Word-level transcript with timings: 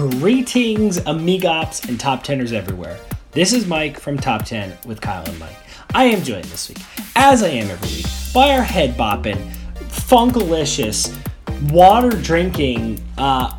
Greetings, 0.00 0.98
amigops 1.00 1.86
and 1.86 2.00
top 2.00 2.24
teners 2.24 2.54
everywhere. 2.54 2.98
This 3.32 3.52
is 3.52 3.66
Mike 3.66 4.00
from 4.00 4.16
Top 4.16 4.46
10 4.46 4.78
with 4.86 4.98
Kyle 4.98 5.22
and 5.28 5.38
Mike. 5.38 5.58
I 5.94 6.04
am 6.04 6.22
joined 6.22 6.46
this 6.46 6.70
week, 6.70 6.78
as 7.16 7.42
I 7.42 7.48
am 7.48 7.68
every 7.68 7.96
week, 7.96 8.06
by 8.32 8.54
our 8.56 8.62
head 8.62 8.96
bopping, 8.96 9.36
funkalicious, 9.74 11.14
water 11.70 12.08
drinking, 12.08 13.04
uh, 13.18 13.54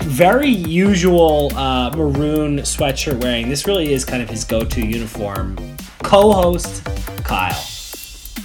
very 0.00 0.50
usual 0.50 1.56
uh, 1.56 1.88
maroon 1.96 2.58
sweatshirt 2.58 3.22
wearing. 3.22 3.48
This 3.48 3.66
really 3.66 3.94
is 3.94 4.04
kind 4.04 4.22
of 4.22 4.28
his 4.28 4.44
go 4.44 4.66
to 4.66 4.86
uniform. 4.86 5.56
Co 6.02 6.30
host, 6.30 6.84
Kyle. 7.24 7.66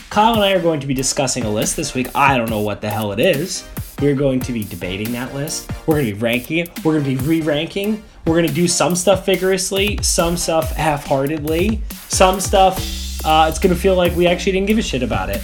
Kyle 0.09 0.35
and 0.35 0.41
I 0.41 0.53
are 0.53 0.61
going 0.61 0.79
to 0.79 0.87
be 0.87 0.93
discussing 0.93 1.43
a 1.43 1.49
list 1.49 1.75
this 1.75 1.93
week. 1.93 2.15
I 2.15 2.37
don't 2.37 2.49
know 2.49 2.61
what 2.61 2.79
the 2.79 2.89
hell 2.89 3.11
it 3.11 3.19
is. 3.19 3.67
We're 4.01 4.15
going 4.15 4.39
to 4.41 4.51
be 4.51 4.63
debating 4.63 5.11
that 5.13 5.33
list. 5.33 5.69
We're 5.85 5.95
going 5.95 6.07
to 6.07 6.13
be 6.13 6.19
ranking 6.19 6.57
it. 6.57 6.83
We're 6.83 6.99
going 6.99 7.03
to 7.03 7.23
be 7.23 7.27
re 7.27 7.41
ranking. 7.41 8.03
We're 8.25 8.35
going 8.35 8.47
to 8.47 8.53
do 8.53 8.67
some 8.67 8.95
stuff 8.95 9.25
vigorously, 9.25 9.99
some 10.01 10.37
stuff 10.37 10.71
half 10.71 11.05
heartedly, 11.05 11.81
some 12.09 12.39
stuff 12.39 12.77
uh, 13.23 13.45
it's 13.47 13.59
going 13.59 13.73
to 13.73 13.79
feel 13.79 13.95
like 13.95 14.15
we 14.15 14.25
actually 14.25 14.53
didn't 14.53 14.67
give 14.67 14.77
a 14.77 14.81
shit 14.81 15.03
about 15.03 15.29
it. 15.29 15.41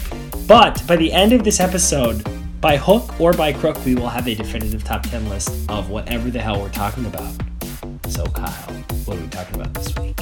But 0.48 0.86
by 0.88 0.96
the 0.96 1.12
end 1.12 1.34
of 1.34 1.44
this 1.44 1.60
episode, 1.60 2.28
by 2.60 2.78
hook 2.78 3.20
or 3.20 3.34
by 3.34 3.54
crook, 3.54 3.84
we 3.86 3.94
will 3.94 4.10
have 4.10 4.28
a 4.28 4.34
definitive 4.34 4.84
top 4.84 5.04
10 5.04 5.30
list 5.30 5.70
of 5.70 5.90
whatever 5.90 6.32
the 6.32 6.42
hell 6.42 6.60
we're 6.60 6.70
talking 6.70 7.06
about. 7.06 7.32
So, 8.08 8.26
Kyle, 8.26 8.74
what 9.06 9.18
are 9.18 9.22
we 9.22 9.28
talking 9.28 9.62
about 9.62 9.74
this 9.74 9.96
week? 10.00 10.16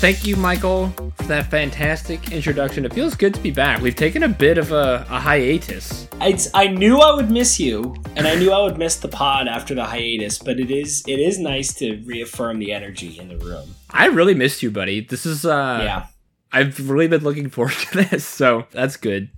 Thank 0.00 0.26
you, 0.26 0.34
Michael, 0.34 0.88
for 1.16 1.24
that 1.24 1.48
fantastic 1.48 2.32
introduction. 2.32 2.84
It 2.84 2.92
feels 2.92 3.14
good 3.14 3.34
to 3.34 3.40
be 3.40 3.52
back. 3.52 3.80
We've 3.80 3.94
taken 3.94 4.24
a 4.24 4.28
bit 4.28 4.58
of 4.58 4.72
a, 4.72 5.06
a 5.08 5.20
hiatus. 5.20 6.01
It's, 6.24 6.48
I 6.54 6.68
knew 6.68 6.98
I 6.98 7.14
would 7.14 7.30
miss 7.30 7.58
you, 7.58 7.94
and 8.16 8.26
I 8.26 8.34
knew 8.36 8.52
I 8.52 8.62
would 8.62 8.78
miss 8.78 8.96
the 8.96 9.08
pod 9.08 9.48
after 9.48 9.74
the 9.74 9.84
hiatus. 9.84 10.38
But 10.38 10.60
it 10.60 10.70
is 10.70 11.04
it 11.06 11.18
is 11.18 11.38
nice 11.38 11.74
to 11.74 11.96
reaffirm 12.04 12.58
the 12.58 12.72
energy 12.72 13.18
in 13.18 13.28
the 13.28 13.38
room. 13.38 13.74
I 13.90 14.06
really 14.06 14.34
missed 14.34 14.62
you, 14.62 14.70
buddy. 14.70 15.00
This 15.00 15.26
is 15.26 15.44
uh, 15.44 15.80
yeah. 15.82 16.06
I've 16.52 16.88
really 16.90 17.08
been 17.08 17.22
looking 17.22 17.50
forward 17.50 17.74
to 17.74 18.04
this, 18.10 18.24
so 18.24 18.66
that's 18.70 18.96
good. 18.96 19.30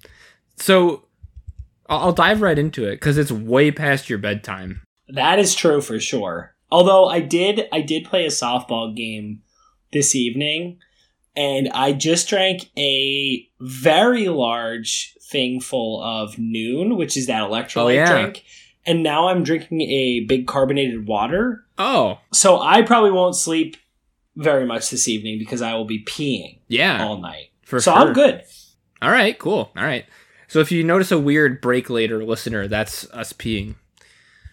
So 0.57 1.05
I'll 1.89 2.13
dive 2.13 2.41
right 2.41 2.59
into 2.59 2.87
it 2.87 2.97
because 2.97 3.19
it's 3.19 3.33
way 3.33 3.71
past 3.71 4.09
your 4.09 4.19
bedtime. 4.19 4.83
That 5.09 5.39
is 5.39 5.55
true 5.55 5.81
for 5.81 6.01
sure. 6.01 6.55
Although 6.71 7.07
I 7.07 7.21
did 7.21 7.69
I 7.73 7.81
did 7.83 8.05
play 8.05 8.25
a 8.25 8.31
softball 8.31 8.95
game 8.95 9.43
this 9.93 10.15
evening 10.15 10.79
and 11.37 11.69
I 11.73 11.93
just 11.93 12.29
drank 12.29 12.71
a 12.77 13.49
very 13.61 14.29
large 14.29 15.15
thing 15.35 15.61
full 15.61 16.01
of 16.03 16.37
Nuun, 16.37 16.97
which 16.97 17.17
is 17.17 17.27
that 17.27 17.43
electrolyte 17.43 17.85
Oh, 17.85 17.89
yeah. 17.89 18.13
drink. 18.13 18.45
And 18.87 19.03
now 19.03 19.29
I'm 19.29 19.43
drinking 19.43 19.81
a 19.83 20.21
big 20.21 20.47
carbonated 20.47 21.07
water. 21.09 21.65
Oh, 21.77 22.21
So 22.33 22.61
I 22.61 22.83
probably 22.83 23.11
won't 23.11 23.35
sleep 23.35 23.77
very 24.37 24.65
much 24.65 24.91
this 24.91 25.09
evening 25.09 25.39
because 25.41 25.61
I 25.61 25.75
will 25.75 25.85
be 25.87 26.05
peeing 26.05 26.59
yeah, 26.69 27.05
all 27.05 27.19
night. 27.19 27.49
for 27.63 27.81
so 27.81 27.93
sure. 27.93 28.01
I'm 28.09 28.13
good. 28.13 28.43
All 29.03 29.11
right, 29.11 29.37
cool. 29.39 29.71
All 29.77 29.85
right. 29.85 30.05
So 30.49 30.61
if 30.61 30.71
you 30.71 30.85
notice 30.85 31.11
a 31.11 31.19
weird 31.19 31.61
break 31.61 31.91
later, 31.91 32.25
listener, 32.25 32.69
that's 32.69 33.11
us 33.11 33.33
peeing. 33.33 33.75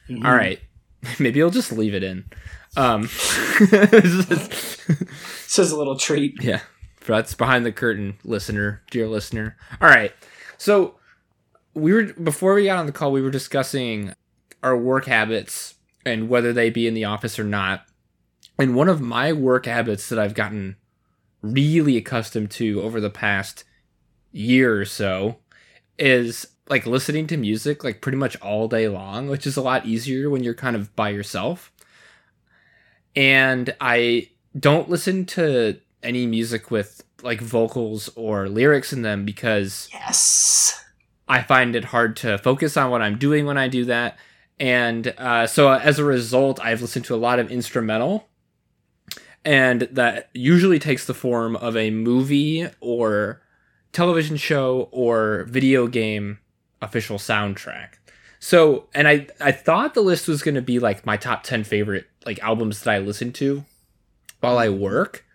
Mhm. 0.10 0.26
All 0.26 0.34
right. 0.34 0.60
Maybe 1.20 1.42
I'll 1.44 1.50
just 1.52 1.72
leave 1.72 1.94
it 1.94 2.04
in. 2.04 2.26
Um, 2.76 3.08
So 5.48 5.64
it's 5.64 5.72
a 5.72 5.76
little 5.78 5.98
treat. 5.98 6.42
yeah, 6.42 6.62
that's 7.06 7.34
behind 7.34 7.66
the 7.66 7.72
curtain, 7.74 8.18
listener, 8.24 8.82
dear 8.90 9.08
listener. 9.08 9.58
All 9.82 9.90
right. 9.90 10.14
So 10.62 11.00
we 11.74 11.92
were 11.92 12.14
before 12.14 12.54
we 12.54 12.66
got 12.66 12.78
on 12.78 12.86
the 12.86 12.92
call, 12.92 13.12
we 13.12 13.24
were 13.24 13.32
discussing 13.32 14.14
our 14.62 14.78
work 14.78 15.06
habits 15.06 15.74
and 16.06 16.30
whether 16.30 16.54
they 16.54 16.70
be 16.70 16.86
in 16.86 16.94
the 16.94 17.06
office 17.06 17.40
or 17.40 17.44
not. 17.44 17.88
And 18.60 18.76
one 18.76 18.88
of 18.88 19.02
my 19.02 19.34
work 19.34 19.66
habits 19.66 20.08
that 20.10 20.20
I've 20.20 20.36
gotten 20.36 20.76
really 21.42 21.98
accustomed 21.98 22.52
to 22.52 22.80
over 22.84 23.02
the 23.02 23.10
past 23.10 23.64
year 24.32 24.80
or 24.80 24.86
so 24.86 25.38
is 25.98 26.46
like 26.70 26.86
listening 26.86 27.26
to 27.26 27.38
music 27.38 27.84
like 27.84 28.00
pretty 28.00 28.20
much 28.20 28.40
all 28.40 28.68
day 28.68 28.88
long, 28.88 29.30
which 29.30 29.48
is 29.48 29.58
a 29.58 29.64
lot 29.64 29.88
easier 29.88 30.30
when 30.30 30.44
you're 30.44 30.54
kind 30.54 30.76
of 30.76 30.96
by 30.96 31.10
yourself. 31.10 31.72
And 33.16 33.76
I 33.82 34.30
don't 34.56 34.92
listen 34.92 35.26
to 35.26 35.80
any 36.04 36.28
music 36.28 36.70
with 36.70 37.04
like 37.24 37.42
vocals 37.42 38.10
or 38.16 38.48
lyrics 38.50 38.94
in 38.94 39.02
them 39.02 39.26
because 39.26 39.90
Yes. 39.94 40.84
I 41.28 41.42
find 41.42 41.76
it 41.76 41.86
hard 41.86 42.16
to 42.18 42.38
focus 42.38 42.76
on 42.78 42.92
what 42.92 43.02
I'm 43.02 43.18
doing 43.18 43.46
when 43.46 43.58
I 43.58 43.68
do 43.68 43.86
that. 43.86 44.18
And 44.60 45.14
uh, 45.18 45.48
so 45.48 45.72
as 45.72 45.98
a 45.98 46.04
result, 46.04 46.60
I've 46.60 46.82
listened 46.82 47.06
to 47.06 47.16
a 47.16 47.18
lot 47.18 47.40
of 47.40 47.50
instrumental. 47.52 48.28
And 49.44 49.82
that 49.92 50.30
usually 50.34 50.78
takes 50.78 51.06
the 51.06 51.14
form 51.16 51.56
of 51.56 51.76
a 51.76 51.90
movie 51.90 52.68
or 52.80 53.42
television 53.92 54.38
show 54.38 54.90
or 54.92 55.46
video 55.50 55.88
game 55.88 56.40
official 56.82 57.18
soundtrack. 57.18 57.94
So, 58.40 58.88
and 58.94 59.08
I 59.08 59.28
I 59.40 59.52
thought 59.52 59.94
the 59.94 60.02
list 60.02 60.28
was 60.28 60.42
going 60.44 60.56
to 60.56 60.62
be 60.62 60.80
like 60.80 61.06
my 61.06 61.18
top 61.18 61.44
10 61.44 61.64
favorite 61.64 62.08
like 62.26 62.40
albums 62.40 62.82
that 62.82 62.92
I 62.92 63.00
listen 63.00 63.32
to 63.34 63.66
while 64.42 64.58
I 64.58 64.70
work, 64.70 65.26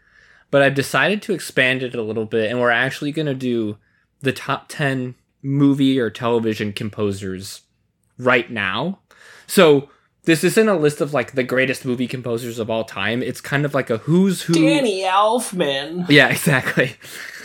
but 0.51 0.63
I've 0.63 0.75
decided 0.75 1.23
to 1.23 1.35
expand 1.35 1.83
it 1.83 1.95
a 1.95 2.03
little 2.03 2.25
bit 2.25 2.51
and 2.51 2.61
we're 2.61 2.71
actually 2.71 3.13
going 3.13 3.27
to 3.27 3.35
do 3.35 3.79
the 4.21 4.33
top 4.33 4.67
10 4.69 5.15
movie 5.43 5.99
or 5.99 6.11
television 6.11 6.73
composers 6.73 7.63
right 8.19 8.51
now. 8.51 9.01
So 9.47 9.91
this 10.25 10.43
isn't 10.43 10.69
a 10.69 10.77
list 10.77 11.01
of 11.01 11.15
like 11.15 11.33
the 11.33 11.45
greatest 11.45 11.85
movie 11.85 12.09
composers 12.09 12.59
of 12.59 12.69
all 12.69 12.85
time. 12.85 13.23
It's 13.23 13.41
kind 13.41 13.65
of 13.65 13.75
like 13.75 13.91
a 13.91 13.99
who's 13.99 14.43
who. 14.43 14.55
Danny 14.55 15.03
Elfman. 15.03 16.09
Yeah, 16.09 16.29
exactly. 16.29 16.97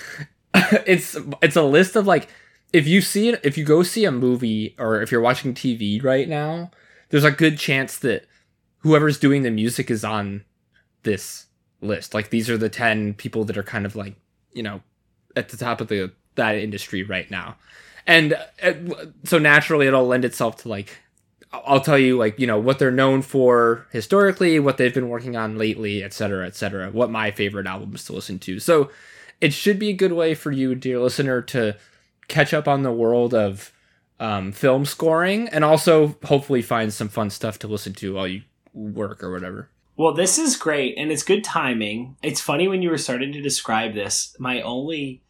it's 0.86 1.16
it's 1.42 1.56
a 1.56 1.64
list 1.64 1.96
of 1.96 2.08
like 2.08 2.28
if 2.74 2.88
you 2.88 3.02
see 3.02 3.30
it 3.30 3.40
if 3.44 3.58
you 3.58 3.64
go 3.64 3.84
see 3.84 4.06
a 4.06 4.12
movie 4.12 4.76
or 4.80 5.02
if 5.02 5.12
you're 5.12 5.22
watching 5.22 5.54
TV 5.54 6.04
right 6.04 6.28
now, 6.28 6.72
there's 7.10 7.24
a 7.24 7.32
good 7.32 7.58
chance 7.58 7.98
that 8.00 8.26
whoever's 8.80 9.20
doing 9.20 9.44
the 9.44 9.52
music 9.52 9.92
is 9.92 10.04
on 10.04 10.44
this 11.04 11.48
list. 11.82 12.14
Like 12.14 12.30
these 12.30 12.50
are 12.50 12.58
the 12.58 12.70
10 12.70 13.16
people 13.16 13.44
that 13.46 13.58
are 13.58 13.64
kind 13.64 13.86
of 13.86 13.96
like, 13.96 14.16
you 14.54 14.64
know, 14.64 14.82
at 15.36 15.50
the 15.50 15.58
top 15.58 15.82
of 15.82 15.88
the 15.88 16.12
that 16.36 16.56
industry 16.56 17.04
right 17.04 17.30
now. 17.30 17.58
And 18.08 18.38
uh, 18.64 18.74
so 19.24 19.38
naturally 19.38 19.88
it'll 19.88 20.08
lend 20.08 20.26
itself 20.26 20.58
to 20.58 20.70
like 20.70 20.98
I'll 21.54 21.82
tell 21.82 21.98
you 21.98 22.18
like, 22.18 22.40
you 22.40 22.48
know, 22.48 22.60
what 22.60 22.80
they're 22.80 22.92
known 22.92 23.22
for 23.22 23.86
historically, 23.92 24.60
what 24.60 24.78
they've 24.78 24.94
been 24.94 25.10
working 25.10 25.36
on 25.36 25.58
lately, 25.58 26.02
et 26.02 26.14
cetera, 26.14 26.48
et 26.48 26.56
cetera, 26.56 26.90
what 26.92 27.10
my 27.12 27.32
favorite 27.32 27.68
albums 27.68 28.06
to 28.06 28.14
listen 28.14 28.40
to. 28.40 28.60
So 28.60 28.90
it 29.42 29.52
should 29.52 29.78
be 29.78 29.90
a 29.90 29.94
good 29.94 30.14
way 30.14 30.34
for 30.34 30.52
you, 30.52 30.76
dear 30.76 31.00
listener, 31.00 31.42
to 31.42 31.76
catch 32.30 32.54
up 32.54 32.68
on 32.68 32.84
the 32.84 32.92
world 32.92 33.34
of 33.34 33.74
um, 34.20 34.52
film 34.52 34.86
scoring 34.86 35.50
and 35.50 35.66
also 35.66 36.16
hopefully 36.24 36.62
find 36.62 36.94
some 36.94 37.10
fun 37.10 37.30
stuff 37.30 37.60
to 37.60 37.68
listen 37.68 37.94
to 37.96 38.14
while 38.14 38.28
you 38.28 38.44
work 38.74 39.24
or 39.24 39.32
whatever. 39.32 39.68
Well, 39.98 40.14
this 40.14 40.38
is 40.38 40.56
great, 40.56 40.96
and 40.98 41.12
it's 41.12 41.24
good 41.24 41.44
timing. 41.44 42.16
It's 42.24 42.42
funny 42.42 42.68
when 42.68 42.82
you 42.82 42.90
were 42.90 42.98
starting 42.98 43.32
to 43.34 43.42
describe 43.42 43.94
this. 43.94 44.36
My 44.40 44.62
only 44.62 45.22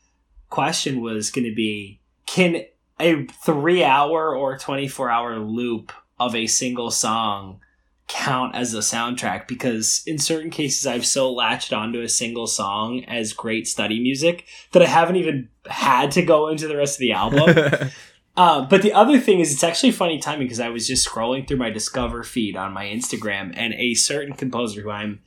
question 0.49 1.01
was 1.01 1.31
going 1.31 1.45
to 1.45 1.55
be 1.55 1.99
can 2.25 2.63
a 2.99 3.25
three 3.25 3.83
hour 3.83 4.35
or 4.35 4.57
24 4.57 5.09
hour 5.09 5.39
loop 5.39 5.91
of 6.19 6.35
a 6.35 6.47
single 6.47 6.91
song 6.91 7.59
count 8.07 8.55
as 8.55 8.73
a 8.73 8.79
soundtrack? 8.79 9.47
Because 9.47 10.03
in 10.05 10.19
certain 10.19 10.51
cases, 10.51 10.85
I've 10.85 11.05
so 11.05 11.31
latched 11.31 11.73
onto 11.73 12.01
a 12.01 12.09
single 12.09 12.47
song 12.47 13.03
as 13.05 13.33
great 13.33 13.67
study 13.67 13.99
music 13.99 14.45
that 14.73 14.81
I 14.81 14.87
haven't 14.87 15.15
even 15.15 15.49
had 15.65 16.11
to 16.11 16.21
go 16.21 16.47
into 16.49 16.67
the 16.67 16.77
rest 16.77 16.97
of 16.97 16.99
the 16.99 17.13
album. 17.13 17.89
Uh, 18.41 18.65
but 18.65 18.81
the 18.81 18.91
other 18.91 19.19
thing 19.19 19.39
is, 19.39 19.53
it's 19.53 19.63
actually 19.63 19.91
funny 19.91 20.17
timing 20.17 20.47
because 20.47 20.59
I 20.59 20.69
was 20.69 20.87
just 20.87 21.07
scrolling 21.07 21.47
through 21.47 21.57
my 21.57 21.69
Discover 21.69 22.23
feed 22.23 22.57
on 22.57 22.73
my 22.73 22.85
Instagram, 22.85 23.53
and 23.55 23.71
a 23.75 23.93
certain 23.93 24.33
composer 24.33 24.81
who 24.81 24.89
I'm 24.89 25.21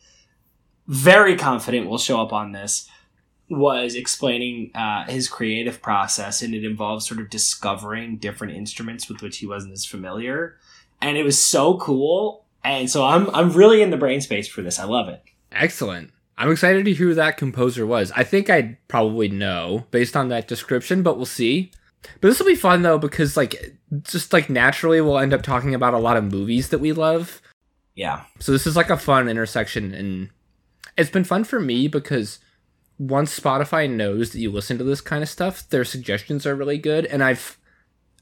very 0.89 1.37
confident 1.37 1.89
will 1.89 1.99
show 1.99 2.21
up 2.21 2.33
on 2.33 2.51
this 2.51 2.91
was 3.49 3.95
explaining 3.95 4.73
uh, 4.75 5.05
his 5.05 5.29
creative 5.29 5.81
process, 5.81 6.43
and 6.43 6.57
it 6.57 6.65
involves 6.65 7.07
sort 7.07 7.21
of 7.21 7.31
discovering 7.31 8.17
different 8.17 8.55
instruments 8.55 9.09
with 9.09 9.23
which 9.23 9.39
he 9.39 9.47
wasn't 9.47 9.75
as 9.75 9.87
familiar, 9.87 10.57
and 11.01 11.17
it 11.17 11.23
was 11.23 11.41
so 11.41 11.79
cool. 11.79 12.47
And 12.65 12.91
so 12.91 13.05
I'm 13.05 13.31
I'm 13.31 13.53
really 13.53 13.81
in 13.81 13.91
the 13.91 13.97
brain 13.97 14.23
space 14.23 14.49
for 14.49 14.61
this. 14.61 14.81
I 14.81 14.87
love 14.87 15.09
it. 15.09 15.23
Excellent. 15.53 16.11
I'm 16.37 16.51
excited 16.51 16.85
to 16.85 16.93
hear 16.93 17.07
who 17.07 17.15
that 17.15 17.37
composer 17.37 17.87
was. 17.87 18.11
I 18.17 18.25
think 18.25 18.51
I'd 18.51 18.77
probably 18.89 19.29
know 19.29 19.87
based 19.93 20.17
on 20.17 20.31
that 20.31 20.49
description, 20.49 21.05
but 21.05 21.17
we'll 21.17 21.27
see. 21.27 21.71
But 22.21 22.29
this 22.29 22.39
will 22.39 22.47
be 22.47 22.55
fun 22.55 22.83
though 22.83 22.99
because 22.99 23.37
like 23.37 23.77
just 24.03 24.33
like 24.33 24.51
naturally 24.51 25.01
we'll 25.01 25.19
end 25.19 25.35
up 25.35 25.43
talking 25.43 25.75
about 25.75 25.95
a 25.95 25.99
lot 25.99 26.17
of 26.17 26.25
movies 26.25 26.69
that 26.71 26.81
we 26.81 26.93
love. 26.93 27.41
Yeah. 27.95 28.25
So 28.41 28.53
this 28.53 28.67
is 28.67 28.77
like 28.77 28.91
a 28.91 28.97
fun 28.97 29.29
intersection 29.29 29.95
and 29.95 30.31
it's 30.97 31.11
been 31.11 31.25
fun 31.25 31.45
for 31.45 31.61
me 31.61 31.89
because 31.89 32.39
once 32.99 33.39
Spotify 33.39 33.91
knows 33.91 34.31
that 34.31 34.39
you 34.39 34.51
listen 34.51 34.79
to 34.79 34.85
this 34.85 35.01
kind 35.01 35.23
of 35.23 35.29
stuff, 35.29 35.69
their 35.69 35.85
suggestions 35.85 36.47
are 36.47 36.55
really 36.55 36.79
good 36.79 37.07
and 37.07 37.23
I've 37.23 37.59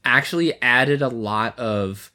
actually 0.05 0.61
added 0.61 1.01
a 1.01 1.07
lot 1.07 1.57
of 1.57 2.11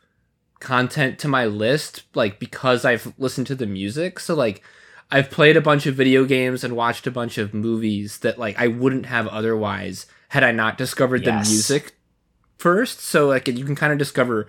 content 0.61 1.19
to 1.21 1.29
my 1.29 1.47
list 1.47 2.03
like 2.15 2.39
because 2.39 2.85
I've 2.85 3.13
listened 3.19 3.47
to 3.49 3.55
the 3.55 3.67
music. 3.67 4.21
So 4.21 4.35
like 4.35 4.63
I've 5.11 5.31
played 5.31 5.57
a 5.57 5.63
bunch 5.63 5.87
of 5.87 5.95
video 5.95 6.25
games 6.25 6.65
and 6.65 6.77
watched 6.77 7.07
a 7.07 7.13
bunch 7.13 7.39
of 7.39 7.55
movies 7.55 8.19
that 8.19 8.39
like 8.39 8.59
I 8.59 8.69
wouldn't 8.69 9.07
have 9.07 9.27
otherwise 9.29 10.07
had 10.29 10.45
I 10.45 10.53
not 10.53 10.79
discovered 10.79 11.25
Yes. 11.25 11.47
the 11.47 11.53
music 11.53 11.97
first. 12.59 13.01
So 13.01 13.27
like 13.29 13.49
you 13.49 13.65
can 13.65 13.75
kind 13.77 13.93
of 13.93 13.99
discover 13.99 14.49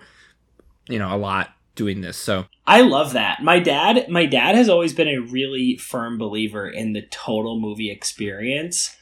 you 0.88 0.98
know 0.98 1.14
a 1.14 1.18
lot 1.18 1.50
doing 1.74 2.00
this. 2.00 2.16
So 2.16 2.46
I 2.66 2.82
love 2.82 3.12
that. 3.14 3.42
My 3.42 3.58
dad, 3.58 4.08
my 4.08 4.26
dad 4.26 4.54
has 4.54 4.68
always 4.68 4.92
been 4.92 5.08
a 5.08 5.18
really 5.18 5.76
firm 5.76 6.18
believer 6.18 6.68
in 6.68 6.92
the 6.92 7.02
total 7.02 7.58
movie 7.58 7.90
experience. 7.90 8.96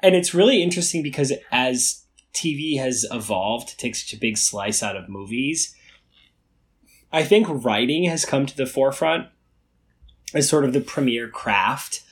And 0.00 0.14
it's 0.14 0.34
really 0.34 0.62
interesting 0.62 1.02
because 1.02 1.32
as 1.50 2.04
TV 2.34 2.78
has 2.78 3.06
evolved 3.10 3.68
to 3.68 3.76
take 3.76 3.94
such 3.94 4.12
a 4.12 4.20
big 4.20 4.36
slice 4.36 4.82
out 4.82 4.96
of 4.96 5.08
movies, 5.08 5.74
I 7.12 7.24
think 7.24 7.46
writing 7.48 8.04
has 8.04 8.24
come 8.24 8.46
to 8.46 8.56
the 8.56 8.66
forefront 8.66 9.28
as 10.34 10.48
sort 10.48 10.64
of 10.64 10.72
the 10.72 10.80
premier 10.80 11.28
craft 11.28 12.02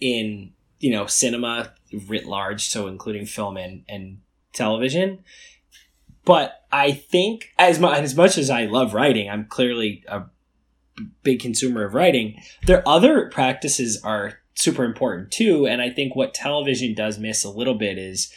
in, 0.00 0.52
you 0.78 0.90
know, 0.90 1.06
cinema 1.06 1.72
writ 2.06 2.26
large, 2.26 2.68
so 2.68 2.86
including 2.86 3.26
film 3.26 3.56
and, 3.56 3.84
and 3.88 4.18
television. 4.52 5.24
But 6.24 6.64
I 6.70 6.92
think 6.92 7.52
as 7.58 7.78
much 7.78 7.98
as 7.98 8.14
much 8.14 8.38
as 8.38 8.50
I 8.50 8.66
love 8.66 8.94
writing, 8.94 9.28
I'm 9.28 9.46
clearly 9.46 10.04
a 10.06 10.24
big 11.22 11.40
consumer 11.40 11.84
of 11.84 11.94
writing. 11.94 12.40
Their 12.66 12.86
other 12.86 13.28
practices 13.30 14.00
are 14.04 14.40
super 14.54 14.84
important 14.84 15.30
too, 15.30 15.66
and 15.66 15.80
I 15.80 15.90
think 15.90 16.14
what 16.14 16.34
television 16.34 16.94
does 16.94 17.18
miss 17.18 17.44
a 17.44 17.50
little 17.50 17.74
bit 17.74 17.98
is 17.98 18.32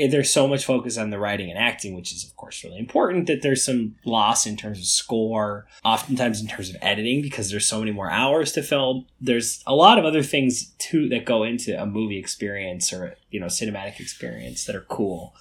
Eh, 0.00 0.08
there's 0.08 0.32
so 0.32 0.48
much 0.48 0.64
focus 0.64 0.96
on 0.96 1.10
the 1.10 1.18
writing 1.18 1.50
and 1.50 1.58
acting, 1.58 1.94
which 1.94 2.12
is 2.12 2.24
of 2.24 2.34
course 2.36 2.64
really 2.64 2.78
important. 2.78 3.26
That 3.26 3.42
there's 3.42 3.64
some 3.64 3.96
loss 4.04 4.46
in 4.46 4.56
terms 4.56 4.78
of 4.78 4.86
score, 4.86 5.66
oftentimes 5.84 6.40
in 6.40 6.48
terms 6.48 6.70
of 6.70 6.76
editing, 6.80 7.20
because 7.20 7.50
there's 7.50 7.66
so 7.66 7.78
many 7.78 7.92
more 7.92 8.10
hours 8.10 8.52
to 8.52 8.62
film. 8.62 9.06
There's 9.20 9.62
a 9.66 9.74
lot 9.74 9.98
of 9.98 10.04
other 10.04 10.22
things 10.22 10.72
too 10.78 11.08
that 11.10 11.26
go 11.26 11.44
into 11.44 11.80
a 11.80 11.86
movie 11.86 12.18
experience 12.18 12.92
or 12.92 13.16
you 13.30 13.38
know 13.38 13.46
cinematic 13.46 14.00
experience 14.00 14.64
that 14.64 14.74
are 14.74 14.86
cool. 14.88 15.34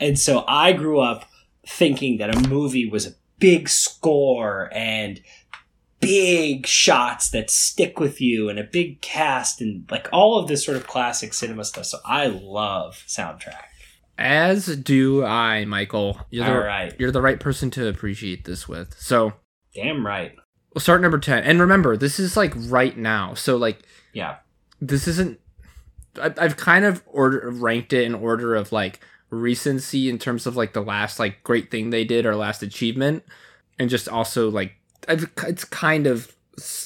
And 0.00 0.18
so 0.18 0.44
I 0.48 0.72
grew 0.72 1.00
up 1.00 1.26
thinking 1.64 2.18
that 2.18 2.34
a 2.34 2.48
movie 2.48 2.88
was 2.88 3.06
a 3.06 3.14
big 3.38 3.68
score 3.68 4.68
and 4.72 5.20
big 6.00 6.66
shots 6.66 7.30
that 7.30 7.48
stick 7.48 8.00
with 8.00 8.20
you 8.20 8.48
and 8.48 8.58
a 8.58 8.64
big 8.64 9.00
cast 9.00 9.60
and 9.60 9.88
like 9.88 10.08
all 10.12 10.36
of 10.36 10.48
this 10.48 10.64
sort 10.64 10.76
of 10.76 10.88
classic 10.88 11.32
cinema 11.32 11.64
stuff. 11.64 11.86
So 11.86 11.98
I 12.04 12.26
love 12.26 13.04
soundtrack. 13.06 13.62
As 14.18 14.66
do 14.76 15.24
I, 15.24 15.64
Michael. 15.64 16.18
You're 16.30 16.44
the, 16.46 16.52
All 16.52 16.58
right. 16.60 16.94
you're 16.98 17.10
the 17.10 17.22
right 17.22 17.40
person 17.40 17.70
to 17.72 17.88
appreciate 17.88 18.44
this 18.44 18.68
with. 18.68 18.94
So 18.98 19.32
Damn 19.74 20.04
right. 20.06 20.34
we'll 20.74 20.80
start 20.80 21.00
number 21.00 21.18
10. 21.18 21.44
And 21.44 21.60
remember, 21.60 21.96
this 21.96 22.20
is 22.20 22.36
like 22.36 22.52
right 22.56 22.96
now. 22.96 23.34
So 23.34 23.56
like 23.56 23.80
Yeah. 24.12 24.36
this 24.80 25.08
isn't 25.08 25.38
I- 26.20 26.34
I've 26.38 26.56
kind 26.58 26.84
of 26.84 27.02
order 27.06 27.48
ranked 27.50 27.92
it 27.94 28.04
in 28.04 28.14
order 28.14 28.54
of 28.54 28.70
like 28.70 29.00
recency 29.30 30.10
in 30.10 30.18
terms 30.18 30.46
of 30.46 30.56
like 30.56 30.74
the 30.74 30.82
last 30.82 31.18
like 31.18 31.42
great 31.42 31.70
thing 31.70 31.88
they 31.88 32.04
did 32.04 32.26
or 32.26 32.36
last 32.36 32.62
achievement 32.62 33.24
and 33.78 33.88
just 33.88 34.06
also 34.10 34.50
like 34.50 34.72
I've, 35.08 35.30
it's 35.46 35.64
kind 35.64 36.06
of 36.06 36.36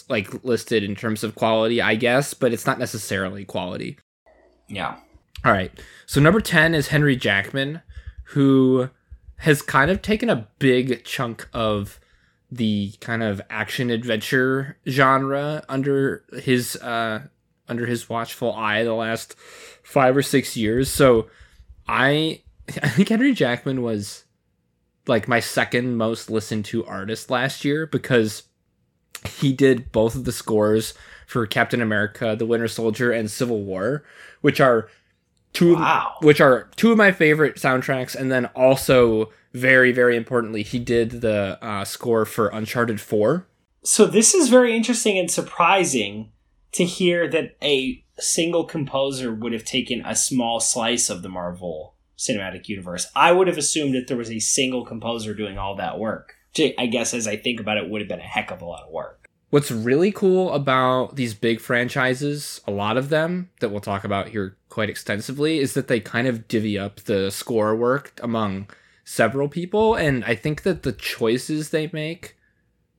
like 0.09 0.45
listed 0.45 0.85
in 0.85 0.95
terms 0.95 1.25
of 1.25 1.35
quality 1.35 1.83
i 1.83 1.97
guess 1.97 2.35
but 2.35 2.53
it's 2.53 2.65
not 2.65 2.79
necessarily 2.79 3.45
quality 3.45 3.99
Yeah. 4.69 4.99
All 5.45 5.53
right. 5.53 5.73
So 6.07 6.21
number 6.21 6.41
10 6.41 6.75
is 6.75 6.89
henry 6.89 7.17
jackman 7.17 7.83
who 8.31 8.91
has 9.39 9.63
kind 9.63 9.91
of 9.91 10.03
taken 10.03 10.31
a 10.31 10.49
big 10.59 11.05
chunk 11.05 11.49
of 11.53 12.01
the 12.51 12.93
kind 13.01 13.23
of 13.23 13.41
action 13.51 13.91
adventure 13.91 14.79
genre 14.89 15.65
under 15.69 16.25
his 16.41 16.77
uh 16.77 17.23
under 17.69 17.87
his 17.87 18.09
watchful 18.09 18.55
eye 18.55 18.85
the 18.85 18.95
last 18.95 19.35
five 19.83 20.17
or 20.17 20.23
six 20.23 20.57
years. 20.57 20.91
So 20.91 21.29
i 21.89 22.43
i 22.83 22.89
think 22.89 23.09
henry 23.09 23.33
jackman 23.33 23.83
was 23.83 24.25
like 25.07 25.29
my 25.29 25.41
second 25.41 25.97
most 25.97 26.31
listened 26.31 26.65
to 26.65 26.85
artist 26.85 27.31
last 27.31 27.65
year 27.65 27.87
because 27.87 28.45
he 29.25 29.53
did 29.53 29.93
both 29.93 30.15
of 30.15 30.25
the 30.25 30.33
scores 30.33 30.95
for 31.27 31.47
captain 31.47 31.81
america 31.81 32.35
the 32.37 32.47
winter 32.47 32.69
soldier 32.69 33.13
and 33.13 33.31
civil 33.31 33.63
war 33.63 34.05
which 34.41 34.61
are 34.61 34.89
two 35.57 35.77
of- 35.77 36.23
which 36.23 36.41
are 36.41 36.69
two 36.77 36.93
of 36.93 36.99
my 36.99 37.13
favorite 37.13 37.57
soundtracks 37.57 38.15
and 38.15 38.31
then 38.31 38.47
also 38.47 39.31
very 39.53 39.93
very 39.93 40.17
importantly 40.17 40.63
he 40.63 40.79
did 40.79 41.23
the 41.23 41.59
uh, 41.63 41.85
score 41.85 42.25
for 42.25 42.49
uncharted 42.49 43.01
4 43.01 43.47
So 43.83 44.07
this 44.07 44.35
is 44.35 44.49
very 44.49 44.77
interesting 44.77 45.19
and 45.19 45.31
surprising 45.31 46.31
to 46.73 46.85
hear 46.85 47.29
that 47.29 47.57
a 47.63 48.05
single 48.19 48.65
composer 48.65 49.33
would 49.33 49.53
have 49.53 49.65
taken 49.65 50.03
a 50.05 50.15
small 50.15 50.61
slice 50.61 51.09
of 51.09 51.23
the 51.23 51.29
Marvel 51.29 51.95
cinematic 52.19 52.69
universe. 52.69 53.07
I 53.15 53.33
would 53.33 53.47
have 53.47 53.59
assumed 53.59 53.95
that 53.95 54.09
there 54.09 54.17
was 54.17 54.31
a 54.31 54.39
single 54.39 54.85
composer 54.85 55.35
doing 55.35 55.59
all 55.59 55.77
that 55.77 55.99
work. 55.99 56.35
Which 56.57 56.75
I 56.79 56.87
guess 56.87 57.13
as 57.13 57.27
I 57.27 57.37
think 57.37 57.61
about 57.61 57.77
it 57.77 57.91
would 57.91 58.01
have 58.01 58.09
been 58.09 58.21
a 58.21 58.23
heck 58.23 58.51
of 58.51 58.63
a 58.63 58.65
lot 58.65 58.85
of 58.85 58.91
work. 58.91 59.26
What's 59.57 59.71
really 59.71 60.13
cool 60.13 60.53
about 60.53 61.17
these 61.17 61.33
big 61.33 61.61
franchises 61.61 62.61
a 62.67 62.71
lot 62.71 62.99
of 62.99 63.09
them 63.09 63.49
that 63.61 63.71
we'll 63.71 63.81
talk 63.81 64.05
about 64.05 64.29
here 64.29 64.55
quite 64.69 64.91
extensively 64.91 65.61
is 65.61 65.73
that 65.73 65.89
they 65.89 65.99
kind 65.99 66.27
of 66.27 66.47
divvy 66.47 66.79
up 66.79 67.01
the 67.05 67.31
score 67.31 67.75
work 67.75 68.21
among 68.23 68.69
several 69.05 69.49
people 69.49 69.95
and 69.95 70.23
i 70.27 70.35
think 70.35 70.63
that 70.63 70.83
the 70.83 70.93
choices 70.93 71.71
they 71.71 71.89
make 71.95 72.37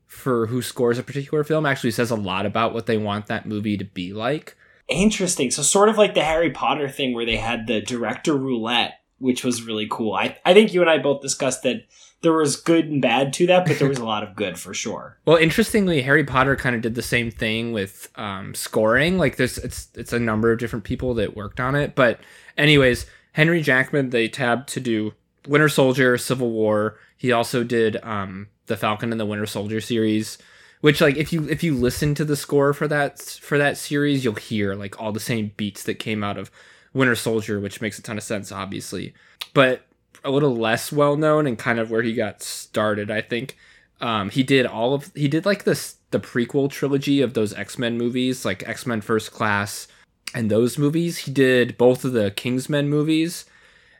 for 0.07 0.47
who 0.47 0.59
scores 0.59 0.97
a 0.97 1.03
particular 1.03 1.43
film 1.43 1.63
actually 1.63 1.91
says 1.91 2.09
a 2.09 2.15
lot 2.15 2.43
about 2.43 2.73
what 2.73 2.87
they 2.87 2.97
want 2.97 3.27
that 3.27 3.45
movie 3.45 3.77
to 3.77 3.85
be 3.85 4.11
like 4.11 4.57
Interesting. 4.87 5.51
So 5.51 5.63
sort 5.63 5.89
of 5.89 5.97
like 5.97 6.13
the 6.13 6.23
Harry 6.23 6.49
Potter 6.49 6.87
thing 6.87 7.13
where 7.13 7.25
they 7.25 7.35
had 7.35 7.67
the 7.67 7.81
director 7.81 8.37
roulette, 8.37 9.01
which 9.17 9.43
was 9.43 9.61
really 9.61 9.85
cool. 9.91 10.13
I 10.13 10.37
I 10.45 10.53
think 10.53 10.73
you 10.73 10.79
and 10.79 10.89
I 10.89 10.97
both 10.97 11.21
discussed 11.21 11.63
that 11.63 11.87
there 12.21 12.33
was 12.33 12.55
good 12.55 12.85
and 12.85 13.01
bad 13.01 13.31
to 13.33 13.47
that, 13.47 13.65
but 13.65 13.77
there 13.77 13.87
was 13.87 13.99
a 13.99 14.05
lot 14.05 14.23
of 14.23 14.35
good 14.35 14.57
for 14.57 14.73
sure. 14.73 15.17
Well, 15.25 15.37
interestingly, 15.37 16.01
Harry 16.01 16.23
Potter 16.23 16.55
kind 16.55 16.75
of 16.75 16.81
did 16.81 16.95
the 16.95 17.01
same 17.01 17.31
thing 17.31 17.73
with 17.73 18.09
um, 18.15 18.55
scoring. 18.55 19.17
Like, 19.17 19.35
there's 19.35 19.57
it's 19.57 19.89
it's 19.93 20.13
a 20.13 20.19
number 20.19 20.51
of 20.51 20.59
different 20.59 20.85
people 20.85 21.13
that 21.15 21.35
worked 21.35 21.59
on 21.59 21.75
it. 21.75 21.95
But, 21.95 22.19
anyways, 22.57 23.05
Henry 23.33 23.61
Jackman 23.61 24.09
they 24.09 24.27
tabbed 24.29 24.69
to 24.69 24.79
do 24.79 25.13
Winter 25.47 25.69
Soldier, 25.69 26.17
Civil 26.17 26.49
War. 26.49 26.97
He 27.17 27.31
also 27.31 27.63
did 27.63 27.97
um, 28.03 28.47
the 28.67 28.77
Falcon 28.77 29.11
and 29.11 29.19
the 29.19 29.25
Winter 29.25 29.45
Soldier 29.45 29.81
series. 29.81 30.37
Which, 30.81 31.01
like, 31.01 31.17
if 31.17 31.33
you 31.33 31.47
if 31.49 31.63
you 31.63 31.75
listen 31.75 32.15
to 32.15 32.25
the 32.25 32.35
score 32.35 32.71
for 32.73 32.87
that 32.87 33.19
for 33.19 33.57
that 33.57 33.77
series, 33.77 34.23
you'll 34.23 34.35
hear 34.35 34.75
like 34.75 34.99
all 35.01 35.11
the 35.11 35.19
same 35.19 35.51
beats 35.57 35.83
that 35.83 35.95
came 35.95 36.23
out 36.23 36.37
of 36.37 36.51
Winter 36.93 37.15
Soldier, 37.15 37.59
which 37.59 37.81
makes 37.81 37.99
a 37.99 38.01
ton 38.01 38.17
of 38.17 38.23
sense, 38.23 38.51
obviously. 38.51 39.13
But 39.53 39.81
a 40.23 40.31
little 40.31 40.55
less 40.55 40.91
well 40.91 41.15
known 41.15 41.47
and 41.47 41.57
kind 41.57 41.79
of 41.79 41.91
where 41.91 42.01
he 42.01 42.13
got 42.13 42.41
started, 42.41 43.09
I 43.11 43.21
think. 43.21 43.57
Um, 43.99 44.29
he 44.29 44.43
did 44.43 44.65
all 44.65 44.93
of 44.93 45.11
he 45.15 45.27
did 45.27 45.45
like 45.45 45.63
this 45.63 45.97
the 46.11 46.19
prequel 46.19 46.69
trilogy 46.69 47.21
of 47.21 47.33
those 47.33 47.53
X 47.53 47.77
Men 47.77 47.97
movies, 47.97 48.45
like 48.45 48.67
X 48.67 48.85
Men 48.85 49.01
First 49.01 49.31
Class, 49.31 49.87
and 50.33 50.51
those 50.51 50.77
movies. 50.77 51.19
He 51.19 51.31
did 51.31 51.77
both 51.77 52.05
of 52.05 52.13
the 52.13 52.31
Kingsman 52.31 52.89
movies, 52.89 53.45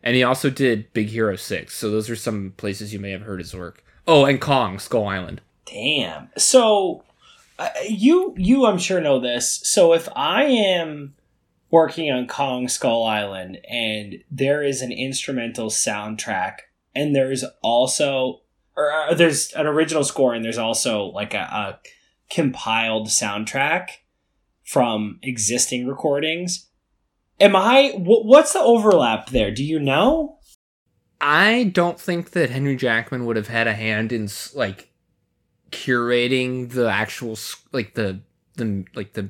and 0.04 0.16
he 0.16 0.24
also 0.24 0.50
did 0.50 0.94
Big 0.94 1.08
Hero 1.08 1.36
Six. 1.36 1.76
So 1.76 1.90
those 1.90 2.10
are 2.10 2.16
some 2.16 2.54
places 2.58 2.94
you 2.94 3.00
may 3.00 3.12
have 3.12 3.24
heard 3.24 3.40
his 3.40 3.56
work. 3.56 3.84
Oh, 4.06 4.26
and 4.26 4.40
Kong 4.40 4.80
Skull 4.80 5.08
Island. 5.08 5.42
Damn. 5.66 6.30
So 6.38 7.04
uh, 7.60 7.70
you 7.88 8.36
you 8.38 8.66
I'm 8.66 8.78
sure 8.78 9.02
know 9.02 9.20
this. 9.20 9.60
So 9.64 9.94
if 9.94 10.08
I 10.16 10.44
am 10.44 11.16
working 11.70 12.12
on 12.12 12.28
Kong 12.28 12.68
Skull 12.68 13.04
Island 13.04 13.60
and 13.70 14.24
there 14.32 14.64
is 14.64 14.82
an 14.82 14.92
instrumental 14.92 15.70
soundtrack 15.70 16.60
and 16.96 17.16
there's 17.16 17.44
also 17.62 18.42
or 18.76 18.92
uh, 18.92 19.14
there's 19.14 19.52
an 19.54 19.66
original 19.66 20.04
score 20.04 20.34
and 20.34 20.46
there's 20.46 20.58
also 20.58 21.06
like 21.06 21.34
a, 21.34 21.40
a 21.40 21.80
compiled 22.30 23.08
soundtrack 23.08 23.90
from 24.64 25.20
existing 25.24 25.88
recordings. 25.88 26.68
Am 27.40 27.56
I 27.56 27.92
wh- 27.92 28.26
what's 28.26 28.54
the 28.54 28.60
overlap 28.60 29.30
there? 29.30 29.52
Do 29.52 29.64
you 29.64 29.80
know? 29.80 30.40
I 31.20 31.72
don't 31.74 32.00
think 32.00 32.32
that 32.32 32.52
Henry 32.52 32.76
Jackman 32.76 33.26
would 33.26 33.36
have 33.36 33.48
had 33.48 33.68
a 33.68 33.74
hand 33.74 34.12
in 34.12 34.30
like 34.54 34.90
curating 35.72 36.70
the 36.70 36.90
actual 36.90 37.38
like 37.72 37.96
the 37.96 38.22
the 38.56 38.86
like 38.96 39.14
the 39.14 39.30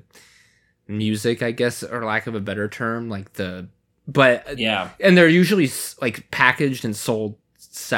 music, 0.88 1.42
I 1.42 1.52
guess, 1.52 1.84
or 1.84 2.04
lack 2.06 2.28
of 2.28 2.36
a 2.36 2.40
better 2.40 2.68
term, 2.68 3.10
like 3.10 3.34
the 3.34 3.68
but 4.08 4.58
Yeah. 4.58 4.90
and 5.02 5.18
they're 5.18 5.28
usually 5.28 5.70
like 6.02 6.30
packaged 6.32 6.86
and 6.86 6.96
sold. 6.96 7.36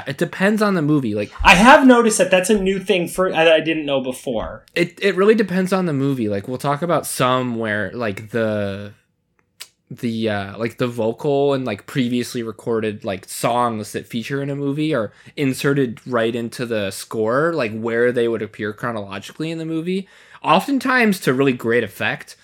It 0.07 0.17
depends 0.17 0.61
on 0.61 0.73
the 0.73 0.81
movie. 0.81 1.15
Like 1.15 1.31
I 1.43 1.55
have 1.55 1.85
noticed 1.87 2.17
that 2.17 2.29
that's 2.31 2.49
a 2.49 2.59
new 2.59 2.79
thing 2.79 3.07
for 3.07 3.31
that 3.31 3.47
I 3.47 3.59
didn't 3.61 3.85
know 3.85 4.01
before. 4.01 4.65
it, 4.75 4.97
it 5.01 5.15
really 5.15 5.35
depends 5.35 5.71
on 5.71 5.85
the 5.85 5.93
movie. 5.93 6.27
Like 6.27 6.47
we'll 6.49 6.57
talk 6.57 6.81
about 6.81 7.05
some 7.05 7.57
where 7.57 7.89
like 7.93 8.31
the 8.31 8.93
the 9.91 10.29
uh 10.29 10.57
like 10.57 10.77
the 10.77 10.87
vocal 10.87 11.53
and 11.53 11.65
like 11.65 11.87
previously 11.87 12.43
recorded 12.43 13.03
like 13.03 13.27
songs 13.27 13.91
that 13.93 14.05
feature 14.05 14.41
in 14.43 14.49
a 14.51 14.55
movie 14.55 14.93
are 14.93 15.11
inserted 15.35 15.99
right 16.05 16.35
into 16.35 16.63
the 16.67 16.91
score 16.91 17.53
like 17.53 17.71
where 17.79 18.11
they 18.11 18.27
would 18.27 18.43
appear 18.43 18.71
chronologically 18.71 19.49
in 19.49 19.57
the 19.57 19.65
movie 19.65 20.07
oftentimes 20.43 21.19
to 21.19 21.33
really 21.33 21.53
great 21.53 21.83
effect 21.83 22.35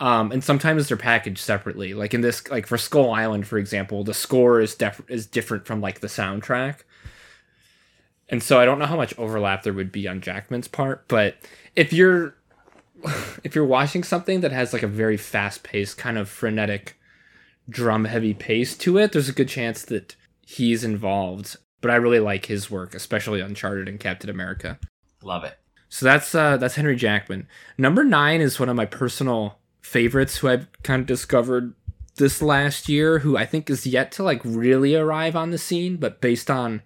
um 0.00 0.32
and 0.32 0.42
sometimes 0.42 0.88
they're 0.88 0.96
packaged 0.96 1.38
separately. 1.38 1.94
Like 1.94 2.14
in 2.14 2.22
this 2.22 2.48
like 2.50 2.66
for 2.66 2.76
skull 2.78 3.12
island 3.12 3.46
for 3.46 3.58
example 3.58 4.02
the 4.02 4.14
score 4.14 4.60
is 4.60 4.74
def- 4.74 5.08
is 5.08 5.26
different 5.26 5.66
from 5.66 5.80
like 5.80 6.00
the 6.00 6.08
soundtrack. 6.08 6.80
And 8.28 8.42
so 8.42 8.58
i 8.60 8.64
don't 8.64 8.78
know 8.78 8.86
how 8.86 8.96
much 8.96 9.16
overlap 9.18 9.62
there 9.62 9.72
would 9.72 9.92
be 9.92 10.06
on 10.08 10.20
jackman's 10.20 10.68
part 10.68 11.06
but 11.08 11.36
if 11.76 11.92
you're 11.92 12.34
if 13.44 13.54
you're 13.54 13.64
watching 13.64 14.02
something 14.04 14.40
that 14.40 14.52
has 14.52 14.72
like 14.72 14.82
a 14.82 14.88
very 14.88 15.16
fast 15.16 15.62
paced 15.62 15.98
kind 15.98 16.16
of 16.18 16.28
frenetic 16.28 16.96
drum 17.68 18.04
heavy 18.04 18.34
pace 18.34 18.76
to 18.76 18.98
it 18.98 19.12
there's 19.12 19.28
a 19.28 19.32
good 19.32 19.48
chance 19.48 19.84
that 19.84 20.16
he's 20.46 20.82
involved. 20.84 21.56
But 21.80 21.90
i 21.90 21.96
really 21.96 22.20
like 22.20 22.46
his 22.46 22.70
work 22.70 22.94
especially 22.94 23.40
uncharted 23.40 23.88
and 23.88 23.98
captain 24.00 24.30
america. 24.30 24.78
Love 25.22 25.44
it. 25.44 25.58
so 25.88 26.04
that's 26.06 26.34
uh 26.34 26.56
that's 26.56 26.76
henry 26.76 26.96
jackman. 26.96 27.46
Number 27.76 28.04
nine 28.04 28.40
is 28.40 28.58
one 28.60 28.68
of 28.68 28.76
my 28.76 28.86
personal 28.86 29.59
favorites 29.80 30.38
who 30.38 30.48
i've 30.48 30.66
kind 30.82 31.00
of 31.00 31.06
discovered 31.06 31.74
this 32.16 32.42
last 32.42 32.88
year 32.88 33.20
who 33.20 33.36
i 33.36 33.46
think 33.46 33.70
is 33.70 33.86
yet 33.86 34.12
to 34.12 34.22
like 34.22 34.40
really 34.44 34.94
arrive 34.94 35.34
on 35.34 35.50
the 35.50 35.58
scene 35.58 35.96
but 35.96 36.20
based 36.20 36.50
on 36.50 36.82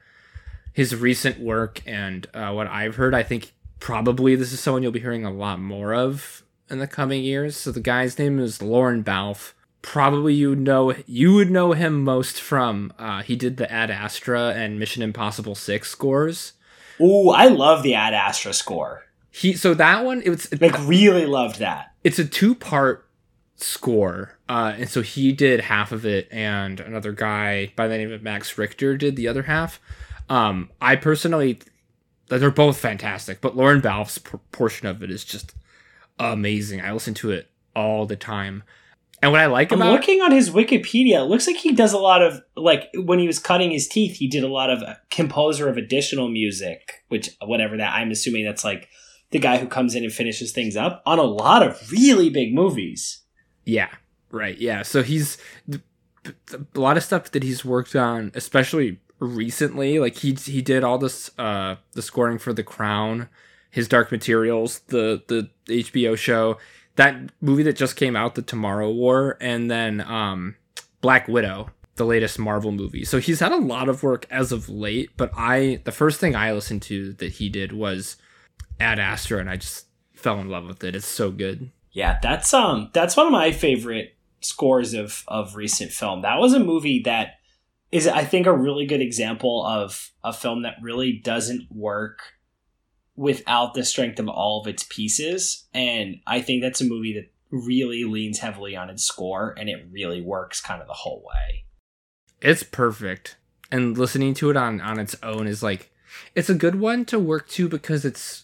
his 0.73 0.95
recent 0.95 1.39
work 1.41 1.83
and 1.87 2.27
uh, 2.35 2.53
what 2.53 2.67
i've 2.69 2.97
heard 2.97 3.15
i 3.15 3.23
think 3.23 3.53
probably 3.81 4.35
this 4.35 4.53
is 4.53 4.61
someone 4.61 4.83
you'll 4.83 4.93
be 4.93 5.01
hearing 5.01 5.25
a 5.25 5.31
lot 5.31 5.61
more 5.61 5.93
of 5.93 6.43
in 6.71 6.79
the 6.79 6.87
coming 6.87 7.23
years. 7.23 7.57
So 7.57 7.71
the 7.71 7.81
guy's 7.81 8.19
name 8.19 8.39
is 8.39 8.63
Lorne 8.63 9.03
Balfe. 9.03 9.55
Probably 9.83 10.33
you 10.33 10.57
know 10.57 10.95
you 11.07 11.35
would 11.35 11.51
know 11.51 11.73
him 11.73 12.03
most 12.03 12.41
from 12.41 12.93
uh, 12.99 13.23
he 13.23 13.37
did 13.37 13.59
the 13.59 13.71
Ad 13.71 13.91
Astra 13.91 14.55
and 14.57 14.79
Mission 14.79 15.03
Impossible 15.03 15.55
Six 15.55 15.91
scores. 15.91 16.55
Ooh, 17.01 17.29
I 17.29 17.49
love 17.49 17.83
the 17.83 17.95
Ad 17.95 18.15
Astra 18.15 18.55
score. 18.55 19.05
He 19.35 19.55
so 19.55 19.75
that 19.75 20.05
one 20.05 20.23
it 20.23 20.31
was 20.31 20.49
Like, 20.61 20.79
really 20.87 21.27
loved 21.27 21.59
that. 21.59 21.93
it's 22.05 22.19
a 22.21 22.25
two 22.25 22.55
part 22.55 23.09
score, 23.57 24.39
uh, 24.49 24.75
and 24.77 24.89
so 24.89 25.03
he 25.03 25.33
did 25.33 25.61
half 25.61 25.91
of 25.93 26.07
it, 26.07 26.29
and 26.31 26.79
another 26.81 27.13
guy 27.13 27.73
by 27.75 27.89
the 27.89 27.97
name 27.97 28.13
of 28.13 28.23
Max 28.23 28.57
Richter 28.57 28.97
did 28.97 29.17
the 29.17 29.27
other 29.29 29.43
half. 29.43 29.81
Um, 30.29 30.71
I 30.81 30.97
personally, 30.97 31.59
they're 32.29 32.51
both 32.51 32.77
fantastic, 32.79 33.41
but 33.41 33.57
Lorne 33.57 33.81
Balfe's 33.81 34.19
p- 34.19 34.39
portion 34.53 34.87
of 34.87 35.03
it 35.03 35.11
is 35.11 35.25
just 35.25 35.55
amazing. 36.19 36.81
I 36.81 36.93
listen 36.93 37.15
to 37.15 37.31
it 37.31 37.51
all 37.75 38.07
the 38.07 38.17
time, 38.17 38.63
and 39.23 39.33
what 39.33 39.41
I 39.41 39.47
like 39.47 39.73
I'm 39.73 39.81
about 39.83 39.93
looking 39.93 40.21
on 40.21 40.31
his 40.31 40.51
Wikipedia. 40.51 41.21
It 41.21 41.29
looks 41.29 41.47
like 41.47 41.57
he 41.57 41.73
does 41.73 41.93
a 41.93 41.99
lot 41.99 42.23
of 42.23 42.41
like 42.57 42.89
when 42.95 43.19
he 43.19 43.27
was 43.27 43.39
cutting 43.39 43.71
his 43.73 43.89
teeth, 43.89 44.17
he 44.19 44.29
did 44.29 44.45
a 44.45 44.49
lot 44.49 44.71
of 44.71 44.83
uh, 44.83 44.95
composer 45.11 45.69
of 45.69 45.77
additional 45.77 46.29
music, 46.29 47.03
which 47.09 47.31
whatever 47.45 47.77
that 47.77 47.95
I'm 47.95 48.11
assuming 48.13 48.45
that's 48.45 48.65
like 48.65 48.89
the 49.35 49.41
guy 49.41 49.59
who 49.59 49.67
comes 49.67 49.97
in 49.97 50.05
and 50.05 50.13
finishes 50.13 50.53
things 50.53 50.77
up 50.77 51.03
on 51.05 51.19
a 51.19 51.25
lot 51.25 51.61
of 51.61 51.91
really 51.91 52.31
big 52.31 52.55
movies. 52.55 53.23
Yeah, 53.65 53.89
right. 54.31 54.57
Yeah. 54.57 54.83
So 54.83 55.03
he's 55.03 55.39
a 55.75 56.79
lot 56.79 56.97
of 56.97 57.03
stuff 57.03 57.33
that 57.33 57.43
he's 57.43 57.65
worked 57.65 57.97
on, 57.97 58.31
especially 58.37 59.01
recently. 59.19 59.99
Like 59.99 60.19
he 60.19 60.35
he 60.35 60.63
did 60.63 60.85
all 60.85 60.99
this 60.99 61.37
uh 61.37 61.75
the 61.95 62.01
scoring 62.01 62.39
for 62.39 62.53
The 62.53 62.63
Crown, 62.63 63.29
his 63.73 63.89
Dark 63.89 64.13
Materials, 64.13 64.79
the 64.87 65.21
the 65.27 65.51
HBO 65.67 66.17
show, 66.17 66.57
that 66.95 67.17
movie 67.41 67.65
that 67.65 67.75
just 67.75 67.97
came 67.97 68.15
out, 68.15 68.37
The 68.37 68.43
Tomorrow 68.43 68.93
War, 68.93 69.37
and 69.41 69.69
then 69.69 70.01
um 70.03 70.55
Black 71.01 71.27
Widow, 71.27 71.71
the 71.97 72.07
latest 72.07 72.39
Marvel 72.39 72.71
movie. 72.71 73.05
So 73.05 73.19
he's 73.19 73.41
had 73.41 73.51
a 73.51 73.57
lot 73.57 73.89
of 73.89 74.05
work 74.05 74.29
as 74.31 74.53
of 74.53 74.69
late, 74.69 75.11
but 75.17 75.33
I 75.37 75.81
the 75.83 75.91
first 75.91 76.21
thing 76.21 76.37
I 76.37 76.53
listened 76.53 76.83
to 76.83 77.15
that 77.15 77.33
he 77.33 77.49
did 77.49 77.73
was 77.73 78.17
Ad 78.81 78.99
Astra 78.99 79.39
and 79.39 79.51
I 79.51 79.57
just 79.57 79.87
fell 80.15 80.41
in 80.41 80.49
love 80.49 80.67
with 80.67 80.83
it. 80.85 80.95
It's 80.97 81.07
so 81.07 81.31
good. 81.31 81.71
Yeah, 81.93 82.19
that's 82.23 82.53
um 82.53 82.91
that's 82.93 83.17
one 83.17 83.27
of 83.27 83.33
my 83.33 83.53
favorite 83.53 84.17
scores 84.41 84.95
of 84.95 85.25
of 85.29 85.57
recent 85.57 85.93
film. 85.93 86.23
That 86.23 86.39
was 86.39 86.53
a 86.53 86.61
movie 86.61 87.01
that 87.05 87.35
is 87.93 88.09
I 88.09 88.25
think 88.25 88.47
a 88.47 88.53
really 88.53 88.87
good 88.87 89.01
example 89.01 89.65
of 89.65 90.11
a 90.25 90.33
film 90.33 90.63
that 90.63 90.77
really 90.83 91.13
doesn't 91.13 91.69
work 91.71 92.21
without 93.17 93.75
the 93.75 93.85
strength 93.85 94.19
of 94.19 94.29
all 94.29 94.61
of 94.61 94.67
its 94.67 94.85
pieces 94.91 95.67
and 95.73 96.17
I 96.27 96.41
think 96.41 96.63
that's 96.63 96.81
a 96.81 96.85
movie 96.85 97.13
that 97.15 97.31
really 97.53 98.03
leans 98.03 98.41
heavily 98.41 98.75
on 98.75 98.91
its 98.91 99.05
score 99.05 99.55
and 99.57 99.69
it 99.69 99.87
really 99.93 100.21
works 100.21 100.61
kind 100.61 100.83
of 100.83 100.89
the 100.89 100.95
whole 100.95 101.23
way. 101.25 101.65
it's 102.41 102.65
perfect 102.65 103.37
and 103.71 103.97
listening 103.97 104.35
to 104.35 104.51
it 104.51 104.57
on 104.57 104.81
on 104.81 104.99
its 104.99 105.15
own 105.23 105.47
is 105.47 105.63
like 105.63 105.93
it's 106.35 106.51
a 106.51 106.55
good 106.55 106.81
one 106.81 107.05
to 107.05 107.19
work 107.21 107.47
to 107.51 107.69
because 107.69 108.05
it's 108.05 108.44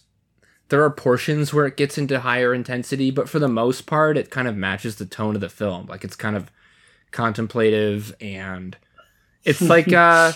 there 0.71 0.83
are 0.83 0.89
portions 0.89 1.53
where 1.53 1.65
it 1.65 1.77
gets 1.77 1.97
into 1.97 2.19
higher 2.21 2.53
intensity 2.53 3.11
but 3.11 3.29
for 3.29 3.39
the 3.39 3.47
most 3.47 3.85
part 3.85 4.17
it 4.17 4.29
kind 4.31 4.47
of 4.47 4.55
matches 4.55 4.95
the 4.95 5.05
tone 5.05 5.35
of 5.35 5.41
the 5.41 5.49
film 5.49 5.85
like 5.87 6.03
it's 6.03 6.15
kind 6.15 6.35
of 6.35 6.49
contemplative 7.11 8.15
and 8.19 8.77
it's 9.43 9.61
like 9.61 9.91
uh 9.93 10.31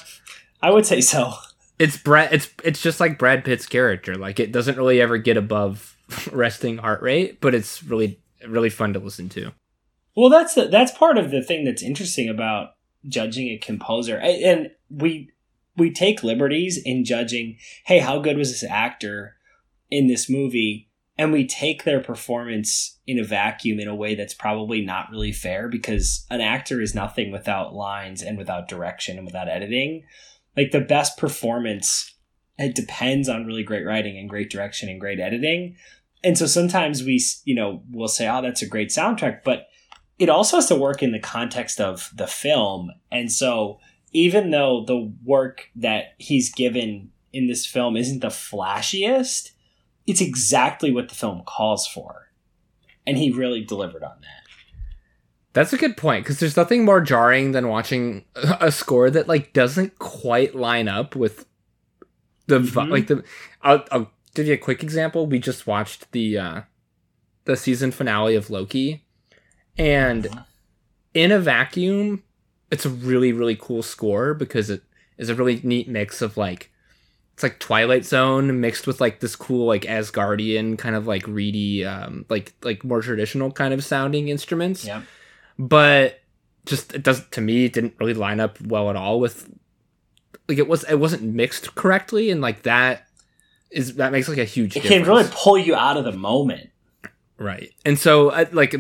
I 0.61 0.71
would 0.71 0.85
say 0.85 1.01
so. 1.01 1.33
it's 1.79 1.97
brad 1.97 2.33
it's 2.33 2.49
it's 2.63 2.81
just 2.81 2.99
like 2.99 3.17
brad 3.17 3.43
pitt's 3.43 3.65
character 3.65 4.15
like 4.15 4.39
it 4.39 4.51
doesn't 4.51 4.77
really 4.77 5.01
ever 5.01 5.17
get 5.17 5.37
above 5.37 5.97
resting 6.31 6.77
heart 6.77 7.01
rate 7.01 7.41
but 7.41 7.55
it's 7.55 7.81
really 7.83 8.19
really 8.47 8.69
fun 8.69 8.93
to 8.93 8.99
listen 8.99 9.29
to 9.29 9.51
Well, 10.15 10.29
that's 10.29 10.53
the, 10.55 10.67
that's 10.67 10.91
part 10.91 11.17
of 11.17 11.31
the 11.31 11.41
thing 11.41 11.65
that's 11.65 11.83
interesting 11.83 12.29
about 12.29 12.75
judging 13.07 13.47
a 13.49 13.57
composer, 13.57 14.17
and 14.17 14.71
we 14.89 15.31
we 15.77 15.91
take 15.91 16.23
liberties 16.23 16.77
in 16.83 17.03
judging. 17.03 17.57
Hey, 17.85 17.99
how 17.99 18.19
good 18.19 18.37
was 18.37 18.49
this 18.51 18.69
actor 18.69 19.35
in 19.89 20.07
this 20.07 20.29
movie? 20.29 20.89
And 21.17 21.31
we 21.31 21.47
take 21.47 21.83
their 21.83 22.01
performance 22.01 22.99
in 23.07 23.19
a 23.19 23.23
vacuum 23.23 23.79
in 23.79 23.87
a 23.87 23.95
way 23.95 24.15
that's 24.15 24.33
probably 24.33 24.81
not 24.81 25.09
really 25.11 25.31
fair 25.31 25.69
because 25.69 26.25
an 26.29 26.41
actor 26.41 26.81
is 26.81 26.93
nothing 26.93 27.31
without 27.31 27.73
lines 27.73 28.21
and 28.21 28.37
without 28.37 28.67
direction 28.67 29.17
and 29.17 29.25
without 29.25 29.47
editing. 29.47 30.03
Like 30.57 30.71
the 30.71 30.81
best 30.81 31.17
performance, 31.17 32.13
it 32.57 32.75
depends 32.75 33.29
on 33.29 33.45
really 33.45 33.63
great 33.63 33.85
writing 33.85 34.17
and 34.17 34.29
great 34.29 34.49
direction 34.49 34.89
and 34.89 34.99
great 34.99 35.19
editing. 35.19 35.77
And 36.23 36.37
so 36.37 36.47
sometimes 36.47 37.03
we, 37.03 37.23
you 37.45 37.55
know, 37.55 37.83
we'll 37.91 38.07
say, 38.07 38.27
"Oh, 38.27 38.41
that's 38.41 38.61
a 38.61 38.67
great 38.67 38.89
soundtrack," 38.89 39.43
but 39.43 39.67
it 40.17 40.29
also 40.29 40.57
has 40.57 40.67
to 40.67 40.75
work 40.75 41.03
in 41.03 41.11
the 41.11 41.19
context 41.19 41.79
of 41.79 42.09
the 42.15 42.27
film. 42.27 42.89
And 43.11 43.31
so 43.31 43.79
even 44.11 44.51
though 44.51 44.83
the 44.85 45.13
work 45.23 45.69
that 45.75 46.15
he's 46.17 46.53
given 46.53 47.11
in 47.33 47.47
this 47.47 47.65
film 47.65 47.97
isn't 47.97 48.21
the 48.21 48.29
flashiest, 48.29 49.51
it's 50.07 50.21
exactly 50.21 50.91
what 50.91 51.09
the 51.09 51.15
film 51.15 51.43
calls 51.45 51.88
for. 51.88 52.29
And 53.07 53.17
he 53.17 53.31
really 53.31 53.63
delivered 53.63 54.03
on 54.03 54.15
that. 54.21 54.41
That's 55.53 55.71
a 55.74 55.77
good 55.77 55.95
point 55.95 56.25
because 56.25 56.39
there's 56.39 56.57
nothing 56.57 56.83
more 56.83 57.00
jarring 57.01 57.51
than 57.53 57.69
watching 57.69 58.25
a 58.35 58.71
score 58.71 59.09
that 59.09 59.27
like 59.27 59.53
doesn't 59.53 60.00
quite 60.00 60.53
line 60.55 60.88
up 60.88 61.15
with 61.15 61.45
the 62.47 62.59
Mhm. 62.59 62.89
like 62.89 63.07
the. 63.07 63.24
I'll, 63.62 63.85
I'll 63.91 64.12
give 64.33 64.47
you 64.47 64.53
a 64.53 64.57
quick 64.57 64.83
example. 64.83 65.27
We 65.27 65.39
just 65.39 65.65
watched 65.65 66.12
the 66.12 66.38
uh 66.38 66.62
the 67.45 67.55
season 67.55 67.91
finale 67.91 68.35
of 68.35 68.50
Loki, 68.50 69.05
and 69.77 70.27
in 71.13 71.31
a 71.31 71.39
vacuum, 71.39 72.24
it's 72.69 72.85
a 72.85 72.89
really 72.89 73.31
really 73.31 73.55
cool 73.55 73.81
score 73.81 74.33
because 74.33 74.69
it 74.69 74.83
is 75.17 75.29
a 75.29 75.35
really 75.35 75.62
neat 75.63 75.88
mix 75.88 76.21
of 76.21 76.35
like 76.38 76.69
it's 77.35 77.43
like 77.43 77.59
Twilight 77.59 78.03
Zone 78.05 78.59
mixed 78.59 78.87
with 78.87 78.99
like 78.99 79.19
this 79.19 79.35
cool 79.35 79.67
like 79.67 79.83
Asgardian 79.83 80.77
kind 80.77 80.95
of 80.95 81.05
like 81.05 81.27
reedy 81.27 81.85
um 81.85 82.25
like 82.29 82.53
like 82.63 82.83
more 82.83 83.01
traditional 83.01 83.51
kind 83.51 83.73
of 83.73 83.83
sounding 83.83 84.29
instruments 84.29 84.85
Yeah. 84.85 85.01
but 85.59 86.21
just 86.65 86.95
it 86.95 87.03
doesn't 87.03 87.31
to 87.33 87.41
me 87.41 87.65
it 87.65 87.73
didn't 87.73 87.93
really 87.99 88.13
line 88.15 88.39
up 88.39 88.59
well 88.61 88.89
at 88.89 88.95
all 88.95 89.19
with 89.19 89.47
like 90.47 90.57
it 90.57 90.67
was 90.67 90.83
it 90.85 90.95
wasn't 90.95 91.21
mixed 91.23 91.75
correctly 91.75 92.31
and 92.31 92.41
like 92.41 92.63
that 92.63 93.05
is 93.69 93.95
that 93.95 94.11
makes 94.11 94.29
like 94.29 94.37
a 94.37 94.45
huge 94.45 94.75
It 94.77 94.81
difference. 94.83 95.05
can 95.05 95.13
really 95.15 95.29
pull 95.31 95.57
you 95.57 95.75
out 95.75 95.97
of 95.97 96.05
the 96.05 96.11
moment. 96.13 96.69
right 97.37 97.71
and 97.85 97.99
so 97.99 98.27
like 98.53 98.73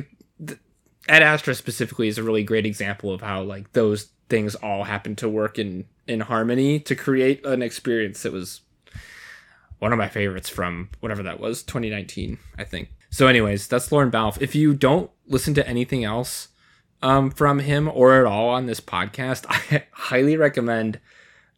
Ad 1.07 1.21
Astra 1.21 1.53
specifically 1.53 2.07
is 2.07 2.17
a 2.17 2.23
really 2.23 2.43
great 2.43 2.65
example 2.65 3.11
of 3.11 3.21
how 3.21 3.43
like 3.43 3.71
those 3.73 4.09
things 4.29 4.55
all 4.55 4.83
happen 4.85 5.15
to 5.17 5.29
work 5.29 5.59
in 5.59 5.85
in 6.07 6.21
harmony 6.21 6.79
to 6.79 6.95
create 6.95 7.45
an 7.45 7.61
experience 7.61 8.23
that 8.23 8.33
was 8.33 8.61
one 9.79 9.91
of 9.91 9.97
my 9.97 10.07
favorites 10.07 10.49
from 10.49 10.89
whatever 10.99 11.23
that 11.23 11.39
was 11.39 11.63
2019 11.63 12.37
i 12.57 12.63
think 12.63 12.89
so 13.09 13.27
anyways 13.27 13.67
that's 13.67 13.91
lorne 13.91 14.09
balfe 14.09 14.41
if 14.41 14.55
you 14.55 14.73
don't 14.73 15.11
listen 15.27 15.53
to 15.53 15.67
anything 15.67 16.03
else 16.03 16.49
um, 17.01 17.29
from 17.29 17.59
him 17.59 17.89
or 17.93 18.19
at 18.19 18.25
all 18.25 18.49
on 18.49 18.65
this 18.65 18.79
podcast 18.79 19.45
i 19.49 19.85
highly 19.91 20.37
recommend 20.37 20.99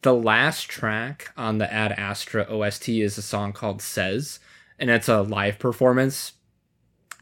the 0.02 0.14
last 0.14 0.70
track 0.70 1.32
on 1.38 1.58
the 1.58 1.72
ad 1.72 1.92
astra 1.94 2.46
ost 2.50 2.88
is 2.90 3.18
a 3.18 3.22
song 3.22 3.54
called 3.54 3.82
says 3.82 4.40
and 4.80 4.90
it's 4.90 5.10
a 5.10 5.22
live 5.22 5.60
performance 5.60 6.34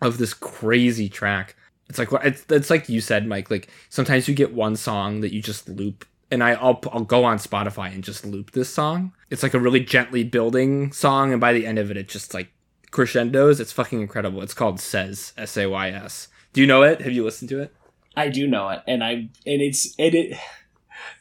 of 0.01 0.17
this 0.17 0.34
crazy 0.34 1.08
track 1.08 1.55
it's 1.89 2.00
like 2.00 2.10
it's, 2.24 2.46
it's 2.50 2.70
like 2.70 2.89
you 2.89 3.01
said, 3.01 3.27
Mike. 3.27 3.51
Like 3.51 3.70
sometimes 3.89 4.27
you 4.27 4.34
get 4.34 4.53
one 4.53 4.75
song 4.75 5.22
that 5.22 5.34
you 5.34 5.41
just 5.41 5.70
loop, 5.70 6.05
and 6.36 6.44
I, 6.44 6.51
I'll 6.51 6.80
I'll 6.92 7.04
go 7.04 7.24
on 7.24 7.38
Spotify 7.38 7.92
and 7.94 8.04
just 8.04 8.25
loop 8.25 8.51
this 8.51 8.70
song. 8.70 9.13
It's 9.32 9.42
like 9.42 9.54
a 9.56 9.60
really 9.60 9.80
gently 9.80 10.24
building 10.24 10.92
song, 10.92 11.32
and 11.32 11.42
by 11.42 11.54
the 11.54 11.65
end 11.65 11.80
of 11.80 11.89
it, 11.89 11.98
it 11.98 12.08
just 12.10 12.34
like 12.34 12.50
crescendos. 12.92 13.60
It's 13.60 13.72
fucking 13.72 14.00
incredible. 14.01 14.42
It's 14.44 14.54
called 14.54 14.80
Says 14.80 15.34
S 15.38 15.58
A 15.58 15.68
Y 15.68 15.89
S. 15.89 16.27
Do 16.54 16.62
you 16.62 16.68
know 16.68 16.84
it? 16.84 17.01
Have 17.01 17.12
you 17.13 17.24
listened 17.24 17.50
to 17.50 17.62
it? 17.62 17.74
I 18.15 18.30
do 18.30 18.48
know 18.48 18.70
it, 18.70 18.82
and 18.88 19.04
I 19.04 19.12
and 19.12 19.32
it's 19.46 19.96
and 19.98 20.13
it. 20.13 20.38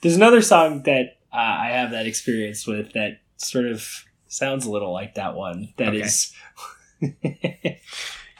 There's 0.03 0.17
another 0.17 0.43
song 0.43 0.83
that 0.85 1.17
uh, 1.33 1.37
I 1.37 1.69
have 1.71 1.91
that 1.93 2.07
experience 2.07 2.67
with 2.67 2.93
that 2.93 3.21
sort 3.39 3.67
of 3.67 4.05
sounds 4.29 4.67
a 4.67 4.71
little 4.71 4.93
like 4.93 5.15
that 5.15 5.35
one. 5.35 5.73
That 5.79 5.89
Okay. 5.95 6.01
is, 6.03 6.33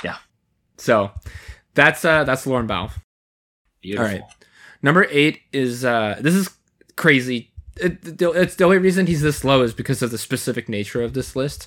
yeah, 0.03 0.17
So 0.77 1.11
that's 1.75 2.05
uh 2.05 2.25
that's 2.25 2.47
Lauren 2.47 2.67
Bow. 2.67 2.91
beautiful. 3.83 4.07
All 4.07 4.13
right. 4.13 4.23
Number 4.83 5.07
eight 5.11 5.41
is 5.53 5.85
uh 5.85 6.17
this 6.21 6.35
is 6.35 6.51
crazy. 6.97 7.53
It, 7.77 8.21
it's 8.21 8.55
the 8.55 8.65
only 8.65 8.79
reason 8.79 9.07
he's 9.07 9.23
this 9.23 9.45
low 9.45 9.63
is 9.63 9.75
because 9.75 10.03
of 10.03 10.11
the 10.11 10.19
specific 10.19 10.69
nature 10.69 11.03
of 11.03 11.15
this 11.15 11.35
list. 11.35 11.67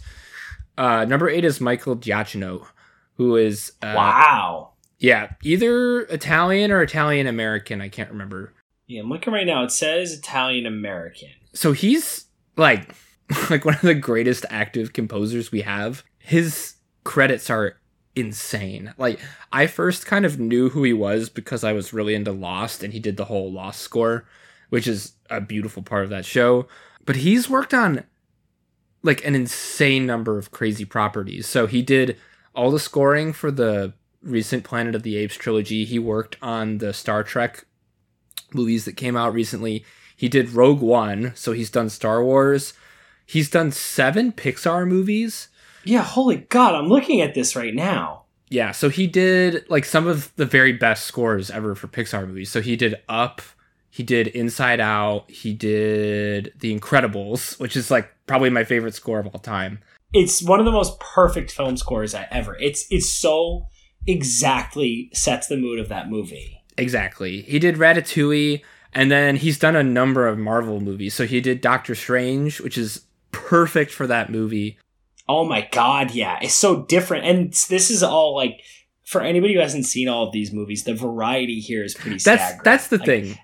Uh, 0.77 1.05
number 1.05 1.29
eight 1.29 1.43
is 1.43 1.60
Michael 1.60 1.98
Giacchino, 1.98 2.67
who 3.15 3.36
is 3.36 3.74
uh, 3.81 3.93
wow. 3.96 4.74
yeah 5.00 5.31
either 5.43 6.01
Italian 6.01 6.72
or 6.72 6.81
Italian 6.81 7.27
American. 7.27 7.81
I 7.81 7.89
can't 7.89 8.12
remember. 8.12 8.53
Yeah, 8.86 9.01
I'm 9.01 9.10
looking 9.10 9.34
right 9.34 9.46
now. 9.46 9.63
It 9.63 9.72
says 9.72 10.13
Italian 10.13 10.65
American. 10.65 11.29
So 11.53 11.74
he's 11.74 12.25
like 12.55 12.93
like 13.50 13.65
one 13.65 13.75
of 13.75 13.81
the 13.81 13.96
greatest 13.96 14.46
active 14.50 14.93
composers 14.93 15.51
we 15.51 15.62
have. 15.62 16.03
His 16.19 16.75
credits 17.03 17.50
are 17.50 17.77
insane. 18.15 18.93
Like 18.98 19.19
I 19.51 19.67
first 19.67 20.05
kind 20.05 20.25
of 20.25 20.39
knew 20.39 20.69
who 20.69 20.84
he 20.84 20.93
was 20.93 21.29
because 21.29 21.63
I 21.63 21.74
was 21.74 21.93
really 21.93 22.15
into 22.15 22.31
Lost 22.31 22.84
and 22.84 22.93
he 22.93 23.00
did 23.00 23.17
the 23.17 23.25
whole 23.25 23.51
Lost 23.51 23.81
score, 23.81 24.25
which 24.69 24.88
is 24.88 25.13
a 25.29 25.41
beautiful 25.41 25.83
part 25.83 26.03
of 26.03 26.09
that 26.09 26.25
show. 26.25 26.67
But 27.05 27.17
he's 27.17 27.50
worked 27.50 27.74
on 27.74 28.03
like 29.03 29.25
an 29.25 29.36
insane 29.36 30.05
number 30.05 30.38
of 30.38 30.51
crazy 30.51 30.86
properties. 30.86 31.47
So 31.47 31.67
he 31.67 31.81
did 31.81 32.17
all 32.55 32.71
the 32.71 32.79
scoring 32.79 33.33
for 33.33 33.51
the 33.51 33.93
recent 34.21 34.63
Planet 34.63 34.95
of 34.95 35.03
the 35.03 35.17
Apes 35.17 35.36
trilogy. 35.36 35.86
He 35.86 36.00
worked 36.00 36.38
on 36.41 36.79
the 36.79 36.93
Star 36.93 37.24
Trek 37.24 37.65
movies 38.53 38.86
that 38.86 38.97
came 38.97 39.15
out 39.15 39.33
recently. 39.33 39.86
He 40.15 40.27
did 40.27 40.50
Rogue 40.50 40.81
One, 40.81 41.31
so 41.36 41.53
he's 41.53 41.69
done 41.69 41.89
Star 41.89 42.24
Wars. 42.24 42.74
He's 43.25 43.50
done 43.50 43.71
seven 43.71 44.31
Pixar 44.31 44.88
movies. 44.88 45.50
Yeah, 45.83 46.01
holy 46.01 46.38
God, 46.38 46.75
I'm 46.75 46.89
looking 46.89 47.21
at 47.21 47.33
this 47.33 47.55
right 47.55 47.74
now. 47.74 48.24
Yeah, 48.50 48.71
so 48.71 48.89
he 48.89 49.07
did 49.07 49.69
like 49.69 49.86
some 49.86 50.07
of 50.07 50.33
the 50.38 50.45
very 50.45 50.74
best 50.74 51.05
scores 51.05 51.51
ever 51.51 51.75
for 51.75 51.88
Pixar 51.88 52.27
movies. 52.27 52.50
So 52.50 52.62
he 52.62 52.75
did 52.75 52.95
Up, 53.07 53.41
he 53.97 54.03
did 54.03 54.27
Inside 54.27 54.79
Out, 54.79 55.29
he 55.29 55.53
did 55.53 56.53
The 56.59 56.77
Incredibles, 56.77 57.59
which 57.59 57.75
is 57.75 57.89
like 57.89 58.07
probably 58.27 58.51
my 58.51 58.63
favorite 58.63 58.93
score 58.93 59.17
of 59.19 59.25
all 59.25 59.39
time. 59.39 59.79
It's 60.13 60.43
one 60.43 60.59
of 60.59 60.65
the 60.67 60.71
most 60.71 60.99
perfect 60.99 61.49
film 61.51 61.77
scores 61.77 62.13
I 62.13 62.27
ever. 62.29 62.55
It's 62.59 62.85
it's 62.91 63.11
so 63.11 63.65
exactly 64.05 65.09
sets 65.13 65.47
the 65.47 65.57
mood 65.57 65.79
of 65.79 65.89
that 65.89 66.09
movie. 66.09 66.61
Exactly. 66.77 67.41
He 67.41 67.57
did 67.59 67.75
Ratatouille, 67.75 68.61
and 68.93 69.09
then 69.11 69.35
he's 69.35 69.57
done 69.57 69.75
a 69.75 69.83
number 69.83 70.27
of 70.27 70.37
Marvel 70.37 70.79
movies. 70.79 71.13
So 71.15 71.25
he 71.25 71.41
did 71.41 71.59
Doctor 71.61 71.95
Strange, 71.95 72.61
which 72.61 72.77
is 72.77 73.01
perfect 73.31 73.91
for 73.91 74.05
that 74.07 74.29
movie. 74.29 74.77
Oh 75.27 75.43
my 75.43 75.67
God, 75.71 76.11
yeah, 76.11 76.37
it's 76.41 76.53
so 76.53 76.83
different. 76.85 77.25
And 77.25 77.51
this 77.69 77.89
is 77.89 78.03
all 78.03 78.35
like 78.35 78.61
for 79.05 79.21
anybody 79.21 79.53
who 79.55 79.59
hasn't 79.59 79.85
seen 79.85 80.07
all 80.07 80.27
of 80.27 80.33
these 80.33 80.53
movies, 80.53 80.83
the 80.83 80.93
variety 80.93 81.59
here 81.59 81.83
is 81.83 81.93
pretty 81.95 82.17
That's 82.17 82.23
staggering. 82.41 82.61
that's 82.63 82.87
the 82.89 82.97
Like, 82.97 83.05
thing. 83.05 83.37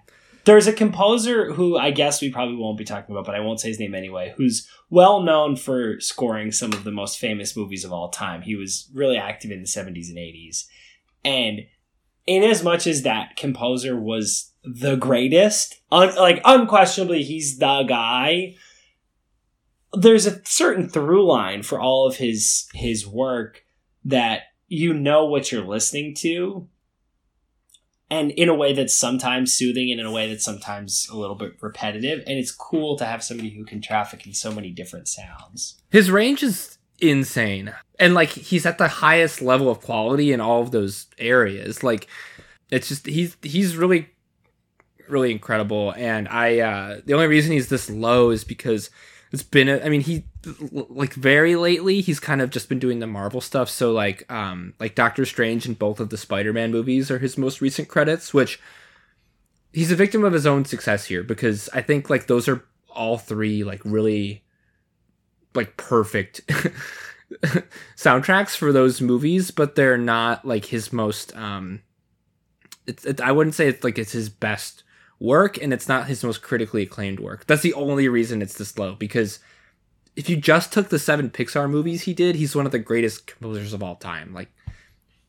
There's 0.46 0.68
a 0.68 0.74
composer 0.74 1.54
who 1.54 1.78
I 1.78 1.92
guess 1.92 2.22
we 2.22 2.30
probably 2.30 2.56
won't 2.56 2.78
be 2.78 2.84
talking 2.84 3.14
about, 3.16 3.26
but 3.26 3.36
I 3.36 3.40
won't 3.40 3.60
say 3.60 3.70
his 3.70 3.80
name 3.80 3.96
anyway, 3.96 4.34
who's 4.36 4.68
well 4.90 5.22
known 5.22 5.56
for 5.56 6.00
scoring 6.00 6.52
some 6.52 6.74
of 6.74 6.84
the 6.84 6.92
most 6.92 7.18
famous 7.18 7.56
movies 7.56 7.86
of 7.86 7.94
all 7.94 8.10
time. 8.10 8.42
He 8.42 8.56
was 8.56 8.90
really 8.94 9.18
active 9.18 9.52
in 9.52 9.62
the 9.62 9.68
70s 9.68 10.10
and 10.10 10.18
80s. 10.18 10.66
And 11.24 11.62
in 12.26 12.44
as 12.44 12.64
much 12.64 12.88
as 12.88 13.04
that 13.04 13.36
composer 13.36 14.00
was 14.00 14.52
the 14.64 14.96
greatest, 14.96 15.82
un- 15.92 16.16
like 16.16 16.42
unquestionably 16.44 17.24
he's 17.24 17.58
the 17.58 17.84
guy, 17.84 18.56
there's 19.94 20.26
a 20.26 20.42
certain 20.46 20.90
through 20.90 21.26
line 21.26 21.64
for 21.64 21.80
all 21.80 22.08
of 22.08 22.18
his 22.18 22.68
his 22.74 23.06
work 23.06 23.64
that 24.06 24.42
you 24.68 24.94
know 24.94 25.26
what 25.26 25.52
you're 25.52 25.66
listening 25.66 26.16
to 26.16 26.68
and 28.14 28.32
in 28.32 28.50
a 28.50 28.56
way 28.56 28.74
that's 28.74 28.98
sometimes 28.98 29.54
soothing 29.54 29.92
and 29.92 30.00
in 30.00 30.06
a 30.06 30.12
way 30.12 30.30
that's 30.30 30.46
sometimes 30.46 31.08
a 31.12 31.18
little 31.18 31.36
bit 31.36 31.54
repetitive 31.62 32.20
and 32.28 32.38
it's 32.38 32.52
cool 32.52 32.96
to 32.98 33.06
have 33.06 33.24
somebody 33.24 33.50
who 33.50 33.66
can 33.66 33.82
traffic 33.82 34.26
in 34.26 34.34
so 34.34 34.52
many 34.52 34.70
different 34.70 35.08
sounds 35.08 35.82
His 35.90 36.10
range 36.10 36.44
is 36.44 36.78
insane. 37.00 37.74
And 38.00 38.14
like 38.14 38.30
he's 38.30 38.66
at 38.66 38.78
the 38.78 38.88
highest 38.88 39.42
level 39.42 39.70
of 39.70 39.82
quality 39.82 40.32
in 40.32 40.42
all 40.42 40.62
of 40.62 40.72
those 40.72 41.08
areas. 41.18 41.84
Like 41.84 42.08
it's 42.72 42.88
just 42.88 43.06
he's 43.06 43.38
he's 43.42 43.76
really 43.76 44.10
really 45.10 45.32
incredible 45.32 45.94
and 45.98 46.30
I 46.30 46.60
uh 46.60 47.02
the 47.06 47.14
only 47.14 47.28
reason 47.28 47.52
he's 47.52 47.68
this 47.68 47.90
low 47.90 48.30
is 48.30 48.46
because 48.46 48.90
it's 49.34 49.44
been 49.44 49.68
a, 49.68 49.80
I 49.84 49.90
mean 49.90 50.02
he 50.02 50.26
like 50.72 51.16
very 51.16 51.56
lately 51.56 52.02
he's 52.02 52.20
kind 52.20 52.40
of 52.40 52.52
just 52.52 52.70
been 52.70 52.78
doing 52.78 53.00
the 53.00 53.08
Marvel 53.08 53.42
stuff. 53.42 53.68
So 53.68 53.92
like 53.92 54.32
um 54.32 54.76
like 54.80 54.94
Doctor 54.94 55.26
Strange 55.26 55.66
and 55.66 55.78
both 55.78 56.00
of 56.00 56.12
the 56.12 56.18
Spider-Man 56.18 56.72
movies 56.72 57.10
are 57.10 57.18
his 57.18 57.38
most 57.38 57.60
recent 57.60 57.88
credits 57.88 58.34
which 58.34 58.62
he's 59.74 59.92
a 59.92 59.96
victim 59.96 60.24
of 60.24 60.34
his 60.34 60.46
own 60.46 60.66
success 60.66 61.06
here 61.06 61.24
because 61.24 61.68
I 61.74 61.82
think 61.82 62.12
like 62.12 62.28
those 62.28 62.48
are 62.48 62.64
all 62.92 63.18
three 63.18 63.64
like 63.64 63.82
really 63.84 64.44
like 65.56 65.78
perfect 65.78 66.46
soundtracks 67.98 68.56
for 68.56 68.72
those 68.72 69.02
movies, 69.02 69.50
but 69.50 69.74
they're 69.74 69.98
not 69.98 70.46
like 70.46 70.66
his 70.66 70.94
most 70.94 71.36
um 71.36 71.82
it's 72.86 73.04
it, 73.04 73.20
I 73.20 73.32
wouldn't 73.32 73.56
say 73.56 73.68
it's 73.68 73.84
like 73.84 73.98
it's 73.98 74.12
his 74.12 74.30
best 74.30 74.83
work 75.24 75.58
and 75.62 75.74
it's 75.74 75.88
not 75.88 76.08
his 76.08 76.24
most 76.24 76.42
critically 76.44 76.84
acclaimed 76.84 77.20
work. 77.20 77.48
That's 77.48 77.64
the 77.64 77.74
only 77.74 78.08
reason 78.10 78.42
it's 78.42 78.58
this 78.58 78.78
low 78.78 78.94
because 78.94 79.40
if 80.16 80.30
you 80.30 80.36
just 80.36 80.72
took 80.72 80.90
the 80.90 81.00
seven 81.00 81.30
Pixar 81.32 81.68
movies 81.70 82.04
he 82.04 82.14
did, 82.14 82.36
he's 82.36 82.56
one 82.56 82.66
of 82.68 82.72
the 82.72 82.78
greatest 82.80 83.26
composers 83.26 83.74
of 83.74 83.82
all 83.82 83.96
time. 83.96 84.34
Like 84.34 84.52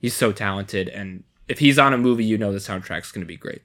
he's 0.00 0.14
so 0.14 0.32
talented 0.32 0.88
and 0.88 1.22
if 1.48 1.60
he's 1.60 1.78
on 1.78 1.92
a 1.94 1.98
movie, 1.98 2.24
you 2.24 2.36
know 2.36 2.52
the 2.52 2.58
soundtrack's 2.58 3.12
going 3.12 3.24
to 3.24 3.26
be 3.26 3.36
great. 3.36 3.62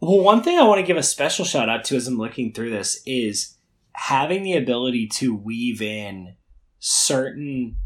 well 0.00 0.20
one 0.20 0.42
thing 0.42 0.58
i 0.58 0.62
want 0.62 0.78
to 0.78 0.86
give 0.86 0.96
a 0.98 1.02
special 1.02 1.44
shout 1.44 1.68
out 1.68 1.82
to 1.84 1.96
as 1.96 2.06
i'm 2.06 2.18
looking 2.18 2.52
through 2.52 2.70
this 2.70 3.00
is 3.06 3.56
having 3.92 4.42
the 4.42 4.54
ability 4.56 5.06
to 5.08 5.34
weave 5.34 5.80
in 5.80 6.36
certain 6.78 7.76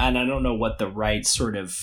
and 0.00 0.18
i 0.18 0.24
don't 0.24 0.42
know 0.42 0.54
what 0.54 0.78
the 0.78 0.88
right 0.88 1.24
sort 1.24 1.56
of 1.56 1.76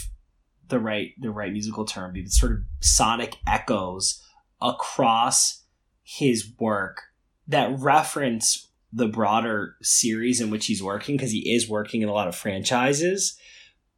the 0.68 0.80
right 0.80 1.12
the 1.22 1.32
right 1.32 1.54
musical 1.54 1.86
term 1.86 2.12
be 2.12 2.22
but 2.22 2.32
sort 2.32 2.52
of 2.52 2.60
sonic 2.82 3.38
echoes 3.48 4.22
across 4.62 5.64
his 6.04 6.52
work 6.60 7.04
that 7.48 7.78
reference 7.80 8.70
the 8.94 9.08
broader 9.08 9.76
series 9.82 10.40
in 10.42 10.50
which 10.50 10.66
he's 10.68 10.82
working 10.82 11.18
because 11.18 11.32
he 11.32 11.54
is 11.54 11.70
working 11.70 12.02
in 12.02 12.10
a 12.10 12.14
lot 12.14 12.28
of 12.28 12.36
franchises 12.36 13.38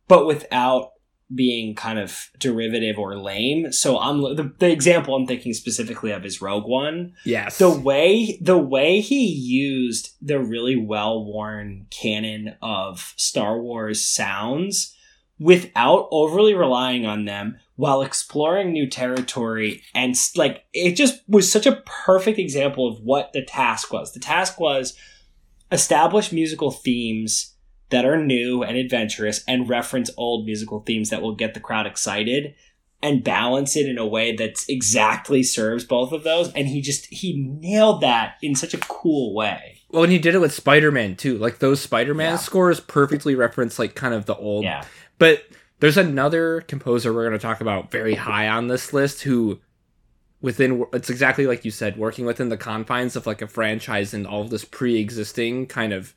but 0.08 0.26
without 0.26 0.92
being 1.34 1.76
kind 1.76 2.00
of 2.00 2.32
derivative 2.40 2.98
or 2.98 3.16
lame 3.16 3.72
so 3.72 4.00
i'm 4.00 4.20
the, 4.36 4.52
the 4.58 4.72
example 4.72 5.14
i'm 5.16 5.28
thinking 5.28 5.54
specifically 5.54 6.10
of 6.10 6.26
is 6.26 6.42
rogue 6.42 6.66
one 6.66 7.14
Yes. 7.24 7.60
the 7.60 7.70
way 7.70 8.40
the 8.42 8.58
way 8.58 9.00
he 9.00 9.28
used 9.28 10.16
the 10.22 10.40
really 10.40 10.76
well 10.76 11.24
worn 11.24 11.86
canon 11.92 12.56
of 12.64 13.14
Star 13.16 13.62
Wars 13.62 14.04
sounds 14.04 14.96
without 15.38 16.08
overly 16.12 16.56
relying 16.56 17.06
on 17.06 17.26
them 17.26 17.60
while 17.80 18.02
exploring 18.02 18.74
new 18.74 18.86
territory 18.90 19.82
and 19.96 20.14
like 20.36 20.66
it 20.74 20.96
just 20.98 21.22
was 21.30 21.50
such 21.50 21.66
a 21.66 21.82
perfect 21.86 22.38
example 22.38 22.86
of 22.90 23.00
what 23.00 23.32
the 23.32 23.42
task 23.42 23.94
was 23.94 24.12
the 24.12 24.20
task 24.20 24.60
was 24.60 24.98
establish 25.72 26.32
musical 26.34 26.72
themes 26.72 27.56
that 27.90 28.04
are 28.06 28.22
new 28.22 28.64
and 28.64 28.76
adventurous 28.76 29.44
and 29.48 29.70
reference 29.70 30.10
old 30.18 30.46
musical 30.46 30.82
themes 30.82 31.10
that 31.10 31.22
will 31.22 31.36
get 31.36 31.54
the 31.54 31.60
crowd 31.60 31.88
excited 31.88 32.54
and 33.02 33.24
balance 33.24 33.78
it 33.78 33.88
in 33.88 33.98
a 33.98 34.06
way 34.06 34.36
that 34.36 34.58
exactly 34.68 35.42
serves 35.42 35.86
both 35.86 36.12
of 36.12 36.24
those 36.24 36.52
and 36.54 36.68
he 36.68 36.82
just 36.82 37.06
he 37.06 37.38
nailed 37.62 38.02
that 38.02 38.36
in 38.42 38.56
such 38.56 38.74
a 38.74 38.78
cool 38.80 39.34
way 39.34 39.78
well, 39.92 40.04
and 40.04 40.12
he 40.12 40.20
did 40.20 40.36
it 40.36 40.40
with 40.40 40.54
Spider-Man 40.54 41.16
too. 41.16 41.38
Like 41.40 41.58
those 41.58 41.80
Spider-Man 41.82 42.34
Yeah. 42.34 42.38
scores 42.38 42.80
perfectly 42.80 43.34
reference 43.36 43.80
like 43.80 43.96
kind 43.96 44.14
of 44.14 44.26
the 44.26 44.36
old 44.36 44.66
yeah 44.66 44.84
But 45.18 45.44
there's 45.80 45.98
another 45.98 46.62
composer 46.62 47.14
we're 47.14 47.28
going 47.28 47.38
to 47.40 47.42
talk 47.42 47.62
about 47.62 47.92
very 47.92 48.16
high 48.16 48.48
on 48.48 48.68
this 48.68 48.94
list 48.94 49.22
who 49.24 49.60
within 50.42 50.86
it's 50.94 51.10
exactly 51.10 51.46
like 51.48 51.66
you 51.66 51.72
said 51.72 51.98
working 51.98 52.26
within 52.26 52.50
the 52.50 52.58
confines 52.58 53.16
of 53.16 53.26
like 53.28 53.42
a 53.42 53.48
franchise 53.48 54.14
and 54.14 54.26
all 54.26 54.42
of 54.42 54.50
this 54.50 54.64
pre-existing 54.66 55.66
kind 55.68 55.92
of 55.94 56.14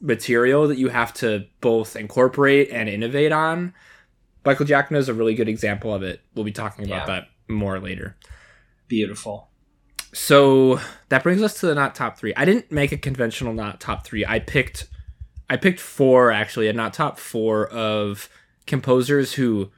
material 0.00 0.66
that 0.68 0.78
you 0.78 0.88
have 0.88 1.12
to 1.14 1.46
both 1.60 1.96
incorporate 1.96 2.68
and 2.70 2.88
innovate 2.88 3.32
on 3.32 3.72
Michael 4.44 4.66
Giacchino 4.66 4.96
is 4.96 5.08
a 5.08 5.14
really 5.14 5.34
good 5.34 5.48
example 5.48 5.94
of 5.94 6.02
it. 6.02 6.20
We'll 6.34 6.44
be 6.44 6.50
talking 6.50 6.84
about 6.84 7.06
Yeah. 7.08 7.14
that 7.20 7.28
more 7.48 7.78
later. 7.78 8.16
Beautiful. 8.88 9.48
So 10.12 10.80
that 11.10 11.22
brings 11.22 11.42
us 11.42 11.60
to 11.60 11.66
the 11.66 11.74
not 11.76 11.94
top 11.94 12.18
three. 12.18 12.34
I 12.36 12.44
didn't 12.44 12.70
make 12.72 12.90
a 12.92 12.96
conventional 12.96 13.54
not 13.54 13.80
top 13.80 14.04
three. 14.04 14.26
I 14.26 14.40
picked, 14.40 14.88
I 15.48 15.56
picked 15.56 15.78
four 15.80 16.32
actually, 16.32 16.66
a 16.68 16.72
not 16.72 16.92
top 16.92 17.18
four 17.20 17.68
of 17.68 18.28
composers 18.66 19.34
who 19.34 19.70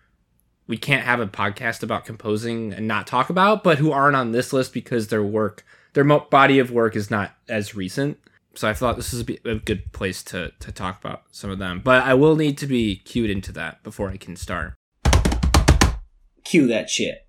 we 0.67 0.77
can't 0.77 1.05
have 1.05 1.21
a 1.21 1.27
podcast 1.27 1.83
about 1.83 2.05
composing 2.05 2.73
and 2.73 2.89
not 2.89 3.07
talk 3.07 3.31
about, 3.31 3.63
but 3.63 3.79
who 3.79 3.93
aren't 3.93 4.17
on 4.17 4.33
this 4.33 4.53
list 4.53 4.73
because 4.73 5.09
their 5.09 5.23
work, 5.23 5.65
their 5.93 6.05
body 6.05 6.59
of 6.59 6.71
work 6.71 6.97
is 6.97 7.11
not 7.11 7.35
as 7.49 7.75
recent. 7.75 8.19
So 8.55 8.69
I 8.69 8.75
thought 8.75 8.97
this 8.97 9.13
is 9.13 9.21
a, 9.45 9.57
good 9.57 9.93
place 9.93 10.23
to 10.25 10.53
to 10.61 10.71
talk 10.71 11.01
about 11.05 11.25
some 11.33 11.51
of 11.51 11.59
them. 11.59 11.81
But 11.83 12.05
I 12.05 12.15
will 12.15 12.37
need 12.37 12.57
to 12.59 12.67
be 12.67 12.97
cued 12.97 13.29
into 13.29 13.51
that 13.53 13.83
before 13.83 14.11
I 14.11 14.17
can 14.17 14.37
start. 14.37 14.75
Cue 16.45 16.69
that 16.69 16.89
shit. 16.89 17.27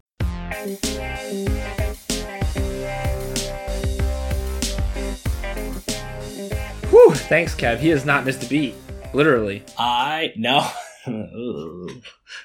Whew, 6.91 7.13
thanks, 7.15 7.55
Kev. 7.55 7.79
He 7.79 7.89
has 7.89 8.05
not 8.05 8.23
missed 8.23 8.43
a 8.43 8.47
beat, 8.47 8.75
literally. 9.13 9.63
I 9.79 10.31
no. 10.35 10.69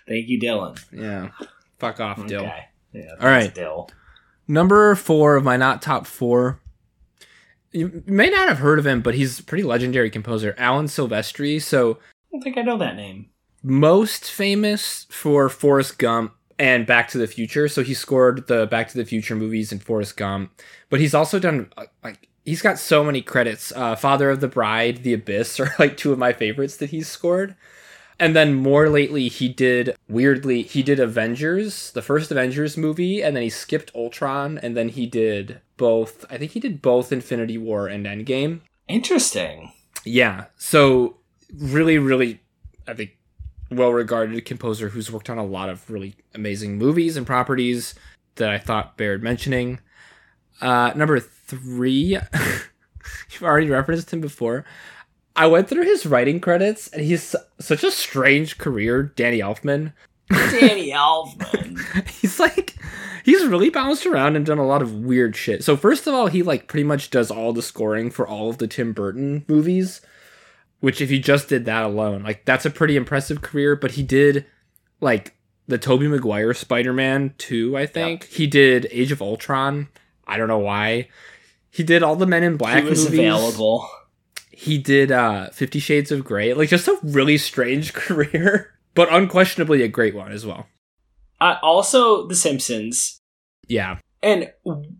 Thank 0.08 0.28
you, 0.28 0.40
Dylan. 0.40 0.78
Yeah. 0.92 1.30
Fuck 1.78 2.00
off, 2.00 2.26
Dill. 2.26 2.50
Yeah, 2.92 3.14
All 3.20 3.28
right. 3.28 3.54
Dill. 3.54 3.88
Number 4.46 4.94
four 4.94 5.36
of 5.36 5.44
my 5.44 5.56
not 5.56 5.80
top 5.80 6.06
four. 6.06 6.60
You 7.72 8.02
may 8.06 8.28
not 8.28 8.48
have 8.48 8.58
heard 8.58 8.78
of 8.78 8.86
him, 8.86 9.00
but 9.00 9.14
he's 9.14 9.38
a 9.38 9.44
pretty 9.44 9.62
legendary 9.62 10.10
composer, 10.10 10.54
Alan 10.58 10.86
Silvestri. 10.86 11.62
So 11.62 11.92
I 11.92 11.96
don't 12.32 12.42
think 12.42 12.58
I 12.58 12.62
know 12.62 12.76
that 12.78 12.96
name. 12.96 13.30
most 13.62 14.30
famous 14.30 15.06
for 15.08 15.48
Forrest 15.48 15.98
Gump 15.98 16.32
and 16.58 16.84
Back 16.84 17.08
to 17.10 17.18
the 17.18 17.28
Future. 17.28 17.68
So 17.68 17.82
he 17.84 17.94
scored 17.94 18.48
the 18.48 18.66
Back 18.66 18.88
to 18.88 18.96
the 18.96 19.04
Future 19.04 19.36
movies 19.36 19.70
and 19.70 19.82
Forrest 19.82 20.16
Gump, 20.16 20.50
but 20.90 20.98
he's 21.00 21.14
also 21.14 21.38
done 21.38 21.72
uh, 21.76 21.86
like 22.02 22.28
he's 22.44 22.60
got 22.60 22.78
so 22.78 23.04
many 23.04 23.22
credits. 23.22 23.72
Uh, 23.74 23.94
Father 23.94 24.30
of 24.30 24.40
the 24.40 24.48
Bride, 24.48 25.04
The 25.04 25.14
Abyss 25.14 25.60
are 25.60 25.72
like 25.78 25.96
two 25.96 26.12
of 26.12 26.18
my 26.18 26.32
favorites 26.32 26.76
that 26.78 26.90
he's 26.90 27.08
scored. 27.08 27.54
And 28.20 28.37
then 28.37 28.54
more 28.54 28.90
lately, 28.90 29.28
he 29.28 29.48
did 29.48 29.96
weirdly 30.06 30.61
he 30.61 30.83
did 30.83 31.00
Avengers, 31.00 31.90
the 31.92 32.02
first 32.02 32.30
Avengers 32.30 32.76
movie, 32.76 33.22
and 33.22 33.35
then 33.35 33.42
he 33.42 33.48
skipped 33.48 33.90
Ultron, 33.94 34.59
and 34.59 34.76
then 34.76 34.90
he 34.90 35.06
did 35.06 35.62
both. 35.78 36.26
I 36.30 36.37
think 36.37 36.52
he 36.52 36.61
did 36.61 36.83
both 36.83 37.12
Infinity 37.12 37.56
War 37.56 37.88
and 37.88 38.04
Endgame. 38.04 38.61
Interesting. 38.88 39.72
Yeah. 40.04 40.46
So 40.59 41.16
really, 41.59 41.96
really, 41.96 42.42
I 42.87 42.92
think 42.92 43.12
well 43.70 43.92
regarded 43.92 44.44
composer 44.44 44.90
who's 44.90 45.11
worked 45.11 45.30
on 45.30 45.38
a 45.38 45.44
lot 45.44 45.70
of 45.70 45.88
really 45.90 46.14
amazing 46.35 46.76
movies 46.76 47.16
and 47.16 47.26
properties 47.26 47.94
that 48.35 48.50
I 48.50 48.59
thought 48.59 48.98
bared 48.98 49.22
mentioning. 49.22 49.80
Uh, 50.61 50.92
number 50.94 51.18
three, 51.20 52.18
you've 53.30 53.42
already 53.42 53.70
referenced 53.70 54.12
him 54.12 54.20
before. 54.20 54.66
I 55.36 55.46
went 55.46 55.68
through 55.68 55.84
his 55.84 56.06
writing 56.06 56.40
credits, 56.40 56.88
and 56.88 57.02
he's 57.02 57.34
such 57.58 57.84
a 57.84 57.90
strange 57.90 58.58
career. 58.58 59.02
Danny 59.02 59.38
Elfman. 59.40 59.92
Danny 60.28 60.90
Elfman. 60.92 62.08
he's 62.08 62.38
like 62.38 62.74
he's 63.24 63.44
really 63.46 63.70
bounced 63.70 64.06
around 64.06 64.36
and 64.36 64.44
done 64.46 64.58
a 64.58 64.66
lot 64.66 64.82
of 64.82 64.94
weird 64.94 65.36
shit. 65.36 65.62
So 65.64 65.76
first 65.76 66.06
of 66.06 66.14
all, 66.14 66.26
he 66.28 66.42
like 66.42 66.66
pretty 66.68 66.84
much 66.84 67.10
does 67.10 67.30
all 67.30 67.52
the 67.52 67.62
scoring 67.62 68.10
for 68.10 68.26
all 68.26 68.50
of 68.50 68.58
the 68.58 68.66
Tim 68.68 68.92
Burton 68.92 69.44
movies, 69.48 70.00
which 70.80 71.00
if 71.00 71.10
he 71.10 71.18
just 71.20 71.48
did 71.48 71.64
that 71.64 71.84
alone, 71.84 72.22
like 72.22 72.44
that's 72.44 72.66
a 72.66 72.70
pretty 72.70 72.96
impressive 72.96 73.40
career, 73.42 73.76
but 73.76 73.92
he 73.92 74.02
did 74.02 74.46
like 75.00 75.34
the 75.66 75.78
Tobey 75.78 76.08
Maguire 76.08 76.52
Spider-Man 76.52 77.34
2, 77.38 77.76
I 77.76 77.86
think. 77.86 78.24
He 78.24 78.46
did 78.48 78.88
Age 78.90 79.12
of 79.12 79.22
Ultron. 79.22 79.88
I 80.26 80.36
don't 80.36 80.48
know 80.48 80.58
why. 80.58 81.08
He 81.70 81.84
did 81.84 82.02
all 82.02 82.16
the 82.16 82.26
Men 82.26 82.42
in 82.42 82.56
Black 82.56 82.82
he 82.82 82.90
was 82.90 83.04
movies. 83.04 83.18
available. 83.20 83.88
He 84.60 84.76
did 84.76 85.10
uh 85.10 85.48
50 85.50 85.78
Shades 85.78 86.12
of 86.12 86.22
Grey. 86.22 86.52
Like 86.52 86.68
just 86.68 86.86
a 86.86 86.98
really 87.02 87.38
strange 87.38 87.92
career, 87.94 88.74
but 88.94 89.10
unquestionably 89.10 89.82
a 89.82 89.88
great 89.88 90.14
one 90.14 90.32
as 90.32 90.44
well. 90.44 90.66
Uh, 91.40 91.56
also, 91.62 92.28
The 92.28 92.36
Simpsons. 92.36 93.18
Yeah. 93.68 93.96
And 94.22 94.52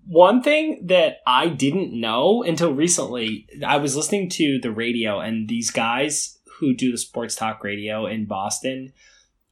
one 0.07 0.43
thing 0.43 0.87
that 0.87 1.19
I 1.27 1.49
didn't 1.49 1.93
know 1.93 2.43
until 2.43 2.73
recently, 2.73 3.47
I 3.67 3.77
was 3.77 3.95
listening 3.95 4.31
to 4.31 4.59
the 4.63 4.71
radio, 4.71 5.21
and 5.21 5.47
these 5.47 5.71
guys 5.71 6.39
who 6.59 6.75
do 6.75 6.91
the 6.91 6.97
sports 6.97 7.35
talk 7.35 7.63
radio 7.63 8.07
in 8.07 8.25
Boston 8.25 8.95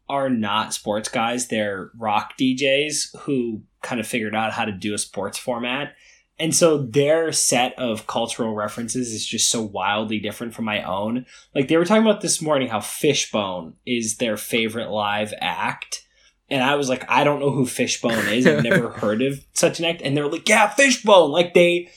are 0.09 0.31
not 0.31 0.73
sports 0.73 1.11
guys. 1.11 1.49
They're 1.49 1.91
rock 1.99 2.33
DJs 2.41 3.15
who 3.21 3.65
kind 3.83 4.01
of 4.01 4.07
figured 4.07 4.35
out 4.35 4.53
how 4.53 4.65
to 4.65 4.73
do 4.73 4.95
a 4.95 4.99
sports 4.99 5.37
format. 5.37 5.93
And 6.39 6.55
so 6.55 6.79
their 6.79 7.33
set 7.33 7.77
of 7.79 8.07
cultural 8.07 8.55
references 8.55 9.13
is 9.13 9.27
just 9.27 9.51
so 9.51 9.61
wildly 9.61 10.21
different 10.21 10.55
from 10.55 10.67
my 10.67 10.83
own. 10.83 11.27
Like 11.55 11.69
they 11.69 11.77
were 11.77 11.85
talking 11.85 12.05
about 12.07 12.21
this 12.21 12.41
morning 12.41 12.69
how 12.69 12.81
Fishbone 12.81 13.75
is 13.85 14.17
their 14.17 14.37
favorite 14.37 14.91
live 14.91 15.35
act. 15.41 16.07
And 16.49 16.63
I 16.63 16.77
was 16.77 16.89
like, 16.89 17.09
I 17.11 17.25
don't 17.25 17.41
know 17.41 17.51
who 17.51 17.67
Fishbone 17.67 18.29
is. 18.29 18.47
I've 18.47 18.63
never 18.63 18.91
heard 19.01 19.21
of 19.21 19.45
such 19.53 19.81
an 19.81 19.85
act. 19.85 20.01
And 20.03 20.17
they're 20.17 20.29
like, 20.29 20.49
yeah, 20.49 20.69
Fishbone. 20.69 21.31
Like 21.33 21.55
they, 21.55 21.91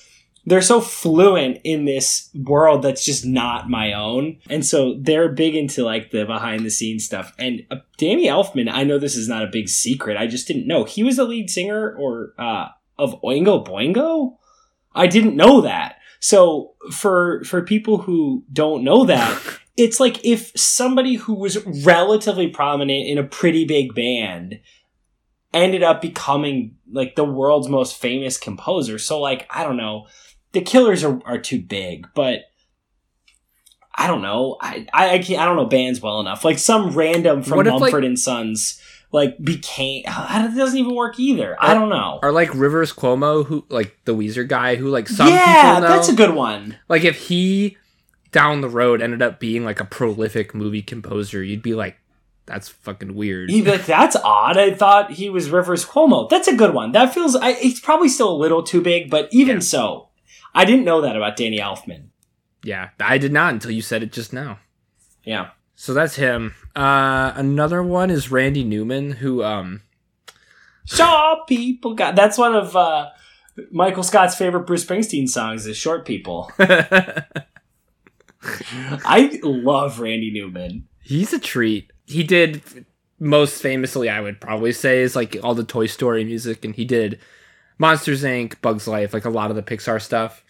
they're 0.45 0.61
so 0.63 0.81
fluent 0.81 1.59
in 1.63 1.85
this 1.85 2.29
world 2.33 2.81
that's 2.81 3.05
just 3.05 3.23
not 3.23 3.69
my 3.69 3.93
own. 3.93 4.39
And 4.49 4.65
so 4.65 4.95
they're 4.99 5.29
big 5.29 5.55
into 5.55 5.83
like 5.83 6.09
the 6.09 6.25
behind 6.25 6.65
the 6.65 6.71
scenes 6.71 7.05
stuff. 7.05 7.31
And 7.37 7.61
uh, 7.69 7.77
Danny 7.97 8.25
Elfman, 8.25 8.69
I 8.71 8.83
know 8.83 8.97
this 8.97 9.15
is 9.15 9.29
not 9.29 9.43
a 9.43 9.51
big 9.51 9.69
secret. 9.69 10.17
I 10.17 10.25
just 10.25 10.47
didn't 10.47 10.67
know. 10.67 10.83
He 10.83 11.03
was 11.03 11.17
the 11.17 11.25
lead 11.25 11.51
singer 11.51 11.95
or, 11.95 12.33
uh, 12.39 12.69
of 13.01 13.21
Oingo 13.21 13.65
Boingo. 13.65 14.37
I 14.93 15.07
didn't 15.07 15.35
know 15.35 15.61
that. 15.61 15.95
So 16.19 16.73
for, 16.91 17.43
for 17.43 17.63
people 17.63 17.97
who 17.97 18.43
don't 18.53 18.83
know 18.83 19.05
that, 19.05 19.41
it's 19.77 19.99
like 19.99 20.23
if 20.23 20.51
somebody 20.55 21.15
who 21.15 21.33
was 21.33 21.65
relatively 21.83 22.47
prominent 22.47 23.07
in 23.07 23.17
a 23.17 23.23
pretty 23.23 23.65
big 23.65 23.95
band 23.95 24.59
ended 25.53 25.83
up 25.83 26.01
becoming 26.01 26.77
like 26.91 27.15
the 27.15 27.23
world's 27.25 27.67
most 27.67 27.97
famous 27.97 28.37
composer. 28.37 28.99
So 28.99 29.19
like 29.19 29.47
I 29.49 29.63
don't 29.63 29.77
know, 29.77 30.07
the 30.51 30.61
Killers 30.61 31.03
are, 31.03 31.19
are 31.25 31.39
too 31.39 31.61
big, 31.61 32.07
but 32.13 32.41
I 33.95 34.07
don't 34.07 34.21
know. 34.21 34.57
I 34.61 34.87
I, 34.93 35.09
I 35.15 35.19
can't. 35.19 35.41
I 35.41 35.45
don't 35.45 35.57
know 35.57 35.65
bands 35.65 36.01
well 36.01 36.19
enough. 36.19 36.45
Like 36.45 36.59
some 36.59 36.91
random 36.91 37.43
from 37.43 37.57
What 37.57 37.67
if, 37.67 37.73
like- 37.73 37.81
Mumford 37.81 38.05
and 38.05 38.19
Sons 38.19 38.81
like 39.11 39.37
became. 39.43 40.03
It 40.07 40.55
doesn't 40.55 40.77
even 40.77 40.95
work 40.95 41.19
either. 41.19 41.55
I 41.59 41.73
don't 41.73 41.89
know. 41.89 42.19
Or 42.23 42.31
like 42.31 42.53
Rivers 42.53 42.93
Cuomo, 42.93 43.45
who 43.45 43.65
like 43.69 43.97
the 44.05 44.15
Weezer 44.15 44.47
guy, 44.47 44.75
who 44.75 44.87
like 44.89 45.07
some 45.09 45.27
yeah, 45.27 45.75
people 45.75 45.81
know. 45.89 45.95
that's 45.95 46.09
a 46.09 46.15
good 46.15 46.33
one. 46.35 46.77
like 46.89 47.03
if 47.03 47.27
he 47.27 47.77
down 48.31 48.61
the 48.61 48.69
road 48.69 49.01
ended 49.01 49.21
up 49.21 49.39
being 49.39 49.65
like 49.65 49.79
a 49.79 49.85
prolific 49.85 50.55
movie 50.55 50.81
composer, 50.81 51.43
you'd 51.43 51.61
be 51.61 51.73
like, 51.73 51.97
that's 52.45 52.69
fucking 52.69 53.13
weird. 53.15 53.49
He'd 53.49 53.65
be 53.65 53.71
like, 53.71 53.85
"That's 53.85 54.15
odd. 54.15 54.57
I 54.57 54.73
thought 54.73 55.11
he 55.11 55.29
was 55.29 55.49
Rivers 55.49 55.85
Cuomo." 55.85 56.29
That's 56.29 56.47
a 56.47 56.55
good 56.55 56.73
one. 56.73 56.91
That 56.91 57.13
feels. 57.13 57.35
I, 57.35 57.51
it's 57.51 57.79
probably 57.79 58.09
still 58.09 58.31
a 58.31 58.35
little 58.35 58.63
too 58.63 58.81
big, 58.81 59.09
but 59.09 59.29
even 59.31 59.57
Yeah. 59.57 59.61
so, 59.61 60.09
I 60.53 60.65
didn't 60.65 60.83
know 60.83 61.01
that 61.01 61.15
about 61.15 61.37
Danny 61.37 61.59
Elfman. 61.59 62.07
yeah, 62.63 62.89
I 62.99 63.17
did 63.19 63.31
not 63.31 63.53
until 63.53 63.71
you 63.71 63.81
said 63.81 64.01
it 64.03 64.11
just 64.11 64.33
now. 64.33 64.59
Yeah. 65.23 65.51
So 65.81 65.95
that's 65.95 66.15
him. 66.15 66.53
Uh, 66.75 67.33
another 67.35 67.81
one 67.81 68.11
is 68.11 68.29
Randy 68.29 68.63
Newman, 68.63 69.13
who 69.13 69.43
um, 69.43 69.81
Shaw 70.85 71.43
people 71.45 71.95
got. 71.95 72.15
That's 72.15 72.37
one 72.37 72.53
of 72.53 72.75
uh, 72.75 73.09
Michael 73.71 74.03
Scott's 74.03 74.35
favorite 74.35 74.67
Bruce 74.67 74.85
Springsteen 74.85 75.27
songs. 75.27 75.65
Is 75.65 75.75
"Short 75.75 76.05
People." 76.05 76.51
I 76.59 77.23
love 79.41 79.99
Randy 79.99 80.31
Newman. 80.31 80.87
he's 81.01 81.33
a 81.33 81.39
treat. 81.39 81.91
He 82.05 82.21
did 82.21 82.85
most 83.17 83.59
famously, 83.59 84.07
I 84.07 84.21
would 84.21 84.39
probably 84.39 84.73
say, 84.73 85.01
is 85.01 85.15
like 85.15 85.35
all 85.41 85.55
the 85.55 85.63
Toy 85.63 85.87
Story 85.87 86.23
music, 86.23 86.63
and 86.63 86.75
he 86.75 86.85
did 86.85 87.17
Monsters 87.79 88.23
Inc., 88.23 88.61
Bugs 88.61 88.87
Life, 88.87 89.15
like 89.15 89.25
a 89.25 89.31
lot 89.31 89.49
of 89.49 89.55
the 89.55 89.63
Pixar 89.63 89.99
stuff. 89.99 90.43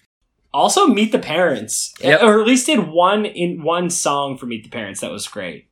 Also, 0.53 0.87
Meet 0.87 1.11
the 1.13 1.19
Parents, 1.19 1.93
Yep. 2.01 2.21
or 2.23 2.41
at 2.41 2.47
least 2.47 2.65
did 2.65 2.87
one 2.89 3.25
in 3.25 3.63
one 3.63 3.89
song 3.89 4.37
for 4.37 4.45
Meet 4.45 4.63
the 4.63 4.69
Parents. 4.69 4.99
That 5.01 5.11
was 5.11 5.27
great. 5.27 5.69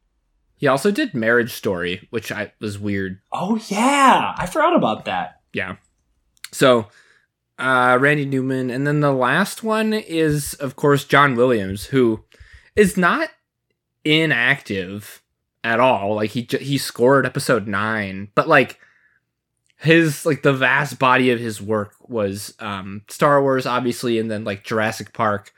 He 0.56 0.68
also 0.68 0.92
did 0.92 1.14
Marriage 1.14 1.54
Story, 1.54 2.08
which 2.12 2.32
I 2.32 2.52
was 2.60 2.78
weird. 2.80 3.20
Oh 3.32 3.60
yeah, 3.70 4.34
I 4.38 4.46
forgot 4.46 4.76
about 4.76 5.06
that. 5.06 5.42
Yeah. 5.54 5.76
So, 6.52 6.88
uh, 7.58 7.98
Randy 8.00 8.26
Newman, 8.26 8.70
and 8.70 8.86
then 8.88 9.00
the 9.02 9.12
last 9.14 9.64
one 9.64 9.94
is, 9.94 10.54
of 10.56 10.76
course, 10.76 11.04
John 11.06 11.36
Williams, 11.36 11.86
who 11.88 12.24
is 12.76 12.98
not 12.98 13.30
inactive 14.04 15.22
at 15.64 15.80
all. 15.80 16.16
Like 16.16 16.32
he 16.32 16.48
he 16.60 16.78
scored 16.78 17.26
episode 17.26 17.68
nine, 17.68 18.30
but 18.36 18.48
like 18.48 18.80
his 19.80 20.26
like 20.26 20.44
the 20.44 20.54
vast 20.54 21.00
body 21.00 21.32
of 21.32 21.40
his 21.40 21.62
work 21.62 21.96
was 22.08 22.54
um 22.60 23.04
Star 23.10 23.42
Wars, 23.42 23.66
obviously, 23.66 24.20
and 24.20 24.30
then 24.30 24.44
like 24.44 24.64
Jurassic 24.64 25.14
Park, 25.14 25.54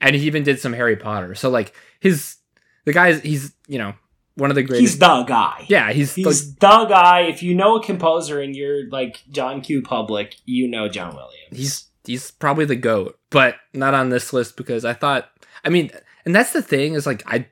and 0.00 0.14
he 0.14 0.26
even 0.26 0.42
did 0.44 0.60
some 0.60 0.72
Harry 0.72 0.96
Potter. 0.96 1.34
So 1.34 1.50
like 1.50 1.74
his 2.00 2.36
the 2.84 2.92
guy's 2.92 3.20
he's 3.20 3.52
you 3.66 3.78
know 3.78 3.94
one 4.36 4.50
of 4.50 4.56
the 4.56 4.62
great 4.62 4.80
He's 4.80 4.98
the 4.98 5.22
guy. 5.24 5.64
yeah, 5.68 5.92
he's, 5.92 6.14
He's 6.14 6.54
the 6.56 6.86
guy. 6.86 7.22
If 7.22 7.42
you 7.42 7.54
know 7.54 7.76
a 7.76 7.82
composer 7.82 8.40
and 8.40 8.54
you're 8.54 8.88
like 8.90 9.22
John 9.30 9.60
Q. 9.60 9.82
Public, 9.82 10.36
you 10.44 10.66
know 10.68 10.88
John 10.88 11.14
Williams. 11.14 11.56
he's 11.56 11.88
he's 12.04 12.30
probably 12.30 12.64
the 12.64 12.76
goat, 12.76 13.18
but 13.30 13.56
not 13.72 13.94
on 13.94 14.10
this 14.10 14.32
list 14.32 14.56
because 14.56 14.84
I 14.84 14.92
thought. 14.92 15.28
I 15.64 15.68
mean, 15.70 15.90
and 16.24 16.34
that's 16.34 16.52
the 16.52 16.62
thing 16.62 16.94
is 16.94 17.06
like 17.06 17.22
I 17.26 17.46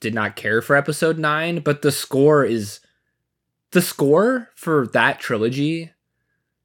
did 0.00 0.14
not 0.14 0.36
care 0.36 0.62
for 0.62 0.76
episode 0.76 1.18
nine, 1.18 1.60
but 1.60 1.82
the 1.82 1.92
score 1.92 2.44
is 2.44 2.80
the 3.76 3.82
score 3.82 4.48
for 4.54 4.86
that 4.88 5.20
trilogy 5.20 5.92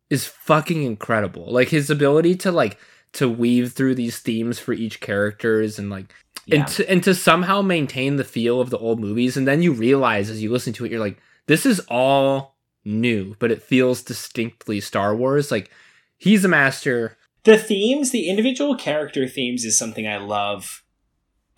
is 0.09 0.25
fucking 0.25 0.83
incredible. 0.83 1.51
Like 1.51 1.67
his 1.67 1.89
ability 1.89 2.35
to 2.37 2.51
like 2.51 2.77
to 3.13 3.27
weave 3.29 3.73
through 3.73 3.95
these 3.95 4.19
themes 4.19 4.59
for 4.59 4.71
each 4.71 5.01
characters 5.01 5.77
and 5.77 5.89
like 5.89 6.13
yeah. 6.45 6.59
and 6.59 6.67
to, 6.69 6.89
and 6.89 7.03
to 7.03 7.13
somehow 7.13 7.61
maintain 7.61 8.15
the 8.15 8.23
feel 8.23 8.61
of 8.61 8.69
the 8.69 8.77
old 8.77 8.99
movies 8.99 9.35
and 9.35 9.45
then 9.45 9.61
you 9.61 9.73
realize 9.73 10.29
as 10.29 10.41
you 10.41 10.49
listen 10.49 10.71
to 10.71 10.85
it 10.85 10.91
you're 10.91 11.01
like 11.01 11.19
this 11.47 11.65
is 11.65 11.81
all 11.89 12.55
new 12.85 13.35
but 13.39 13.51
it 13.51 13.61
feels 13.61 14.01
distinctly 14.01 14.79
star 14.79 15.13
wars 15.13 15.51
like 15.51 15.69
he's 16.17 16.45
a 16.45 16.47
master 16.47 17.17
the 17.43 17.57
themes, 17.57 18.11
the 18.11 18.29
individual 18.29 18.75
character 18.75 19.27
themes, 19.27 19.65
is 19.65 19.77
something 19.77 20.07
I 20.07 20.17
love. 20.17 20.83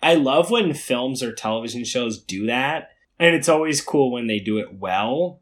I 0.02 0.14
love 0.14 0.50
when 0.50 0.72
films 0.72 1.22
or 1.22 1.32
television 1.32 1.84
shows 1.84 2.22
do 2.22 2.46
that, 2.46 2.90
and 3.18 3.34
it's 3.34 3.48
always 3.48 3.82
cool 3.82 4.10
when 4.10 4.26
they 4.26 4.38
do 4.38 4.58
it 4.58 4.78
well. 4.78 5.40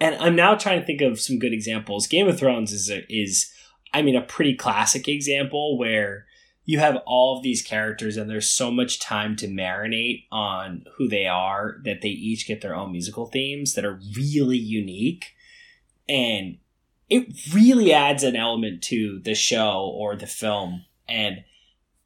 And 0.00 0.14
I'm 0.16 0.34
now 0.34 0.54
trying 0.54 0.80
to 0.80 0.86
think 0.86 1.02
of 1.02 1.20
some 1.20 1.38
good 1.38 1.52
examples. 1.52 2.06
Game 2.06 2.26
of 2.26 2.38
Thrones 2.38 2.72
is 2.72 2.90
a, 2.90 3.04
is, 3.12 3.52
I 3.92 4.00
mean, 4.02 4.16
a 4.16 4.22
pretty 4.22 4.54
classic 4.54 5.06
example 5.08 5.78
where 5.78 6.26
you 6.64 6.78
have 6.78 6.98
all 7.04 7.36
of 7.36 7.42
these 7.42 7.62
characters 7.62 8.16
and 8.16 8.30
there's 8.30 8.48
so 8.48 8.70
much 8.70 9.00
time 9.00 9.34
to 9.36 9.48
marinate 9.48 10.26
on 10.30 10.84
who 10.96 11.08
they 11.08 11.26
are 11.26 11.78
that 11.84 12.00
they 12.00 12.08
each 12.08 12.46
get 12.46 12.60
their 12.60 12.76
own 12.76 12.92
musical 12.92 13.26
themes 13.26 13.74
that 13.74 13.84
are 13.84 14.00
really 14.16 14.56
unique 14.56 15.34
and 16.08 16.58
it 17.08 17.26
really 17.52 17.92
adds 17.92 18.22
an 18.22 18.36
element 18.36 18.82
to 18.82 19.18
the 19.24 19.34
show 19.34 19.90
or 19.94 20.14
the 20.14 20.28
film 20.28 20.84
and 21.08 21.42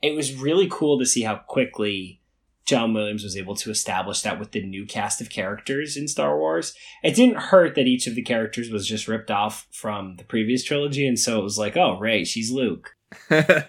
it 0.00 0.14
was 0.14 0.34
really 0.34 0.68
cool 0.70 0.98
to 0.98 1.06
see 1.06 1.22
how 1.22 1.36
quickly 1.36 2.22
John 2.64 2.94
Williams 2.94 3.22
was 3.22 3.36
able 3.36 3.54
to 3.56 3.70
establish 3.70 4.22
that 4.22 4.38
with 4.38 4.52
the 4.52 4.64
new 4.64 4.86
cast 4.86 5.20
of 5.20 5.28
characters 5.28 5.96
in 5.96 6.08
Star 6.08 6.38
Wars. 6.38 6.74
It 7.02 7.14
didn't 7.14 7.36
hurt 7.36 7.74
that 7.74 7.86
each 7.86 8.06
of 8.06 8.14
the 8.14 8.22
characters 8.22 8.70
was 8.70 8.86
just 8.86 9.06
ripped 9.06 9.30
off 9.30 9.66
from 9.70 10.16
the 10.16 10.24
previous 10.24 10.64
trilogy, 10.64 11.06
and 11.06 11.18
so 11.18 11.38
it 11.38 11.44
was 11.44 11.58
like, 11.58 11.76
oh, 11.76 11.98
Rey, 11.98 12.24
she's 12.24 12.50
Luke. 12.50 12.96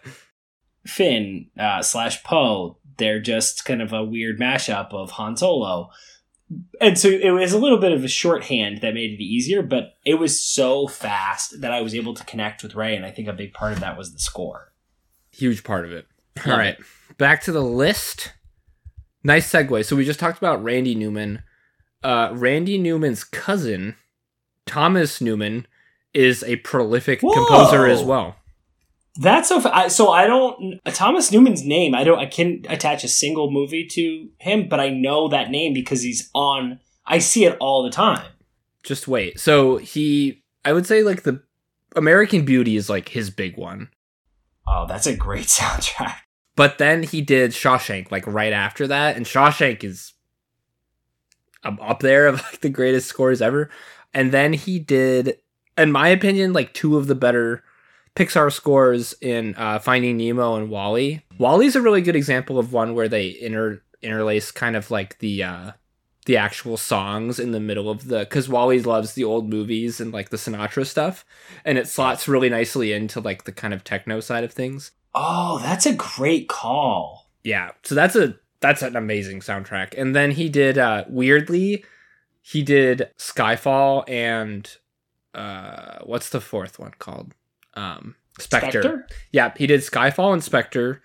Finn 0.87 1.47
uh, 1.59 1.81
slash 1.81 2.23
Poe, 2.23 2.77
they're 2.97 3.19
just 3.19 3.65
kind 3.65 3.81
of 3.81 3.91
a 3.91 4.03
weird 4.03 4.39
mashup 4.39 4.93
of 4.93 5.11
Han 5.11 5.35
Solo. 5.35 5.89
And 6.79 6.97
so 6.97 7.09
it 7.09 7.31
was 7.31 7.53
a 7.53 7.57
little 7.57 7.79
bit 7.79 7.91
of 7.91 8.03
a 8.03 8.07
shorthand 8.07 8.81
that 8.81 8.93
made 8.93 9.11
it 9.11 9.23
easier, 9.23 9.63
but 9.63 9.95
it 10.05 10.15
was 10.15 10.41
so 10.41 10.87
fast 10.87 11.59
that 11.59 11.71
I 11.73 11.81
was 11.81 11.95
able 11.95 12.13
to 12.13 12.23
connect 12.23 12.61
with 12.61 12.75
Rey, 12.75 12.95
and 12.95 13.05
I 13.05 13.11
think 13.11 13.27
a 13.27 13.33
big 13.33 13.53
part 13.53 13.73
of 13.73 13.79
that 13.79 13.97
was 13.97 14.13
the 14.13 14.19
score. 14.19 14.71
huge 15.31 15.63
part 15.63 15.85
of 15.85 15.91
it 15.91 16.07
all 16.45 16.57
right 16.57 16.77
back 17.17 17.41
to 17.41 17.51
the 17.51 17.63
list 17.63 18.33
nice 19.25 19.51
segue 19.51 19.83
so 19.83 19.95
we 19.95 20.05
just 20.05 20.19
talked 20.19 20.37
about 20.37 20.63
randy 20.63 20.95
newman 20.95 21.41
uh 22.03 22.29
randy 22.33 22.77
newman's 22.77 23.23
cousin 23.23 23.95
thomas 24.65 25.19
newman 25.19 25.65
is 26.13 26.43
a 26.43 26.55
prolific 26.57 27.19
composer 27.19 27.85
as 27.87 28.01
well 28.03 28.35
That's 29.17 29.47
so. 29.47 29.61
I, 29.71 29.87
so 29.87 30.11
I 30.11 30.27
don't 30.27 30.79
Thomas 30.87 31.31
Newman's 31.31 31.63
name. 31.63 31.95
I 31.95 32.03
don't. 32.03 32.19
I 32.19 32.25
can't 32.25 32.65
attach 32.69 33.05
a 33.05 33.07
single 33.07 33.49
movie 33.49 33.87
to 33.91 34.27
him, 34.39 34.67
but 34.67 34.81
I 34.81 34.89
know 34.89 35.29
that 35.29 35.49
name 35.51 35.73
because 35.73 36.01
he's 36.01 36.29
on. 36.35 36.79
I 37.05 37.19
see 37.19 37.45
it 37.45 37.55
all 37.61 37.81
the 37.83 37.89
time. 37.89 38.25
just 38.83 39.07
wait. 39.07 39.39
So 39.39 39.77
he, 39.77 40.43
I 40.65 40.73
would 40.73 40.85
say 40.85 41.01
like 41.01 41.23
the 41.23 41.41
American 41.95 42.43
Beauty 42.43 42.75
is 42.75 42.89
like 42.89 43.07
his 43.09 43.29
big 43.29 43.55
one, 43.57 43.87
Oh, 44.67 44.85
that's 44.85 45.07
a 45.07 45.15
great 45.15 45.45
soundtrack. 45.59 46.17
But 46.55 46.77
then 46.77 47.03
he 47.03 47.21
did 47.21 47.51
Shawshank 47.51 48.11
like 48.11 48.25
right 48.25 48.53
after 48.53 48.87
that, 48.87 49.17
and 49.17 49.25
Shawshank 49.25 49.83
is 49.83 50.13
um, 51.63 51.79
up 51.81 51.99
there 51.99 52.27
of 52.27 52.41
like 52.43 52.61
the 52.61 52.69
greatest 52.69 53.07
scores 53.07 53.41
ever. 53.41 53.69
And 54.13 54.31
then 54.31 54.53
he 54.53 54.79
did, 54.79 55.39
in 55.77 55.91
my 55.91 56.07
opinion, 56.07 56.53
like 56.53 56.73
two 56.73 56.95
of 56.95 57.07
the 57.07 57.15
better 57.15 57.63
Pixar 58.15 58.51
scores 58.51 59.13
in 59.19 59.55
uh, 59.57 59.79
Finding 59.79 60.15
Nemo 60.15 60.55
and 60.55 60.69
WALL-E. 60.69 61.21
WALL-E's 61.37 61.75
a 61.75 61.81
really 61.81 62.01
good 62.01 62.15
example 62.15 62.57
of 62.57 62.71
one 62.71 62.95
where 62.95 63.09
they 63.09 63.37
inter 63.41 63.81
interlace 64.01 64.51
kind 64.51 64.75
of 64.75 64.89
like 64.89 65.19
the 65.19 65.43
uh, 65.43 65.71
the 66.25 66.37
actual 66.37 66.77
songs 66.77 67.39
in 67.39 67.51
the 67.51 67.59
middle 67.59 67.89
of 67.89 68.07
the 68.07 68.19
because 68.19 68.47
WALL-E 68.47 68.79
loves 68.81 69.13
the 69.13 69.25
old 69.25 69.49
movies 69.49 69.99
and 69.99 70.13
like 70.13 70.29
the 70.29 70.37
Sinatra 70.37 70.85
stuff, 70.85 71.25
and 71.65 71.77
it 71.77 71.89
slots 71.89 72.27
really 72.27 72.49
nicely 72.49 72.93
into 72.93 73.19
like 73.19 73.43
the 73.43 73.51
kind 73.51 73.73
of 73.73 73.83
techno 73.83 74.21
side 74.21 74.45
of 74.45 74.53
things. 74.53 74.91
Oh, 75.15 75.59
that's 75.59 75.85
a 75.85 75.93
great 75.93 76.49
call. 76.49 77.29
Yeah, 77.43 77.71
so 77.83 77.95
that's 77.95 78.15
a 78.15 78.35
that's 78.59 78.81
an 78.81 78.95
amazing 78.95 79.39
soundtrack. 79.39 79.93
And 79.97 80.15
then 80.15 80.31
he 80.31 80.49
did 80.49 80.77
uh 80.77 81.05
weirdly, 81.07 81.85
he 82.41 82.61
did 82.63 83.09
Skyfall 83.17 84.03
and 84.09 84.69
uh 85.33 85.99
what's 86.03 86.29
the 86.29 86.41
fourth 86.41 86.79
one 86.79 86.93
called? 86.99 87.33
Um 87.75 88.15
Spectre. 88.39 88.81
Spectre? 88.81 89.07
Yeah, 89.31 89.53
he 89.55 89.67
did 89.67 89.81
Skyfall 89.81 90.33
and 90.33 90.43
Spectre. 90.43 91.01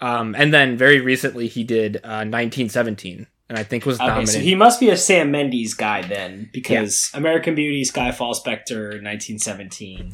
Um 0.00 0.34
and 0.36 0.52
then 0.52 0.76
very 0.76 1.00
recently 1.00 1.48
he 1.48 1.64
did 1.64 1.96
uh 1.98 2.26
1917 2.28 3.26
and 3.48 3.56
I 3.58 3.62
think 3.62 3.86
was 3.86 3.96
Okay, 3.98 4.06
nominated. 4.06 4.34
so 4.34 4.40
he 4.40 4.54
must 4.56 4.80
be 4.80 4.90
a 4.90 4.96
Sam 4.96 5.30
Mendes 5.30 5.74
guy 5.74 6.02
then, 6.02 6.50
because 6.52 7.10
American 7.14 7.54
Beauty, 7.54 7.84
Skyfall, 7.84 8.34
Spectre, 8.34 8.88
1917. 9.00 10.10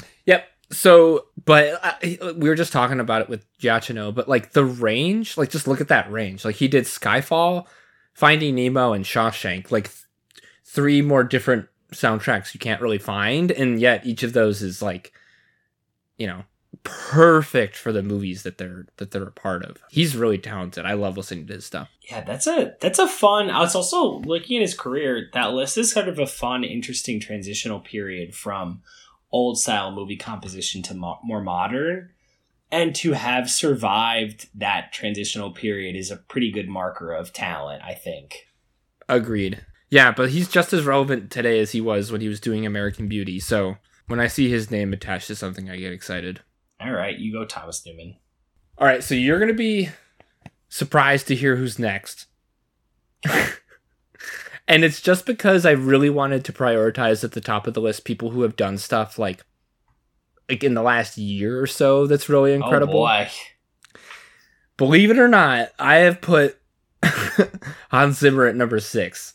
So, 0.72 1.26
but 1.44 1.80
uh, 1.84 2.32
we 2.34 2.48
were 2.48 2.54
just 2.54 2.72
talking 2.72 2.98
about 2.98 3.20
it 3.20 3.28
with 3.28 3.46
Giacchino, 3.58 4.14
but 4.14 4.28
like 4.28 4.52
the 4.52 4.64
range, 4.64 5.36
like 5.36 5.50
just 5.50 5.68
look 5.68 5.80
at 5.80 5.88
that 5.88 6.10
range. 6.10 6.44
Like 6.44 6.56
he 6.56 6.66
did 6.66 6.84
Skyfall, 6.84 7.66
Finding 8.14 8.54
Nemo, 8.54 8.92
and 8.92 9.04
Shawshank, 9.04 9.70
like 9.70 9.90
th- 9.90 10.04
three 10.64 11.02
more 11.02 11.24
different 11.24 11.68
soundtracks 11.92 12.54
you 12.54 12.60
can't 12.60 12.80
really 12.80 12.98
find, 12.98 13.50
and 13.50 13.80
yet 13.80 14.06
each 14.06 14.22
of 14.22 14.32
those 14.32 14.62
is 14.62 14.80
like, 14.80 15.12
you 16.16 16.26
know, 16.26 16.44
perfect 16.84 17.76
for 17.76 17.92
the 17.92 18.02
movies 18.02 18.42
that 18.42 18.58
they're 18.58 18.86
that 18.96 19.10
they're 19.10 19.24
a 19.24 19.30
part 19.30 19.64
of. 19.64 19.76
He's 19.90 20.16
really 20.16 20.38
talented. 20.38 20.86
I 20.86 20.94
love 20.94 21.16
listening 21.16 21.46
to 21.48 21.54
his 21.54 21.66
stuff. 21.66 21.90
Yeah, 22.10 22.22
that's 22.22 22.46
a 22.46 22.74
that's 22.80 22.98
a 22.98 23.06
fun. 23.06 23.50
I 23.50 23.60
was 23.60 23.74
also 23.74 24.20
looking 24.20 24.56
at 24.56 24.62
his 24.62 24.74
career. 24.74 25.28
That 25.34 25.52
list 25.52 25.76
is 25.76 25.92
kind 25.92 26.08
of 26.08 26.18
a 26.18 26.26
fun, 26.26 26.64
interesting 26.64 27.20
transitional 27.20 27.80
period 27.80 28.34
from 28.34 28.82
old 29.32 29.58
style 29.58 29.90
movie 29.90 30.16
composition 30.16 30.82
to 30.82 30.94
mo- 30.94 31.18
more 31.24 31.42
modern, 31.42 32.10
and 32.70 32.94
to 32.96 33.12
have 33.12 33.50
survived 33.50 34.48
that 34.54 34.92
transitional 34.92 35.50
period 35.50 35.96
is 35.96 36.10
a 36.10 36.16
pretty 36.16 36.50
good 36.50 36.68
marker 36.68 37.12
of 37.12 37.32
talent. 37.32 37.82
I 37.82 37.94
think. 37.94 38.46
Agreed. 39.08 39.64
Yeah, 39.90 40.10
but 40.10 40.30
he's 40.30 40.48
just 40.48 40.72
as 40.72 40.84
relevant 40.84 41.30
today 41.30 41.60
as 41.60 41.72
he 41.72 41.80
was 41.80 42.10
when 42.10 42.22
he 42.22 42.28
was 42.28 42.40
doing 42.40 42.64
American 42.64 43.08
Beauty. 43.08 43.38
So 43.40 43.76
when 44.06 44.20
I 44.20 44.26
see 44.26 44.48
his 44.48 44.70
name 44.70 44.92
attached 44.92 45.26
to 45.26 45.36
something, 45.36 45.68
I 45.68 45.76
get 45.76 45.92
excited. 45.92 46.40
All 46.80 46.92
right, 46.92 47.18
you 47.18 47.32
go, 47.32 47.44
Thomas 47.44 47.84
Newman. 47.84 48.16
All 48.78 48.86
right, 48.86 49.04
so 49.04 49.14
you're 49.14 49.38
gonna 49.38 49.52
be 49.52 49.90
surprised 50.68 51.28
to 51.28 51.34
hear 51.34 51.56
who's 51.56 51.78
next. 51.78 52.26
and 54.68 54.84
it's 54.84 55.00
just 55.00 55.26
because 55.26 55.66
I 55.66 55.72
really 55.72 56.10
wanted 56.10 56.44
to 56.44 56.52
prioritize 56.52 57.24
at 57.24 57.32
the 57.32 57.40
top 57.40 57.66
of 57.66 57.74
the 57.74 57.80
list 57.80 58.04
people 58.04 58.30
who 58.30 58.42
have 58.42 58.56
done 58.56 58.78
stuff 58.78 59.18
like 59.18 59.42
like 60.48 60.64
in 60.64 60.74
the 60.74 60.82
last 60.82 61.16
year 61.16 61.60
or 61.60 61.66
so 61.66 62.06
that's 62.06 62.28
really 62.28 62.52
incredible. 62.52 63.02
Oh 63.02 63.06
boy. 63.06 63.30
Believe 64.76 65.10
it 65.10 65.18
or 65.18 65.28
not, 65.28 65.70
I 65.78 65.96
have 65.96 66.20
put 66.20 66.58
Hans 67.90 68.18
Zimmer 68.18 68.46
at 68.46 68.56
number 68.56 68.80
six. 68.80 69.34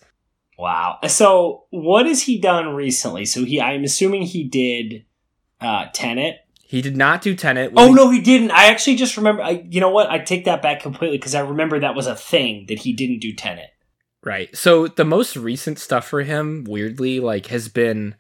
Wow. 0.58 1.00
So 1.08 1.66
what 1.70 2.06
has 2.06 2.24
he 2.24 2.40
done 2.40 2.74
recently? 2.74 3.26
So 3.26 3.46
he, 3.46 3.62
I'm 3.62 3.84
assuming 3.84 4.24
he 4.24 4.44
did 4.44 5.06
uh 5.62 5.88
Tenet. 5.94 6.38
He 6.62 6.82
did 6.82 6.98
not 6.98 7.22
do 7.22 7.34
Tenet. 7.34 7.72
Oh 7.78 7.94
no, 7.94 8.10
he 8.10 8.20
didn't. 8.20 8.52
I 8.52 8.66
actually 8.66 8.98
just 8.98 9.16
remember. 9.16 9.42
I, 9.42 9.66
you 9.70 9.80
know 9.80 9.90
what? 9.90 10.10
I 10.10 10.20
take 10.20 10.46
that 10.46 10.62
back 10.62 10.82
completely 10.82 11.18
because 11.18 11.34
I 11.34 11.40
remember 11.40 11.80
that 11.80 11.96
was 11.96 12.08
a 12.08 12.16
thing 12.16 12.66
that 12.68 12.80
he 12.80 12.92
didn't 12.92 13.20
do 13.20 13.34
Tenet. 13.34 13.70
Right. 14.28 14.54
So 14.58 14.88
the 14.88 15.06
most 15.06 15.38
recent 15.38 15.80
stuff 15.80 16.06
for 16.06 16.22
him, 16.22 16.66
weirdly, 16.68 17.22
like 17.22 17.46
has 17.46 17.70
been 17.70 18.14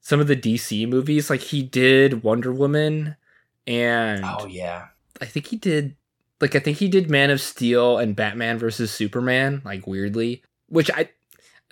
some 0.00 0.18
of 0.18 0.26
the 0.26 0.34
DC 0.34 0.88
movies. 0.88 1.30
Like 1.30 1.40
he 1.40 1.62
did 1.62 2.24
Wonder 2.24 2.52
Woman, 2.52 3.14
and 3.64 4.24
Oh 4.24 4.46
yeah. 4.46 4.88
I 5.20 5.26
think 5.26 5.46
he 5.46 5.56
did 5.56 5.94
like 6.40 6.56
I 6.56 6.58
think 6.58 6.78
he 6.78 6.88
did 6.88 7.08
Man 7.08 7.30
of 7.30 7.40
Steel 7.40 7.96
and 7.96 8.16
Batman 8.16 8.58
versus 8.58 8.90
Superman, 8.90 9.62
like 9.64 9.86
weirdly, 9.86 10.42
which 10.68 10.90
I 10.90 11.10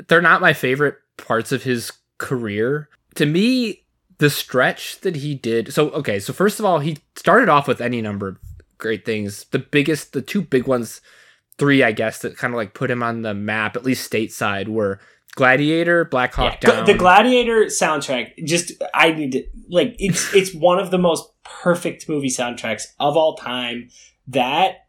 they're 0.06 0.22
not 0.22 0.40
my 0.40 0.52
favorite 0.52 0.98
parts 1.16 1.50
of 1.50 1.64
his 1.64 1.90
career. 2.18 2.88
To 3.16 3.26
me, 3.26 3.82
the 4.18 4.30
stretch 4.30 5.00
that 5.00 5.16
he 5.16 5.34
did. 5.34 5.74
So 5.74 5.90
okay, 5.90 6.20
so 6.20 6.32
first 6.32 6.60
of 6.60 6.64
all, 6.64 6.78
he 6.78 6.98
started 7.16 7.48
off 7.48 7.66
with 7.66 7.80
any 7.80 8.02
number 8.02 8.28
of 8.28 8.38
great 8.78 9.04
things. 9.04 9.46
The 9.50 9.58
biggest, 9.58 10.12
the 10.12 10.22
two 10.22 10.42
big 10.42 10.68
ones 10.68 11.00
three, 11.58 11.82
I 11.82 11.92
guess, 11.92 12.20
that 12.20 12.36
kind 12.36 12.54
of 12.54 12.56
like 12.56 12.74
put 12.74 12.90
him 12.90 13.02
on 13.02 13.22
the 13.22 13.34
map, 13.34 13.76
at 13.76 13.84
least 13.84 14.10
stateside, 14.10 14.68
were 14.68 15.00
Gladiator, 15.34 16.04
Black 16.04 16.34
Hawk 16.34 16.58
Yeah, 16.62 16.70
Down. 16.70 16.86
The 16.86 16.94
Gladiator 16.94 17.66
soundtrack, 17.66 18.44
just 18.44 18.72
I 18.94 19.12
need 19.12 19.32
to 19.32 19.44
like 19.68 19.94
it's 19.98 20.34
it's 20.34 20.54
one 20.54 20.78
of 20.78 20.90
the 20.90 20.98
most 20.98 21.30
perfect 21.44 22.08
movie 22.08 22.28
soundtracks 22.28 22.86
of 22.98 23.16
all 23.16 23.36
time. 23.36 23.88
That 24.26 24.86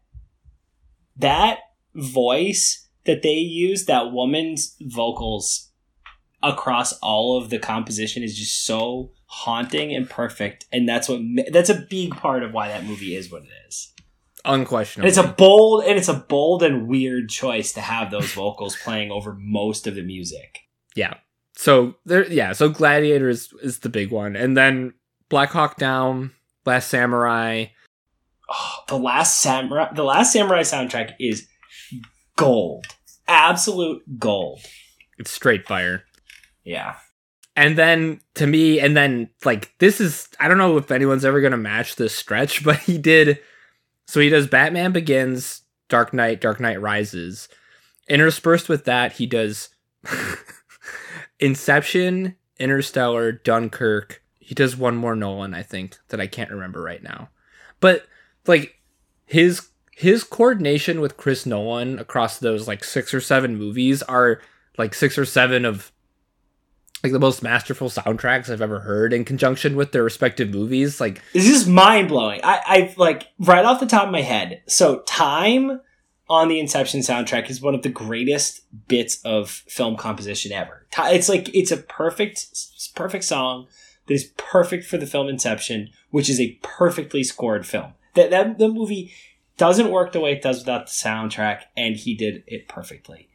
that 1.16 1.58
voice 1.94 2.88
that 3.04 3.22
they 3.22 3.30
use, 3.30 3.86
that 3.86 4.12
woman's 4.12 4.76
vocals 4.80 5.70
across 6.42 6.94
all 7.00 7.38
of 7.38 7.50
the 7.50 7.58
composition 7.58 8.22
is 8.22 8.36
just 8.36 8.64
so 8.64 9.10
haunting 9.26 9.94
and 9.94 10.08
perfect, 10.08 10.66
and 10.72 10.88
that's 10.88 11.08
what 11.08 11.20
that's 11.52 11.70
a 11.70 11.86
big 11.88 12.10
part 12.16 12.42
of 12.42 12.52
why 12.52 12.68
that 12.68 12.84
movie 12.84 13.14
is 13.14 13.30
what 13.30 13.42
it 13.42 13.50
is. 13.68 13.92
And 15.02 15.08
it's 15.08 15.18
a 15.18 15.26
bold 15.26 15.84
and 15.84 15.98
it's 15.98 16.08
a 16.08 16.14
bold 16.14 16.62
and 16.62 16.88
weird 16.88 17.28
choice 17.28 17.72
to 17.74 17.80
have 17.80 18.10
those 18.10 18.32
vocals 18.32 18.76
playing 18.76 19.10
over 19.10 19.36
most 19.38 19.86
of 19.86 19.94
the 19.94 20.02
music. 20.02 20.60
yeah. 20.94 21.14
So 21.56 21.96
there, 22.06 22.26
yeah. 22.30 22.52
So 22.52 22.70
Gladiator 22.70 23.28
is 23.28 23.52
is 23.62 23.80
the 23.80 23.90
big 23.90 24.10
one, 24.10 24.34
and 24.34 24.56
then 24.56 24.94
Black 25.28 25.50
Hawk 25.50 25.76
Down, 25.76 26.30
Last 26.64 26.88
Samurai. 26.88 27.66
Oh, 28.50 28.74
the 28.88 28.98
last 28.98 29.40
samurai 29.40 29.92
the 29.94 30.02
last 30.02 30.32
samurai 30.32 30.62
soundtrack 30.62 31.12
is 31.20 31.46
gold 32.36 32.86
absolute 33.28 34.02
gold 34.18 34.60
It's 35.18 35.30
straight 35.30 35.66
fire. 35.66 36.02
yeah 36.64 36.96
And 37.54 37.78
then 37.78 38.20
to 38.34 38.46
me, 38.46 38.80
and 38.80 38.96
then 38.96 39.28
like 39.44 39.72
this 39.78 40.00
is 40.00 40.28
I 40.40 40.48
don't 40.48 40.58
know 40.58 40.76
if 40.78 40.90
anyone's 40.90 41.24
ever 41.24 41.40
gonna 41.40 41.56
match 41.56 41.96
this 41.96 42.14
stretch, 42.14 42.64
but 42.68 42.78
he 42.78 42.98
did. 42.98 43.38
So 44.10 44.18
he 44.18 44.28
does 44.28 44.48
Batman 44.48 44.90
Begins, 44.90 45.62
Dark 45.88 46.12
Knight, 46.12 46.40
Dark 46.40 46.58
Knight 46.58 46.80
Rises. 46.80 47.48
Interspersed 48.08 48.68
with 48.68 48.84
that, 48.84 49.12
he 49.12 49.26
does 49.26 49.68
Inception, 51.38 52.34
Interstellar, 52.58 53.30
Dunkirk. 53.30 54.20
He 54.40 54.52
does 54.52 54.76
one 54.76 54.96
more 54.96 55.14
Nolan, 55.14 55.54
I 55.54 55.62
think, 55.62 55.96
that 56.08 56.20
I 56.20 56.26
can't 56.26 56.50
remember 56.50 56.82
right 56.82 57.04
now. 57.04 57.28
But 57.78 58.08
like 58.48 58.80
his 59.26 59.68
his 59.92 60.24
coordination 60.24 61.00
with 61.00 61.16
Chris 61.16 61.46
Nolan 61.46 62.00
across 62.00 62.36
those 62.40 62.66
like 62.66 62.82
six 62.82 63.14
or 63.14 63.20
seven 63.20 63.54
movies 63.54 64.02
are 64.02 64.40
like 64.76 64.92
six 64.92 65.18
or 65.18 65.24
seven 65.24 65.64
of 65.64 65.92
like 67.02 67.12
the 67.12 67.18
most 67.18 67.42
masterful 67.42 67.88
soundtracks 67.88 68.50
I've 68.50 68.62
ever 68.62 68.80
heard 68.80 69.12
in 69.12 69.24
conjunction 69.24 69.76
with 69.76 69.92
their 69.92 70.04
respective 70.04 70.50
movies. 70.50 71.00
Like 71.00 71.22
this 71.32 71.48
is 71.48 71.66
mind-blowing. 71.66 72.40
I 72.44 72.60
i 72.64 72.94
like 72.96 73.28
right 73.38 73.64
off 73.64 73.80
the 73.80 73.86
top 73.86 74.06
of 74.06 74.12
my 74.12 74.22
head 74.22 74.62
so 74.66 75.00
time 75.00 75.80
on 76.28 76.48
the 76.48 76.60
inception 76.60 77.00
soundtrack 77.00 77.50
is 77.50 77.60
one 77.60 77.74
of 77.74 77.82
the 77.82 77.88
greatest 77.88 78.60
bits 78.86 79.20
of 79.24 79.50
film 79.50 79.96
composition 79.96 80.52
ever. 80.52 80.86
It's 80.96 81.28
like 81.28 81.54
it's 81.54 81.72
a 81.72 81.78
perfect 81.78 82.46
perfect 82.94 83.24
song 83.24 83.66
that 84.06 84.14
is 84.14 84.32
perfect 84.36 84.84
for 84.84 84.96
the 84.96 85.06
film 85.06 85.28
inception 85.28 85.90
which 86.10 86.28
is 86.28 86.40
a 86.40 86.58
perfectly 86.62 87.24
scored 87.24 87.66
film. 87.66 87.94
That 88.14 88.30
that 88.30 88.58
the 88.58 88.68
movie 88.68 89.12
doesn't 89.56 89.90
work 89.90 90.12
the 90.12 90.20
way 90.20 90.32
it 90.32 90.42
does 90.42 90.60
without 90.60 90.86
the 90.86 90.92
soundtrack 90.92 91.62
and 91.76 91.96
he 91.96 92.14
did 92.14 92.44
it 92.46 92.68
perfectly. 92.68 93.28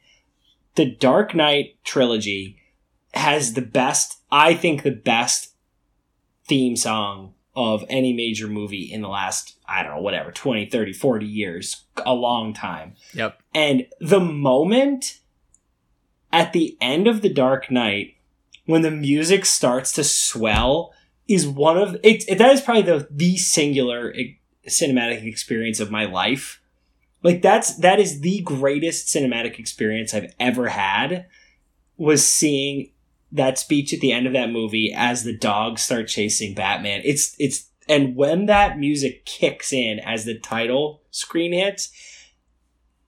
The 0.75 0.91
dark 0.91 1.33
knight 1.33 1.77
trilogy 1.83 2.57
has 3.15 3.53
the 3.53 3.61
best 3.61 4.19
i 4.31 4.53
think 4.53 4.83
the 4.83 4.91
best 4.91 5.53
theme 6.47 6.75
song 6.75 7.33
of 7.55 7.85
any 7.87 8.11
major 8.11 8.47
movie 8.47 8.91
in 8.91 9.01
the 9.01 9.07
last 9.07 9.55
i 9.67 9.81
don't 9.81 9.95
know 9.95 10.01
whatever 10.01 10.31
20 10.31 10.65
30 10.69 10.93
40 10.93 11.25
years. 11.25 11.83
A 12.05 12.13
long 12.13 12.53
time. 12.53 12.95
Yep. 13.13 13.41
and 13.53 13.87
the 13.99 14.19
moment 14.19 15.19
at 16.31 16.51
the 16.51 16.77
end 16.81 17.07
of 17.07 17.21
the 17.21 17.33
dark 17.33 17.71
knight 17.71 18.15
when 18.65 18.81
the 18.81 18.91
music 18.91 19.45
starts 19.45 19.93
to 19.93 20.03
swell 20.03 20.93
is 21.27 21.47
one 21.47 21.77
of 21.77 21.95
it, 22.03 22.27
it 22.27 22.37
that 22.37 22.51
is 22.51 22.61
probably 22.61 22.83
the 22.83 23.07
the 23.09 23.37
singular 23.37 24.13
cinematic 24.67 25.25
experience 25.25 25.79
of 25.79 25.91
my 25.91 26.05
life. 26.05 26.61
Like 27.23 27.41
that's 27.41 27.77
that 27.77 27.99
is 27.99 28.21
the 28.21 28.41
greatest 28.41 29.07
cinematic 29.07 29.57
experience 29.57 30.13
i've 30.13 30.33
ever 30.39 30.67
had 30.67 31.25
was 31.97 32.27
seeing 32.27 32.91
that 33.35 33.59
speech 33.59 33.93
at 33.93 33.99
the 33.99 34.11
end 34.11 34.27
of 34.27 34.33
that 34.33 34.49
movie 34.51 34.93
as 34.95 35.23
the 35.23 35.37
dogs 35.37 35.81
start 35.81 36.07
chasing 36.07 36.53
batman 36.53 37.01
it's 37.03 37.35
it's 37.39 37.69
and 37.87 38.15
when 38.15 38.47
that 38.47 38.79
music 38.79 39.25
kicks 39.25 39.71
in 39.71 39.99
as 39.99 40.25
the 40.25 40.37
title 40.39 41.01
screen 41.11 41.53
hits 41.53 41.91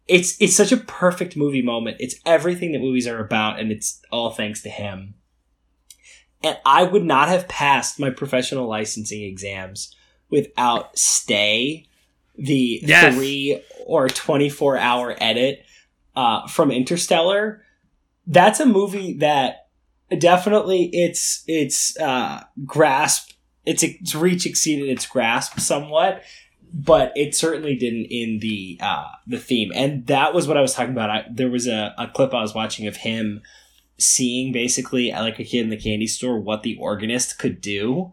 it's 0.07 0.39
it's 0.39 0.55
such 0.55 0.71
a 0.71 0.77
perfect 0.77 1.35
movie 1.35 1.61
moment. 1.61 1.97
It's 1.99 2.15
everything 2.25 2.71
that 2.71 2.79
movies 2.79 3.07
are 3.07 3.19
about, 3.19 3.59
and 3.59 3.71
it's 3.71 4.01
all 4.11 4.29
thanks 4.31 4.61
to 4.63 4.69
him. 4.69 5.15
And 6.41 6.57
I 6.65 6.83
would 6.83 7.03
not 7.03 7.27
have 7.27 7.47
passed 7.49 7.99
my 7.99 8.09
professional 8.09 8.67
licensing 8.67 9.23
exams 9.23 9.93
without 10.29 10.97
Stay, 10.97 11.87
the 12.37 12.79
Yes. 12.83 13.15
three 13.15 13.61
or 13.85 14.07
twenty 14.07 14.47
four 14.49 14.77
hour 14.77 15.13
edit 15.19 15.65
uh, 16.15 16.47
from 16.47 16.71
Interstellar. 16.71 17.63
That's 18.25 18.61
a 18.61 18.65
movie 18.65 19.13
that 19.15 19.66
definitely 20.17 20.89
its 20.93 21.43
its 21.47 21.97
uh, 21.99 22.43
grasp 22.65 23.31
its 23.65 23.83
its 23.83 24.15
reach 24.15 24.45
exceeded 24.45 24.89
its 24.89 25.05
grasp 25.05 25.59
somewhat 25.59 26.23
but 26.73 27.11
it 27.15 27.35
certainly 27.35 27.75
didn't 27.75 28.05
in 28.05 28.39
the 28.39 28.77
uh, 28.81 29.07
the 29.25 29.37
theme, 29.39 29.71
and 29.73 30.05
that 30.07 30.33
was 30.33 30.47
what 30.47 30.57
I 30.57 30.61
was 30.61 30.73
talking 30.73 30.91
about. 30.91 31.09
I, 31.09 31.25
there 31.29 31.49
was 31.49 31.67
a, 31.67 31.93
a 31.97 32.07
clip 32.07 32.33
I 32.33 32.41
was 32.41 32.53
watching 32.53 32.87
of 32.87 32.97
him 32.97 33.41
seeing 33.97 34.51
basically 34.51 35.11
like 35.11 35.39
a 35.39 35.43
kid 35.43 35.61
in 35.61 35.69
the 35.69 35.77
candy 35.77 36.07
store 36.07 36.39
what 36.39 36.63
the 36.63 36.77
organist 36.77 37.39
could 37.39 37.61
do, 37.61 38.11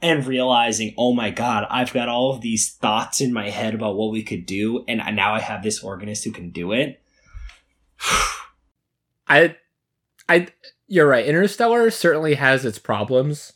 and 0.00 0.26
realizing, 0.26 0.94
oh 0.96 1.12
my 1.12 1.30
god, 1.30 1.66
I've 1.68 1.92
got 1.92 2.08
all 2.08 2.32
of 2.32 2.40
these 2.40 2.72
thoughts 2.72 3.20
in 3.20 3.32
my 3.32 3.50
head 3.50 3.74
about 3.74 3.96
what 3.96 4.12
we 4.12 4.22
could 4.22 4.46
do, 4.46 4.84
and 4.86 5.02
now 5.16 5.34
I 5.34 5.40
have 5.40 5.62
this 5.62 5.82
organist 5.82 6.24
who 6.24 6.32
can 6.32 6.50
do 6.50 6.72
it. 6.72 7.02
I 9.28 9.56
I 10.28 10.48
you're 10.88 11.08
right. 11.08 11.26
Interstellar 11.26 11.90
certainly 11.90 12.34
has 12.34 12.64
its 12.64 12.78
problems, 12.78 13.52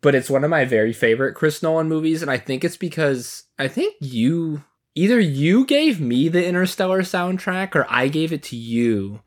but 0.00 0.14
it's 0.14 0.30
one 0.30 0.44
of 0.44 0.50
my 0.50 0.64
very 0.64 0.92
favorite 0.92 1.34
Chris 1.34 1.62
Nolan 1.62 1.88
movies, 1.88 2.22
and 2.22 2.30
I 2.30 2.38
think 2.38 2.64
it's 2.64 2.76
because 2.76 3.44
I 3.58 3.68
think 3.68 3.94
you 4.00 4.64
either 4.94 5.20
you 5.20 5.66
gave 5.66 6.00
me 6.00 6.28
the 6.28 6.44
Interstellar 6.44 7.02
soundtrack 7.02 7.74
or 7.74 7.86
I 7.88 8.08
gave 8.08 8.32
it 8.32 8.42
to 8.44 8.56
you. 8.56 9.20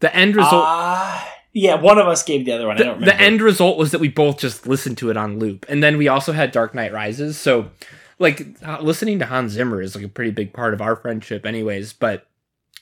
The 0.00 0.14
end 0.16 0.34
result 0.34 0.64
Uh, 0.66 1.24
yeah, 1.52 1.74
one 1.74 1.98
of 1.98 2.06
us 2.06 2.22
gave 2.22 2.46
the 2.46 2.52
other 2.52 2.66
one. 2.66 2.76
I 2.76 2.78
the, 2.78 2.84
don't 2.84 3.00
remember. 3.00 3.12
the 3.16 3.20
end 3.20 3.42
result 3.42 3.76
was 3.76 3.90
that 3.90 4.00
we 4.00 4.08
both 4.08 4.38
just 4.38 4.66
listened 4.66 4.96
to 4.98 5.10
it 5.10 5.16
on 5.16 5.38
loop 5.38 5.66
and 5.68 5.82
then 5.82 5.98
we 5.98 6.08
also 6.08 6.32
had 6.32 6.52
dark 6.52 6.74
knight 6.74 6.92
rises 6.92 7.36
so 7.36 7.70
like 8.18 8.46
uh, 8.64 8.80
listening 8.80 9.18
to 9.18 9.26
hans 9.26 9.52
zimmer 9.52 9.82
is 9.82 9.94
like 9.94 10.04
a 10.04 10.08
pretty 10.08 10.30
big 10.30 10.54
part 10.54 10.72
of 10.72 10.80
our 10.80 10.96
friendship 10.96 11.44
anyways 11.44 11.92
but 11.92 12.26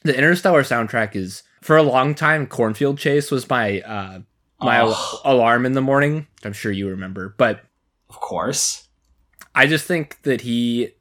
the 0.03 0.17
interstellar 0.17 0.63
soundtrack 0.63 1.17
is 1.17 1.43
for 1.61 1.77
a 1.77 1.83
long 1.83 2.15
time 2.15 2.47
cornfield 2.47 2.99
chase 2.99 3.31
was 3.31 3.49
my 3.49 3.81
uh 3.83 4.21
my 4.61 4.77
al- 4.77 5.21
alarm 5.25 5.65
in 5.67 5.73
the 5.73 5.81
morning. 5.81 6.27
I'm 6.45 6.53
sure 6.53 6.73
you 6.73 6.89
remember 6.89 7.35
but 7.37 7.65
of 8.11 8.21
course. 8.21 8.89
i 9.55 9.67
just 9.67 9.87
think 9.87 10.23
that 10.23 10.43
he 10.43 10.93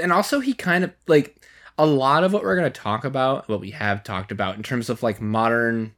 and 0.00 0.12
also 0.12 0.40
he 0.40 0.54
kind 0.54 0.84
of 0.84 0.92
like 1.06 1.40
a 1.78 1.86
lot 1.86 2.22
of 2.24 2.32
what 2.32 2.42
we're 2.42 2.56
going 2.56 2.70
to 2.70 2.80
talk 2.80 3.04
about 3.04 3.48
what 3.48 3.60
we 3.60 3.70
have 3.70 4.04
talked 4.04 4.30
about 4.30 4.56
in 4.56 4.62
terms 4.62 4.88
of 4.88 5.02
like 5.02 5.20
modern 5.20 5.94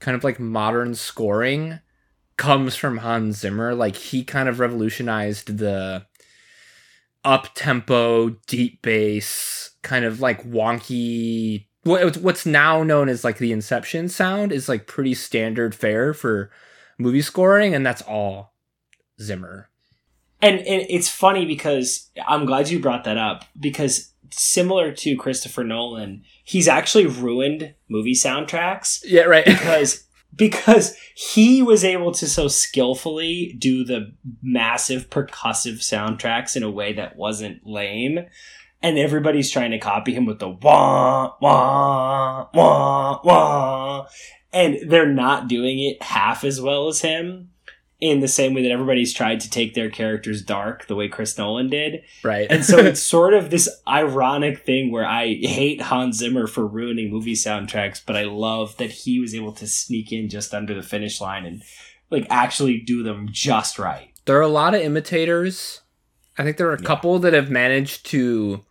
kind 0.00 0.16
of 0.16 0.24
like 0.24 0.38
modern 0.40 0.94
scoring 0.94 1.78
comes 2.36 2.74
from 2.74 2.98
Hans 2.98 3.38
Zimmer. 3.38 3.74
Like 3.74 3.96
he 3.96 4.24
kind 4.24 4.48
of 4.48 4.58
revolutionized 4.58 5.58
the 5.58 6.06
up 7.24 7.48
tempo 7.54 8.30
deep 8.46 8.82
bass 8.82 9.70
kind 9.82 10.04
of 10.04 10.20
like 10.20 10.42
wonky 10.44 11.66
what 11.84 12.16
what's 12.18 12.46
now 12.46 12.82
known 12.82 13.08
as 13.08 13.24
like 13.24 13.38
the 13.38 13.52
inception 13.52 14.08
sound 14.08 14.52
is 14.52 14.68
like 14.68 14.86
pretty 14.86 15.14
standard 15.14 15.74
fare 15.74 16.12
for 16.14 16.50
movie 16.98 17.22
scoring 17.22 17.74
and 17.74 17.84
that's 17.84 18.02
all 18.02 18.52
Zimmer. 19.20 19.68
And, 20.40 20.58
and 20.58 20.84
it's 20.88 21.08
funny 21.08 21.46
because 21.46 22.10
I'm 22.26 22.44
glad 22.44 22.68
you 22.68 22.80
brought 22.80 23.04
that 23.04 23.16
up 23.16 23.44
because 23.58 24.12
similar 24.30 24.90
to 24.92 25.16
Christopher 25.16 25.62
Nolan, 25.62 26.24
he's 26.42 26.66
actually 26.66 27.06
ruined 27.06 27.74
movie 27.88 28.14
soundtracks 28.14 29.02
yeah 29.04 29.22
right. 29.22 29.44
because 29.44 30.01
because 30.34 30.96
he 31.14 31.62
was 31.62 31.84
able 31.84 32.12
to 32.12 32.26
so 32.26 32.48
skillfully 32.48 33.54
do 33.58 33.84
the 33.84 34.12
massive 34.42 35.10
percussive 35.10 35.78
soundtracks 35.78 36.56
in 36.56 36.62
a 36.62 36.70
way 36.70 36.92
that 36.94 37.16
wasn't 37.16 37.66
lame. 37.66 38.20
And 38.82 38.98
everybody's 38.98 39.50
trying 39.50 39.70
to 39.70 39.78
copy 39.78 40.12
him 40.12 40.26
with 40.26 40.40
the 40.40 40.48
wah, 40.48 41.34
wah, 41.40 42.48
wah, 42.52 43.20
wah. 43.22 44.06
And 44.52 44.90
they're 44.90 45.06
not 45.06 45.48
doing 45.48 45.78
it 45.78 46.02
half 46.02 46.44
as 46.44 46.60
well 46.60 46.88
as 46.88 47.00
him. 47.00 47.51
In 48.02 48.18
the 48.18 48.26
same 48.26 48.52
way 48.52 48.62
that 48.64 48.72
everybody's 48.72 49.12
tried 49.14 49.38
to 49.40 49.48
take 49.48 49.74
their 49.74 49.88
characters 49.88 50.42
dark, 50.42 50.86
the 50.88 50.96
way 50.96 51.06
Chris 51.08 51.38
Nolan 51.38 51.70
did. 51.70 52.02
Right. 52.24 52.48
And 52.50 52.64
so 52.64 52.78
it's 52.78 53.00
sort 53.16 53.32
of 53.32 53.50
this 53.50 53.68
ironic 53.86 54.64
thing 54.66 54.90
where 54.90 55.06
I 55.06 55.34
hate 55.34 55.80
Hans 55.80 56.16
Zimmer 56.18 56.48
for 56.48 56.66
ruining 56.66 57.10
movie 57.12 57.34
soundtracks, 57.34 58.02
but 58.04 58.16
I 58.16 58.24
love 58.24 58.76
that 58.78 58.90
he 58.90 59.20
was 59.20 59.36
able 59.36 59.52
to 59.52 59.68
sneak 59.68 60.10
in 60.10 60.28
just 60.28 60.52
under 60.52 60.74
the 60.74 60.82
finish 60.82 61.20
line 61.20 61.46
and 61.46 61.62
like 62.10 62.26
actually 62.28 62.80
do 62.80 63.04
them 63.04 63.28
just 63.30 63.78
right. 63.78 64.10
there 64.26 64.36
are 64.36 64.42
a 64.42 64.48
lot 64.48 64.74
of 64.74 64.80
imitators. 64.80 65.80
I 66.36 66.42
think 66.42 66.56
there 66.56 66.68
are 66.70 66.74
a 66.74 66.80
Yeah. 66.80 66.86
couple 66.86 67.20
that 67.20 67.32
have 67.34 67.50
managed 67.50 68.04
to 68.06 68.64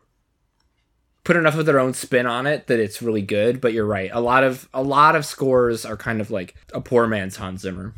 put 1.23 1.35
enough 1.37 1.55
of 1.55 1.65
their 1.65 1.79
own 1.79 1.93
spin 1.93 2.25
on 2.25 2.47
it 2.47 2.67
that 2.67 2.79
it's 2.79 3.01
really 3.01 3.21
good, 3.21 3.61
but 3.61 3.71
you're 3.73 3.85
right. 3.85 4.09
A 4.13 4.19
lot 4.19 4.43
of 4.43 4.67
a 4.73 4.81
lot 4.83 5.15
of 5.15 5.25
scores 5.25 5.85
are 5.85 5.95
kind 5.95 6.19
of 6.19 6.31
like 6.31 6.55
a 6.73 6.81
poor 6.81 7.07
man's 7.07 7.37
Hans 7.37 7.61
Zimmer. 7.61 7.93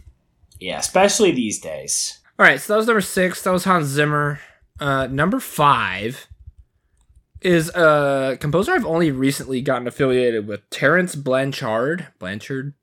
Yeah, 0.64 0.80
especially 0.80 1.34
these 1.34 1.60
days. 1.60 2.20
All 2.40 2.46
right, 2.46 2.60
so 2.60 2.72
that 2.72 2.78
was 2.78 2.88
number 2.88 3.02
six. 3.02 3.44
That 3.44 3.52
was 3.52 3.66
Hans 3.66 3.88
Zimmer. 3.88 4.40
Uh, 4.80 5.08
number 5.08 5.42
five 5.42 6.28
is 7.42 7.68
a 7.76 8.38
composer 8.40 8.72
I've 8.72 8.86
only 8.86 9.12
recently 9.12 9.62
gotten 9.62 9.90
affiliated 9.90 10.48
with, 10.48 10.70
Terence 10.70 11.16
Blanchard. 11.16 12.08
Blanchard. 12.18 12.76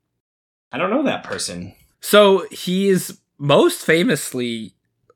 I 0.71 0.77
don't 0.77 0.91
know 0.91 1.01
that 1.03 1.23
person. 1.23 1.73
So 1.99 2.45
he 2.51 2.87
is 2.87 3.19
most 3.39 3.83
famously 3.83 4.75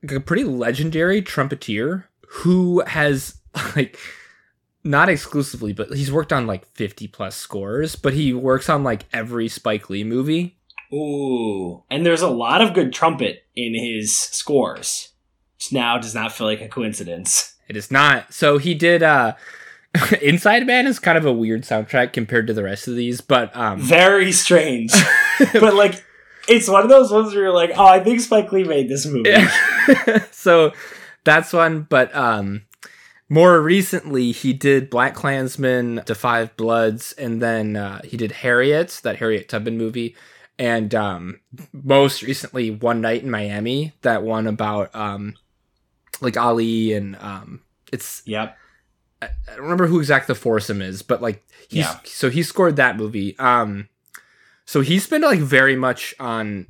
a 0.10 0.20
pretty 0.20 0.44
legendary 0.44 1.22
trumpeter 1.22 2.10
who 2.28 2.82
has 2.88 3.36
like 3.76 4.00
not 4.84 5.08
exclusively, 5.08 5.72
but 5.72 5.94
he's 5.94 6.12
worked 6.12 6.34
on 6.34 6.48
like 6.48 6.66
50 6.74 7.08
plus 7.10 7.36
scores, 7.36 7.96
but 7.96 8.16
he 8.16 8.34
works 8.34 8.70
on 8.70 8.84
like 8.84 9.06
every 9.14 9.50
Spike 9.50 9.88
Lee 9.92 10.04
movie. 10.04 10.58
Ooh. 10.94 11.84
And 11.90 12.06
there's 12.06 12.22
a 12.22 12.30
lot 12.30 12.62
of 12.62 12.74
good 12.74 12.94
trumpet 12.94 13.46
in 13.56 13.74
his 13.74 14.18
scores. 14.18 15.14
Which 15.58 15.72
now 15.72 15.98
does 15.98 16.16
not 16.16 16.32
feel 16.32 16.48
like 16.48 16.62
a 16.62 16.68
coincidence. 16.68 17.56
It 17.68 17.76
is 17.76 17.92
not. 17.92 18.34
So 18.34 18.58
he 18.58 18.74
did 18.74 19.04
uh 19.04 19.34
Inside 20.22 20.68
Man 20.68 20.88
is 20.88 21.00
kind 21.00 21.18
of 21.18 21.26
a 21.26 21.34
weird 21.34 21.64
soundtrack 21.64 22.14
compared 22.14 22.48
to 22.48 22.54
the 22.54 22.64
rest 22.64 22.88
of 22.88 22.96
these, 22.96 23.22
but 23.22 23.56
um 23.56 23.80
Very 23.80 24.32
strange. 24.32 24.94
but 25.54 25.74
like 25.74 26.04
it's 26.48 26.68
one 26.68 26.84
of 26.84 26.90
those 26.90 27.12
ones 27.12 27.34
where 27.34 27.46
you're 27.46 27.54
like, 27.54 27.72
oh, 27.76 27.86
I 27.86 28.04
think 28.04 28.20
Spike 28.20 28.52
Lee 28.52 28.64
made 28.64 28.88
this 28.88 29.06
movie. 29.06 29.34
so 30.32 30.74
that's 31.24 31.52
one, 31.54 31.84
but 31.84 32.16
um 32.16 32.66
more 33.30 33.60
recently 33.60 34.32
he 34.32 34.54
did 34.54 34.90
Black 34.90 35.16
Klansman, 35.16 36.02
Five 36.06 36.56
Bloods, 36.58 37.14
and 37.14 37.42
then 37.42 37.76
uh, 37.76 38.02
he 38.04 38.18
did 38.18 38.32
Harriet, 38.32 39.02
that 39.04 39.18
Harriet 39.18 39.50
Tubman 39.50 39.78
movie, 39.78 40.16
and 40.58 40.94
um 40.96 41.40
most 41.74 42.22
recently 42.22 42.72
One 42.72 43.02
Night 43.02 43.24
in 43.24 43.30
Miami, 43.32 43.94
that 44.02 44.24
one 44.24 44.48
about 44.48 44.94
um 44.96 45.36
like 46.22 46.38
Ali 46.38 46.94
and 46.94 47.16
um 47.20 47.62
it's 47.92 48.22
Yep. 48.26 48.58
I 49.22 49.30
don't 49.48 49.62
remember 49.64 49.88
who 49.88 50.00
exact 50.00 50.28
the 50.28 50.36
foursome 50.36 50.82
is, 50.82 51.02
but 51.02 51.22
like 51.22 51.46
he's 51.68 51.80
Yeah. 51.86 52.00
so 52.06 52.30
he 52.30 52.44
scored 52.44 52.76
that 52.78 52.98
movie. 52.98 53.38
Um 53.40 53.90
so 54.66 54.82
he's 54.82 55.08
been 55.08 55.22
like 55.22 55.40
very 55.40 55.76
much 55.76 56.14
on 56.20 56.68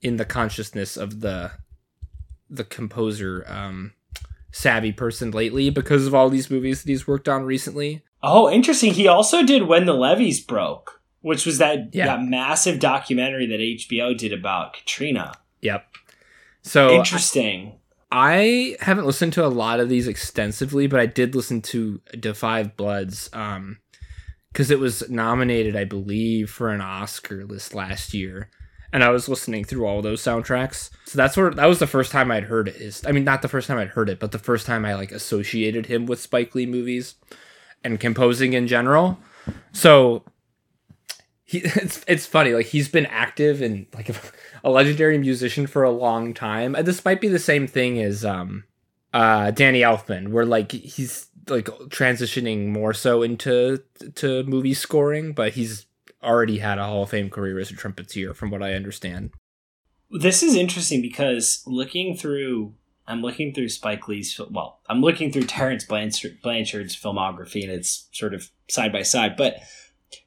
in 0.00 0.16
the 0.16 0.24
consciousness 0.24 0.96
of 0.96 1.20
the 1.20 1.52
the 2.50 2.64
composer 2.64 3.44
um 3.48 3.92
savvy 4.50 4.92
person 4.92 5.30
lately 5.30 5.70
because 5.70 6.06
of 6.06 6.14
all 6.14 6.28
these 6.28 6.50
movies 6.50 6.82
that 6.82 6.90
he's 6.90 7.06
worked 7.06 7.28
on 7.28 7.42
recently. 7.44 8.02
Oh, 8.22 8.50
interesting. 8.50 8.92
He 8.94 9.08
also 9.08 9.42
did 9.42 9.62
When 9.64 9.86
the 9.86 9.94
Levees 9.94 10.40
Broke, 10.40 11.00
which 11.22 11.46
was 11.46 11.58
that, 11.58 11.94
Yeah. 11.94 12.06
that 12.06 12.22
massive 12.22 12.78
documentary 12.78 13.46
that 13.46 13.60
HBO 13.60 14.16
did 14.16 14.32
about 14.32 14.74
Katrina. 14.74 15.32
Yep. 15.62 15.86
So 16.62 16.90
Interesting. 16.94 17.72
I 18.10 18.76
haven't 18.80 19.06
listened 19.06 19.32
to 19.34 19.46
a 19.46 19.48
lot 19.48 19.80
of 19.80 19.88
these 19.88 20.06
extensively, 20.06 20.86
but 20.86 21.00
I 21.00 21.06
did 21.06 21.34
listen 21.34 21.62
to 21.62 22.00
The 22.12 22.34
Five 22.34 22.76
Bloods 22.76 23.30
um 23.32 23.78
because 24.52 24.70
it 24.70 24.78
was 24.78 25.08
nominated, 25.08 25.74
I 25.76 25.84
believe, 25.84 26.50
for 26.50 26.68
an 26.68 26.82
Oscar 26.82 27.46
this 27.46 27.72
last 27.72 28.12
year. 28.12 28.50
And 28.92 29.02
I 29.02 29.08
was 29.08 29.26
listening 29.26 29.64
through 29.64 29.86
all 29.86 30.02
those 30.02 30.20
soundtracks. 30.20 30.90
So 31.06 31.16
that's 31.16 31.38
where 31.38 31.50
that 31.50 31.64
was 31.64 31.78
the 31.78 31.86
first 31.86 32.12
time 32.12 32.30
I'd 32.30 32.44
heard 32.44 32.68
it. 32.68 32.76
Is 32.76 33.02
I 33.06 33.12
mean 33.12 33.24
not 33.24 33.40
the 33.40 33.48
first 33.48 33.66
time 33.66 33.78
I'd 33.78 33.88
heard 33.88 34.10
it, 34.10 34.20
but 34.20 34.30
the 34.32 34.38
first 34.38 34.66
time 34.66 34.84
I 34.84 34.94
like 34.94 35.10
associated 35.10 35.86
him 35.86 36.04
with 36.04 36.20
Spike 36.20 36.54
Lee 36.54 36.66
movies 36.66 37.14
and 37.82 37.98
composing 37.98 38.52
in 38.52 38.66
general. 38.68 39.18
So 39.72 40.24
he 41.52 41.58
it's 41.64 42.04
it's 42.08 42.26
funny 42.26 42.52
like 42.52 42.66
he's 42.66 42.88
been 42.88 43.06
active 43.06 43.62
and 43.62 43.86
like 43.94 44.10
a 44.64 44.70
legendary 44.70 45.18
musician 45.18 45.66
for 45.66 45.84
a 45.84 45.90
long 45.90 46.34
time. 46.34 46.74
This 46.82 47.04
might 47.04 47.20
be 47.20 47.28
the 47.28 47.38
same 47.38 47.66
thing 47.66 48.00
as 48.00 48.24
um 48.24 48.64
uh 49.12 49.50
Danny 49.50 49.82
Elfman 49.82 50.28
where 50.28 50.46
like 50.46 50.72
he's 50.72 51.28
like 51.48 51.66
transitioning 51.66 52.68
more 52.68 52.94
so 52.94 53.22
into 53.22 53.82
to 54.14 54.42
movie 54.44 54.74
scoring, 54.74 55.32
but 55.32 55.52
he's 55.52 55.86
already 56.22 56.58
had 56.58 56.78
a 56.78 56.84
Hall 56.84 57.02
of 57.02 57.10
Fame 57.10 57.30
career 57.30 57.58
as 57.58 57.70
a 57.70 57.74
trumpeter 57.74 58.32
from 58.32 58.50
what 58.50 58.62
I 58.62 58.74
understand. 58.74 59.30
This 60.10 60.42
is 60.42 60.54
interesting 60.54 61.02
because 61.02 61.62
looking 61.66 62.16
through, 62.16 62.74
I'm 63.08 63.22
looking 63.22 63.52
through 63.52 63.70
Spike 63.70 64.06
Lee's, 64.06 64.40
well, 64.50 64.78
I'm 64.88 65.00
looking 65.00 65.32
through 65.32 65.44
Terence 65.44 65.84
Blanchard's 65.84 66.96
filmography 66.96 67.62
and 67.64 67.72
it's 67.72 68.08
sort 68.12 68.34
of 68.34 68.50
side 68.68 68.92
by 68.92 69.02
side. 69.02 69.36
But 69.36 69.56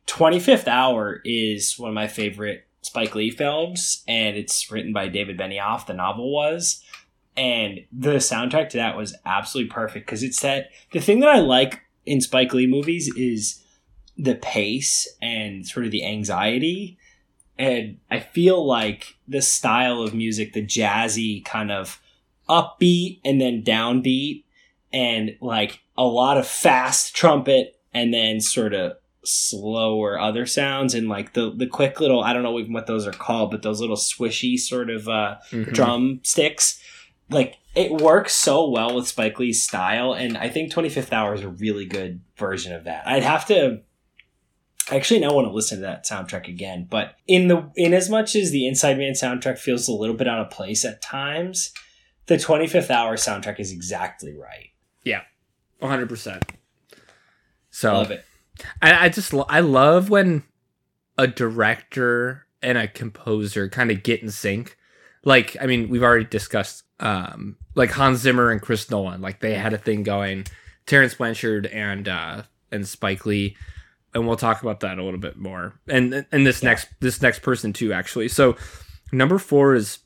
25th 0.07 0.67
Hour 0.67 1.21
is 1.25 1.77
one 1.79 1.89
of 1.89 1.95
my 1.95 2.07
favorite 2.07 2.67
Spike 2.81 3.15
Lee 3.15 3.31
films, 3.31 4.03
and 4.07 4.37
it's 4.37 4.71
written 4.71 4.93
by 4.93 5.07
David 5.07 5.37
Benioff, 5.37 5.87
the 5.87 5.93
novel 5.93 6.31
was. 6.31 6.83
And 7.35 7.79
the 7.91 8.15
soundtrack 8.15 8.69
to 8.69 8.77
that 8.77 8.95
was 8.95 9.15
absolutely 9.25 9.71
perfect 9.71 10.05
because 10.05 10.23
it's 10.23 10.39
that 10.41 10.69
the 10.91 11.01
thing 11.01 11.19
that 11.19 11.29
I 11.29 11.39
like 11.39 11.81
in 12.05 12.21
Spike 12.21 12.53
Lee 12.53 12.67
movies 12.67 13.11
is 13.15 13.61
the 14.17 14.35
pace 14.35 15.07
and 15.21 15.67
sort 15.67 15.85
of 15.85 15.91
the 15.91 16.05
anxiety 16.05 16.97
and 17.57 17.97
I 18.11 18.19
feel 18.19 18.65
like 18.65 19.15
the 19.27 19.41
style 19.41 20.01
of 20.01 20.13
music, 20.13 20.53
the 20.53 20.65
jazzy 20.65 21.43
kind 21.43 21.71
of 21.71 22.01
upbeat 22.49 23.21
and 23.23 23.39
then 23.39 23.63
downbeat, 23.63 24.43
and 24.91 25.37
like 25.41 25.81
a 25.97 26.03
lot 26.03 26.37
of 26.37 26.47
fast 26.47 27.15
trumpet 27.15 27.79
and 27.93 28.13
then 28.13 28.41
sort 28.41 28.73
of 28.73 28.97
slower 29.27 30.19
other 30.19 30.45
sounds 30.45 30.93
and 30.93 31.07
like 31.09 31.33
the 31.33 31.51
the 31.55 31.67
quick 31.67 31.99
little 31.99 32.23
I 32.23 32.33
don't 32.33 32.43
know 32.43 32.59
even 32.59 32.73
what 32.73 32.87
those 32.87 33.05
are 33.07 33.11
called, 33.11 33.51
but 33.51 33.61
those 33.61 33.79
little 33.81 33.95
swishy 33.97 34.57
sort 34.57 34.89
of 34.89 35.07
uh, 35.07 35.35
Mhm. 35.51 35.73
drum 35.73 36.19
sticks. 36.23 36.79
Like 37.29 37.55
it 37.75 37.91
works 37.91 38.33
so 38.35 38.69
well 38.69 38.95
with 38.95 39.07
Spike 39.07 39.39
Lee's 39.39 39.61
style, 39.63 40.13
and 40.13 40.37
I 40.37 40.47
think 40.49 40.71
Twenty 40.71 40.89
Fifth 40.89 41.11
Hour 41.11 41.33
is 41.33 41.41
a 41.41 41.49
really 41.49 41.85
good 41.85 42.21
version 42.37 42.71
of 42.73 42.83
that. 42.85 43.07
I'd 43.07 43.23
have 43.23 43.45
to 43.47 43.81
I 44.91 44.97
actually 44.97 45.19
now 45.21 45.33
want 45.33 45.47
to 45.47 45.51
listen 45.53 45.79
to 45.79 45.81
that 45.81 46.05
soundtrack 46.05 46.47
again. 46.47 46.87
But 46.89 47.15
in 47.27 47.47
the 47.47 47.71
in 47.75 47.93
as 47.93 48.09
much 48.09 48.35
as 48.35 48.51
the 48.51 48.67
Inside 48.67 48.97
Man 48.99 49.13
soundtrack 49.13 49.57
feels 49.57 49.87
a 49.87 49.91
little 49.93 50.15
bit 50.15 50.27
out 50.27 50.39
of 50.39 50.51
place 50.51 50.85
at 50.85 51.01
times, 51.01 51.73
the 52.27 52.35
25th 52.37 52.91
Hour 52.91 53.15
soundtrack 53.17 53.59
is 53.59 53.71
exactly 53.71 54.35
right. 54.37 54.69
Yeah. 55.03 55.21
100%. 55.81 56.43
So 57.71 57.93
Love 57.93 58.11
it. 58.11 58.23
I, 58.81 59.05
I 59.05 59.09
just 59.09 59.33
I 59.49 59.59
love 59.59 60.09
when 60.09 60.43
a 61.17 61.27
director 61.27 62.45
and 62.61 62.77
a 62.77 62.87
composer 62.87 63.69
kind 63.69 63.91
of 63.91 64.03
get 64.03 64.21
in 64.21 64.29
sync. 64.31 64.77
Like 65.23 65.55
I 65.61 65.65
mean, 65.65 65.89
we've 65.89 66.03
already 66.03 66.25
discussed 66.25 66.83
um 66.99 67.57
like 67.75 67.91
Hans 67.91 68.19
Zimmer 68.19 68.51
and 68.51 68.61
Chris 68.61 68.89
Nolan, 68.89 69.21
like 69.21 69.39
they 69.39 69.55
had 69.55 69.73
a 69.73 69.77
thing 69.77 70.03
going. 70.03 70.45
Terence 70.85 71.15
Blanchard 71.15 71.65
and 71.67 72.07
uh 72.07 72.43
and 72.71 72.87
Spike 72.87 73.25
Lee, 73.25 73.57
and 74.13 74.27
we'll 74.27 74.35
talk 74.37 74.61
about 74.61 74.81
that 74.81 74.97
a 74.99 75.03
little 75.03 75.19
bit 75.19 75.37
more. 75.37 75.79
And 75.87 76.25
and 76.31 76.45
this 76.45 76.61
Yeah. 76.61 76.69
next 76.69 76.87
this 76.99 77.21
next 77.21 77.39
person 77.41 77.73
too, 77.73 77.91
actually. 77.91 78.27
So 78.27 78.55
number 79.11 79.37
four 79.39 79.75
is 79.75 79.99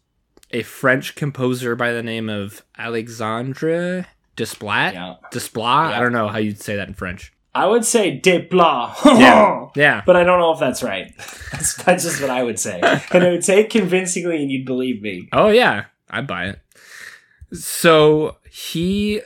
a 0.51 0.63
French 0.63 1.15
composer 1.15 1.75
by 1.75 1.91
the 1.93 2.01
name 2.03 2.29
of 2.29 2.63
Alexandre 2.77 4.05
Desplat. 4.37 4.93
Yeah. 4.93 5.15
Desplat. 5.31 5.91
Yeah. 5.91 5.97
I 5.97 5.99
don't 5.99 6.13
know 6.13 6.27
how 6.29 6.37
you'd 6.37 6.61
say 6.61 6.75
that 6.77 6.87
in 6.87 6.93
French. 6.93 7.33
I 7.55 7.65
would 7.67 7.83
say 7.85 8.19
Desplat. 8.19 8.95
Yeah. 9.19 9.55
Yeah. 9.75 10.01
But 10.05 10.15
I 10.15 10.23
don't 10.23 10.39
know 10.39 10.51
if 10.51 10.59
that's 10.59 10.81
right. 10.81 11.13
That's, 11.51 11.75
that's 11.75 12.03
just 12.03 12.19
what 12.21 12.29
I 12.31 12.41
would 12.43 12.57
say. 12.59 12.79
And 13.11 13.23
I 13.23 13.29
would 13.29 13.43
say 13.45 13.59
it 13.61 13.69
convincingly 13.69 14.41
and 14.41 14.49
you'd 14.51 14.65
believe 14.65 15.01
me. 15.01 15.29
Oh 15.31 15.49
yeah, 15.49 15.85
I 16.09 16.21
buy 16.21 16.47
it. 16.47 16.59
So 17.53 18.37
he 18.51 19.21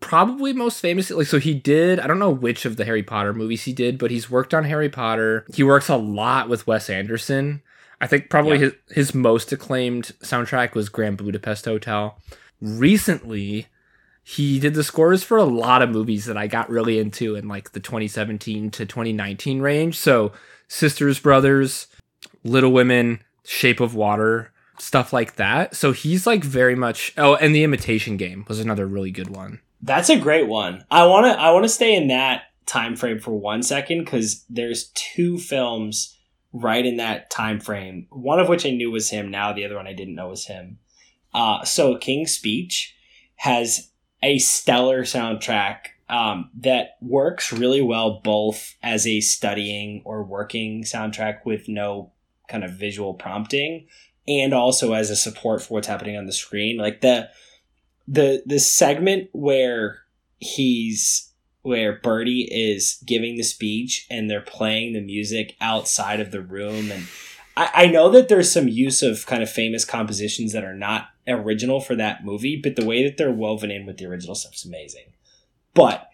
probably 0.00 0.52
most 0.52 0.80
famously 0.80 1.16
like 1.16 1.26
so 1.26 1.38
he 1.38 1.54
did 1.54 2.00
I 2.00 2.06
don't 2.06 2.18
know 2.18 2.30
which 2.30 2.64
of 2.64 2.76
the 2.76 2.84
Harry 2.84 3.02
Potter 3.02 3.32
movies 3.32 3.64
he 3.64 3.72
did, 3.72 3.98
but 3.98 4.10
he's 4.10 4.30
worked 4.30 4.54
on 4.54 4.64
Harry 4.64 4.88
Potter. 4.88 5.44
He 5.54 5.62
works 5.62 5.88
a 5.88 5.96
lot 5.96 6.48
with 6.48 6.66
Wes 6.66 6.88
Anderson. 6.90 7.62
I 8.00 8.06
think 8.06 8.30
probably 8.30 8.58
Yeah. 8.58 8.64
his 8.64 8.72
his 8.90 9.14
most 9.14 9.52
acclaimed 9.52 10.12
soundtrack 10.20 10.74
was 10.74 10.88
Grand 10.88 11.16
Budapest 11.18 11.64
Hotel. 11.64 12.18
Recently, 12.60 13.66
he 14.28 14.58
did 14.58 14.74
the 14.74 14.82
scores 14.82 15.22
for 15.22 15.36
a 15.36 15.44
lot 15.44 15.82
of 15.82 15.90
movies 15.90 16.24
that 16.24 16.36
I 16.36 16.48
got 16.48 16.68
really 16.68 16.98
into 16.98 17.36
in 17.36 17.46
like 17.46 17.70
the 17.70 17.78
2017 17.78 18.72
to 18.72 18.84
2019 18.84 19.60
range. 19.60 19.96
So 19.96 20.32
Sisters 20.66 21.20
Brothers, 21.20 21.86
Little 22.42 22.72
Women, 22.72 23.22
Shape 23.44 23.78
of 23.78 23.94
Water, 23.94 24.50
stuff 24.80 25.12
like 25.12 25.36
that. 25.36 25.76
So 25.76 25.92
he's 25.92 26.26
like 26.26 26.42
very 26.42 26.74
much. 26.74 27.14
Oh, 27.16 27.36
and 27.36 27.54
the 27.54 27.62
Imitation 27.62 28.16
Game 28.16 28.44
was 28.48 28.58
another 28.58 28.84
really 28.84 29.12
good 29.12 29.30
one. 29.30 29.60
That's 29.80 30.10
a 30.10 30.18
great 30.18 30.48
one. 30.48 30.84
I 30.90 31.06
want 31.06 31.26
to 31.26 31.40
I 31.40 31.52
want 31.52 31.64
to 31.64 31.68
stay 31.68 31.94
in 31.94 32.08
that 32.08 32.46
time 32.66 32.96
frame 32.96 33.20
for 33.20 33.30
one 33.30 33.62
second 33.62 34.00
because 34.00 34.44
there's 34.50 34.90
two 34.96 35.38
films 35.38 36.18
right 36.52 36.84
in 36.84 36.96
that 36.96 37.30
time 37.30 37.60
frame. 37.60 38.08
One 38.10 38.40
of 38.40 38.48
which 38.48 38.66
I 38.66 38.70
knew 38.70 38.90
was 38.90 39.10
him. 39.10 39.30
Now 39.30 39.52
the 39.52 39.64
other 39.64 39.76
one 39.76 39.86
I 39.86 39.92
didn't 39.92 40.16
know 40.16 40.30
was 40.30 40.46
him. 40.46 40.80
Uh, 41.32 41.64
so 41.64 41.96
King's 41.96 42.32
Speech 42.32 42.96
has 43.36 43.92
a 44.22 44.38
stellar 44.38 45.02
soundtrack 45.02 45.78
um, 46.08 46.50
that 46.60 46.96
works 47.00 47.52
really 47.52 47.82
well 47.82 48.20
both 48.20 48.74
as 48.82 49.06
a 49.06 49.20
studying 49.20 50.02
or 50.04 50.22
working 50.22 50.84
soundtrack 50.84 51.44
with 51.44 51.68
no 51.68 52.12
kind 52.48 52.64
of 52.64 52.72
visual 52.72 53.14
prompting 53.14 53.86
and 54.28 54.52
also 54.52 54.92
as 54.92 55.10
a 55.10 55.16
support 55.16 55.62
for 55.62 55.74
what's 55.74 55.88
happening 55.88 56.16
on 56.16 56.26
the 56.26 56.32
screen. 56.32 56.76
Like 56.76 57.00
the 57.00 57.28
the 58.08 58.42
the 58.46 58.60
segment 58.60 59.28
where 59.32 60.00
he's 60.38 61.32
where 61.62 61.98
Bertie 62.00 62.48
is 62.50 63.02
giving 63.04 63.36
the 63.36 63.42
speech 63.42 64.06
and 64.08 64.30
they're 64.30 64.40
playing 64.40 64.92
the 64.92 65.00
music 65.00 65.56
outside 65.60 66.20
of 66.20 66.30
the 66.30 66.40
room 66.40 66.92
and 66.92 67.06
I, 67.56 67.70
I 67.74 67.86
know 67.86 68.08
that 68.10 68.28
there's 68.28 68.52
some 68.52 68.68
use 68.68 69.02
of 69.02 69.26
kind 69.26 69.42
of 69.42 69.50
famous 69.50 69.84
compositions 69.84 70.52
that 70.52 70.64
are 70.64 70.76
not 70.76 71.08
original 71.28 71.80
for 71.80 71.94
that 71.96 72.24
movie, 72.24 72.60
but 72.62 72.76
the 72.76 72.84
way 72.84 73.02
that 73.02 73.16
they're 73.16 73.30
woven 73.30 73.70
in 73.70 73.86
with 73.86 73.98
the 73.98 74.06
original 74.06 74.34
stuff 74.34 74.54
is 74.54 74.64
amazing. 74.64 75.12
But 75.74 76.08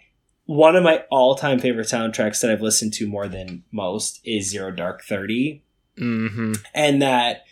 one 0.45 0.77
of 0.77 0.83
my 0.83 1.05
all-time 1.11 1.59
favorite 1.59 1.87
soundtracks 1.87 2.41
that 2.41 2.51
I've 2.51 2.63
listened 2.63 2.93
to 2.95 3.07
more 3.07 3.29
than 3.29 3.65
most 3.71 4.21
is 4.25 4.51
Zero 4.51 4.71
Dark 4.71 5.03
30. 5.05 5.63
Mm-hmm. 5.99 6.53
And 6.75 7.03
that 7.03 7.45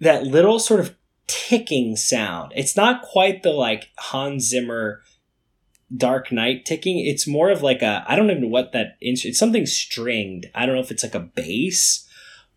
that 0.00 0.24
little 0.24 0.58
sort 0.58 0.80
of 0.80 0.96
ticking 1.26 1.96
sound. 1.96 2.52
It's 2.56 2.76
not 2.76 3.02
quite 3.02 3.42
the 3.42 3.50
like 3.50 3.90
Hans 3.98 4.48
Zimmer 4.48 5.02
Dark 5.94 6.32
Knight 6.32 6.64
ticking. 6.64 6.98
It's 6.98 7.26
more 7.26 7.50
of 7.50 7.62
like 7.62 7.82
a 7.82 8.04
I 8.06 8.16
don't 8.16 8.30
even 8.30 8.42
know 8.42 8.48
what 8.48 8.72
that 8.72 8.96
instrument. 9.00 9.32
It's 9.32 9.38
something 9.38 9.66
stringed. 9.66 10.46
I 10.54 10.66
don't 10.66 10.74
know 10.74 10.80
if 10.80 10.90
it's 10.90 11.04
like 11.04 11.14
a 11.14 11.20
bass 11.20 12.08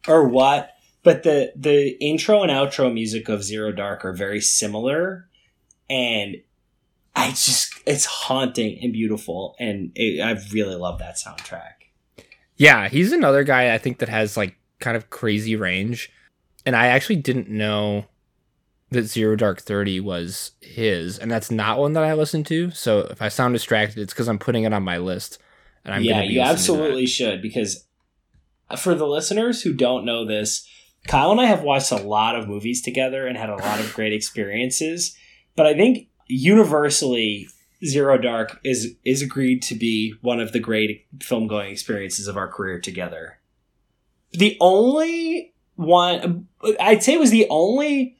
or 0.08 0.28
what. 0.28 0.72
But 1.04 1.24
the 1.24 1.54
the 1.56 1.98
intro 2.02 2.42
and 2.42 2.52
outro 2.52 2.94
music 2.94 3.30
of 3.30 3.44
Zero 3.44 3.72
Dark 3.72 4.04
are 4.04 4.14
very 4.14 4.42
similar, 4.42 5.30
and 5.90 6.38
I 7.16 7.30
just 7.30 7.74
it's 7.86 8.06
haunting 8.06 8.80
and 8.82 8.94
beautiful, 8.94 9.56
and 9.60 9.92
it, 9.96 10.22
I 10.22 10.40
really 10.52 10.76
love 10.76 11.00
that 11.00 11.16
soundtrack. 11.16 11.74
Yeah, 12.58 12.90
he's 12.90 13.12
another 13.12 13.44
guy 13.44 13.74
I 13.74 13.78
think 13.78 14.00
that 14.00 14.10
has 14.10 14.36
like 14.36 14.58
kind 14.80 14.98
of 14.98 15.10
crazy 15.10 15.56
range, 15.56 16.12
and 16.66 16.76
I 16.76 16.88
actually 16.88 17.18
didn't 17.18 17.50
know 17.50 18.06
that 18.90 19.04
Zero 19.04 19.36
Dark 19.36 19.62
Thirty 19.62 20.00
was 20.00 20.52
his, 20.62 21.18
and 21.18 21.32
that's 21.32 21.52
not 21.52 21.80
one 21.80 21.94
that 21.94 22.04
I 22.04 22.14
listened 22.14 22.46
to. 22.48 22.72
So 22.72 23.00
if 23.00 23.22
I 23.22 23.30
sound 23.30 23.54
distracted, 23.54 24.00
it's 24.00 24.14
because 24.14 24.28
I'm 24.28 24.40
putting 24.40 24.64
it 24.64 24.74
on 24.74 24.84
my 24.84 24.98
list, 24.98 25.40
and 25.86 25.94
I'm 25.94 26.04
yeah, 26.04 26.22
you 26.22 26.42
absolutely 26.42 27.06
should 27.06 27.42
because 27.42 27.86
for 28.78 28.96
the 28.96 29.08
listeners 29.08 29.62
who 29.62 29.74
don't 29.74 30.06
know 30.06 30.26
this, 30.26 30.68
Kyle 31.08 31.32
and 31.32 31.40
I 31.40 31.46
have 31.46 31.64
watched 31.64 31.92
a 31.92 31.96
lot 31.96 32.36
of 32.36 32.48
movies 32.48 32.82
together 32.82 33.26
and 33.26 33.38
had 33.38 33.50
a 33.50 33.56
lot 33.56 33.80
of 33.80 33.94
great 33.94 34.14
experiences, 34.14 35.16
but 35.56 35.66
I 35.66 35.74
think 35.74 36.10
universally 36.28 37.48
Zero 37.86 38.18
Dark 38.18 38.60
is 38.64 38.96
is 39.06 39.22
agreed 39.22 39.62
to 39.64 39.76
be 39.76 40.14
one 40.22 40.40
of 40.40 40.52
the 40.52 40.60
great 40.60 41.06
film 41.22 41.48
going 41.48 41.72
experiences 41.72 42.28
of 42.28 42.36
our 42.36 42.48
career 42.48 42.80
together. 42.80 43.40
The 44.32 44.58
only 44.60 45.54
one 45.76 46.48
I'd 46.80 47.04
say 47.04 47.18
was 47.18 47.32
the 47.32 47.48
only 47.50 48.18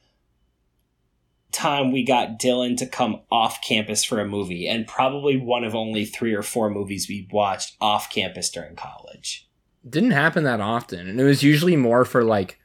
time 1.50 1.90
we 1.90 2.04
got 2.04 2.38
Dylan 2.38 2.76
to 2.76 2.86
come 2.86 3.20
off 3.30 3.60
campus 3.62 4.04
for 4.04 4.20
a 4.20 4.28
movie, 4.28 4.68
and 4.68 4.86
probably 4.86 5.36
one 5.36 5.64
of 5.64 5.74
only 5.74 6.04
three 6.04 6.34
or 6.34 6.42
four 6.42 6.70
movies 6.70 7.08
we 7.08 7.28
watched 7.32 7.76
off 7.80 8.10
campus 8.10 8.48
during 8.50 8.76
college. 8.76 9.48
Didn't 9.88 10.12
happen 10.12 10.44
that 10.44 10.60
often, 10.60 11.08
and 11.08 11.20
it 11.20 11.24
was 11.24 11.42
usually 11.42 11.76
more 11.76 12.04
for 12.04 12.22
like 12.22 12.58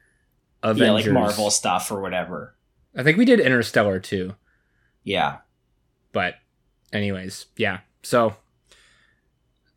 Avengers. 0.64 1.06
Yeah, 1.06 1.12
like 1.14 1.22
Marvel 1.22 1.52
stuff 1.52 1.92
or 1.92 2.02
whatever. 2.02 2.56
I 2.96 3.04
think 3.04 3.18
we 3.18 3.26
did 3.26 3.40
Interstellar 3.40 4.00
too. 4.00 4.36
Yeah. 5.04 5.40
But 6.12 6.36
anyways, 6.92 7.48
yeah. 7.58 7.80
So 8.02 8.36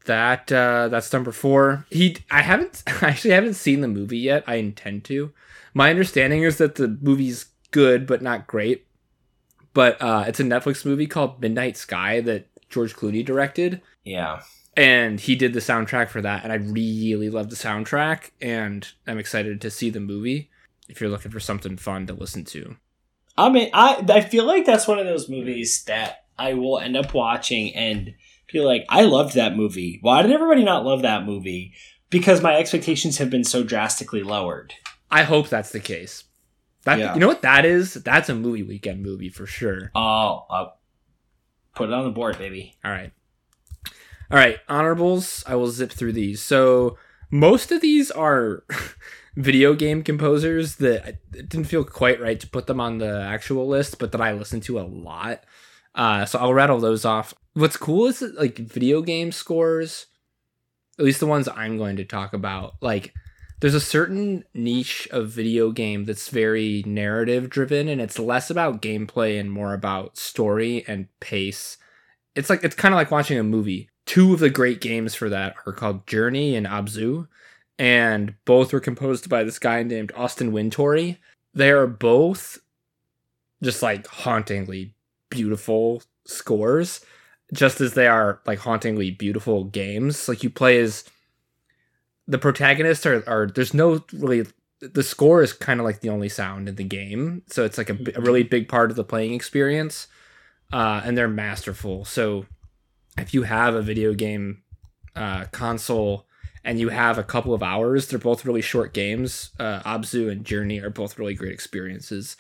that 0.05 0.51
uh 0.53 0.89
that's 0.89 1.13
number 1.13 1.33
4. 1.33 1.87
He 1.91 2.17
I 2.31 2.43
haven't 2.43 2.83
I 3.03 3.09
actually 3.09 3.33
haven't 3.33 3.55
seen 3.55 3.81
the 3.81 3.89
movie 3.89 4.19
yet. 4.19 4.45
I 4.47 4.57
intend 4.57 5.05
to. 5.05 5.33
My 5.75 5.91
understanding 5.91 6.43
is 6.43 6.59
that 6.59 6.77
the 6.77 6.89
movie's 7.01 7.47
good 7.71 8.07
but 8.07 8.23
not 8.23 8.47
great. 8.47 8.87
But 9.75 10.01
uh 10.01 10.25
it's 10.27 10.41
a 10.41 10.45
Netflix 10.45 10.85
movie 10.85 11.07
called 11.07 11.41
Midnight 11.41 11.77
Sky 11.77 12.21
that 12.23 12.47
George 12.69 12.95
Clooney 12.95 13.25
directed. 13.25 13.83
Yeah 14.05 14.41
and 14.77 15.21
he 15.21 15.35
did 15.35 15.55
the 15.55 15.61
soundtrack 15.61 16.11
for 16.11 16.21
that 16.21 16.45
and 16.45 16.53
i 16.53 16.57
really 16.57 17.31
love 17.31 17.49
the 17.49 17.57
soundtrack 17.57 18.31
and 18.41 18.93
i'm 19.07 19.19
excited 19.19 19.61
to 19.61 19.71
see 19.71 19.89
the 19.89 20.01
movie 20.01 20.51
if 20.89 21.01
you're 21.01 21.11
looking 21.11 21.33
for 21.33 21.41
something 21.41 21.77
fun 21.77 22.07
to 22.07 22.15
listen 22.15 22.45
to. 22.47 22.77
I 23.37 23.51
mean, 23.51 23.71
I 23.73 24.05
I 24.09 24.21
feel 24.21 24.45
like 24.45 24.65
that's 24.65 24.89
one 24.89 24.99
of 24.99 25.07
those 25.07 25.29
movies 25.29 25.85
that 25.85 26.25
I 26.39 26.55
will 26.55 26.79
end 26.79 26.97
up 26.97 27.15
watching 27.15 27.75
and 27.75 28.15
feel 28.49 28.65
like 28.65 28.85
I 28.89 29.03
loved 29.03 29.35
that 29.35 29.57
movie. 29.57 29.99
Why 30.03 30.23
did 30.23 30.33
everybody 30.33 30.65
not 30.65 30.85
love 30.85 31.03
that 31.03 31.25
movie? 31.25 31.75
Because 32.09 32.43
my 32.43 32.57
expectations 32.57 33.19
have 33.19 33.31
been 33.31 33.45
so 33.45 33.63
drastically 33.63 34.23
lowered. 34.23 34.75
I 35.11 35.25
hope 35.25 35.49
that's 35.49 35.73
the 35.73 35.81
case. 35.81 36.25
That 36.85 36.99
yeah. 36.99 37.15
you 37.15 37.21
know 37.21 37.27
what 37.27 37.43
that 37.43 37.65
is? 37.65 37.95
That's 37.95 38.29
a 38.29 38.35
movie 38.35 38.63
weekend 38.63 39.03
movie 39.03 39.29
for 39.29 39.47
sure. 39.47 39.91
Oh, 39.95 40.47
uh, 40.49 40.67
put 41.75 41.89
it 41.89 41.93
on 41.93 42.05
the 42.05 42.11
board, 42.11 42.39
baby. 42.39 42.77
All 42.85 42.91
right. 42.91 43.13
All 44.31 44.39
right, 44.39 44.59
honorables. 44.69 45.45
I 45.47 45.57
will 45.57 45.69
zip 45.69 45.93
through 45.93 46.13
these. 46.13 46.41
So 46.43 46.97
most 47.31 47.73
of 47.73 47.81
these 47.81 48.11
are 48.11 48.65
video 49.37 49.75
game 49.75 50.03
composers 50.03 50.77
that 50.77 51.07
it 51.07 51.49
didn't 51.49 51.65
feel 51.65 51.85
quite 51.85 52.21
right 52.21 52.41
to 52.41 52.49
put 52.49 52.67
them 52.67 52.81
on 52.81 52.99
the 52.99 53.21
actual 53.21 53.69
list, 53.69 53.99
but 53.99 54.13
that 54.13 54.21
I 54.21 54.33
listen 54.33 54.61
to 54.63 54.81
a 54.81 54.83
lot. 54.83 55.45
Uh, 55.95 56.25
so 56.25 56.39
I'll 56.39 56.55
rattle 56.55 56.81
those 56.81 57.05
off. 57.05 57.35
What's 57.55 57.77
cool 57.77 58.07
is 58.07 58.21
that, 58.21 58.39
like 58.39 58.59
video 58.59 59.03
game 59.03 59.33
scores, 59.33 60.07
at 60.99 61.05
least 61.05 61.21
the 61.21 61.27
ones 61.27 61.49
I'm 61.49 61.79
going 61.79 61.97
to 61.97 62.05
talk 62.05 62.33
about, 62.33 62.75
like 62.81 63.13
there's 63.61 63.75
a 63.75 63.81
certain 63.81 64.45
niche 64.55 65.09
of 65.11 65.31
video 65.31 65.71
game 65.71 66.05
that's 66.05 66.29
very 66.29 66.83
narrative 66.87 67.49
driven 67.49 67.89
and 67.89 68.01
it's 68.01 68.19
less 68.19 68.51
about 68.51 68.83
gameplay 68.83 69.41
and 69.41 69.51
more 69.51 69.73
about 69.73 70.19
story 70.19 70.85
and 70.87 71.09
pace. 71.21 71.79
It's 72.35 72.51
like 72.51 72.65
it's 72.65 72.77
kind 72.77 72.93
of 72.95 72.97
like 72.97 73.11
watching 73.11 73.39
a 73.39 73.43
movie. 73.43 73.89
Two 74.05 74.35
of 74.35 74.41
the 74.41 74.51
great 74.51 74.81
games 74.81 75.15
for 75.15 75.29
that 75.31 75.57
are 75.67 75.73
called 75.73 76.07
Journey 76.07 76.55
and 76.55 76.67
Abzu 76.67 77.29
and 77.79 78.35
both 78.45 78.73
were 78.73 78.81
composed 78.81 79.29
by 79.29 79.45
this 79.45 79.59
guy 79.59 79.83
named 79.83 80.13
Austin 80.17 80.53
Wintory. 80.53 81.19
They 81.55 81.71
are 81.71 81.87
both 81.87 82.59
just 83.63 83.83
like 83.83 84.07
hauntingly 84.07 84.95
beautiful 85.31 86.03
scores, 86.27 87.05
just 87.53 87.81
as 87.81 87.95
they 87.95 88.07
are 88.07 88.41
like 88.47 88.61
hauntingly 88.61 89.11
beautiful 89.11 89.65
games. 89.65 90.29
Like 90.29 90.43
you 90.43 90.51
play 90.51 90.79
as 90.79 91.05
the 92.27 92.39
protagonists 92.39 93.07
are, 93.07 93.23
are 93.27 93.47
there's 93.47 93.75
no 93.75 94.05
really 94.13 94.47
the 94.81 95.03
score 95.03 95.43
is 95.43 95.53
kind 95.53 95.81
of 95.81 95.85
like 95.85 96.01
the 96.01 96.11
only 96.11 96.29
sound 96.29 96.69
in 96.69 96.75
the 96.75 96.85
game, 96.85 97.43
so 97.47 97.65
it's 97.65 97.79
like 97.79 97.89
a, 97.89 97.99
a 98.15 98.21
really 98.21 98.43
big 98.43 98.69
part 98.69 98.91
of 98.91 98.97
the 98.97 99.05
playing 99.05 99.33
experience, 99.33 100.07
uh, 100.73 101.01
and 101.05 101.17
they're 101.17 101.29
masterful. 101.29 102.05
So 102.05 102.47
if 103.17 103.33
you 103.33 103.45
have 103.45 103.75
a 103.75 103.83
video 103.83 104.13
game 104.13 104.63
uh, 105.15 105.47
console 105.47 106.26
and 106.67 106.81
you 106.81 106.89
have 106.89 107.17
a 107.17 107.23
couple 107.23 107.55
of 107.55 107.63
hours. 107.63 108.09
They're 108.09 108.19
both 108.19 108.45
really 108.45 108.61
short 108.61 108.93
games. 108.93 109.51
Uh, 109.59 109.81
Abzu 109.83 110.31
and 110.31 110.45
Journey 110.45 110.81
are 110.81 110.91
both 110.91 111.17
really 111.17 111.35
great 111.35 111.53
experiences. 111.53 112.37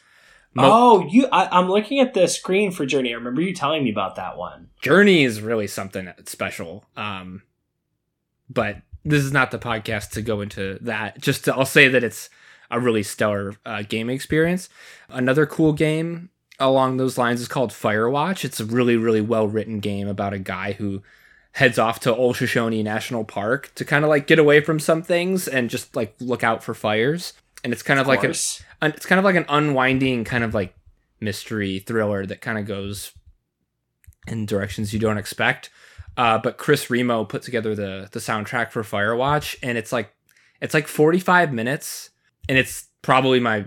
Mo- 0.53 0.65
oh, 0.65 1.07
you! 1.09 1.29
I, 1.31 1.61
am 1.61 1.69
looking 1.69 2.01
at 2.01 2.13
the 2.13 2.27
screen 2.27 2.73
for 2.73 2.85
Journey. 2.85 3.13
I 3.13 3.17
remember 3.17 3.41
you 3.41 3.55
telling 3.55 3.85
me 3.85 3.91
about 3.91 4.17
that 4.17 4.37
one. 4.37 4.71
Journey 4.83 5.23
is 5.23 5.41
really 5.41 5.69
something 5.69 6.13
special. 6.25 6.85
Um, 6.97 7.43
but 8.51 8.79
this 9.05 9.23
is 9.23 9.33
not 9.33 9.53
the 9.53 9.59
podcast 9.61 10.11
to 10.13 10.23
go 10.23 10.41
into 10.41 10.79
that. 10.81 11.21
Just 11.21 11.45
to, 11.45 11.55
I'll 11.55 11.65
say 11.65 11.87
that 11.87 12.03
it's 12.03 12.29
a 12.69 12.81
really 12.81 13.05
stellar 13.05 13.55
uh, 13.65 13.83
game 13.83 14.11
experience. 14.11 14.69
Another 15.09 15.47
cool 15.47 15.73
game 15.73 16.31
along 16.59 16.97
those 16.97 17.17
lines 17.17 17.41
is 17.41 17.49
called 17.49 17.71
Firewatch. 17.71 18.45
It's 18.45 18.59
a 18.59 18.65
really, 18.65 18.97
really 18.97 19.21
well 19.21 19.47
written 19.47 19.79
game 19.79 20.09
about 20.09 20.33
a 20.33 20.39
guy 20.41 20.73
who 20.73 21.03
heads 21.57 21.79
off 21.79 22.01
to 22.01 22.15
Old 22.15 22.37
Shoshone 22.37 22.83
National 22.83 23.25
Park 23.25 23.73
to 23.77 23.85
kind 23.87 24.05
of 24.05 24.11
like 24.11 24.27
get 24.27 24.39
away 24.39 24.61
from 24.61 24.79
some 24.79 25.03
things 25.03 25.49
and 25.49 25.71
just 25.71 25.97
like 25.97 26.15
look 26.21 26.45
out 26.45 26.63
for 26.63 26.75
fires. 26.75 27.33
And 27.65 27.73
it's 27.73 27.83
kind 27.83 27.99
of, 27.99 28.05
of 28.05 28.09
like 28.09 28.25
a, 28.25 28.29
it's 28.29 29.07
kind 29.07 29.19
of 29.19 29.25
like 29.25 29.37
an 29.37 29.47
unwinding 29.49 30.25
kind 30.25 30.45
of 30.45 30.53
like 30.53 30.75
mystery 31.19 31.79
thriller 31.79 32.27
that 32.27 32.43
kind 32.43 32.59
of 32.59 32.67
goes 32.67 33.13
in 34.27 34.45
directions 34.45 34.93
you 34.93 34.99
don't 34.99 35.17
expect. 35.17 35.71
Uh, 36.19 36.37
but 36.37 36.59
Chris 36.59 36.91
Remo 36.91 37.25
put 37.25 37.41
together 37.41 37.75
the 37.75 38.11
the 38.13 38.21
soundtrack 38.21 38.71
for 38.71 38.83
Firewatch, 38.83 39.57
and 39.63 39.79
it's 39.79 39.93
like 39.93 40.15
it's 40.61 40.75
like 40.75 40.87
45 40.87 41.55
minutes, 41.55 42.11
and 42.51 42.59
it's 42.59 42.89
probably 43.01 43.41
my 43.41 43.67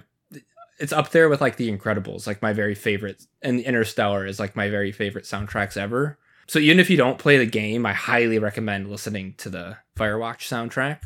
it's 0.79 0.93
up 0.93 1.09
there 1.09 1.27
with 1.27 1.41
like 1.41 1.55
The 1.55 1.75
Incredibles, 1.75 2.27
like 2.27 2.43
my 2.43 2.53
very 2.53 2.75
favorite, 2.75 3.25
and 3.41 3.59
Interstellar 3.59 4.27
is 4.27 4.39
like 4.39 4.55
my 4.55 4.69
very 4.69 4.91
favorite 4.91 5.25
soundtracks 5.25 5.75
ever. 5.75 6.19
So 6.49 6.57
even 6.57 6.79
if 6.79 6.89
you 6.89 6.97
don't 6.97 7.19
play 7.19 7.37
the 7.37 7.45
game, 7.45 7.85
I 7.85 7.93
highly 7.93 8.39
recommend 8.39 8.89
listening 8.89 9.35
to 9.37 9.51
the 9.51 9.77
Firewatch 9.95 10.49
soundtrack. 10.49 11.01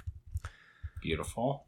Beautiful. 1.01 1.65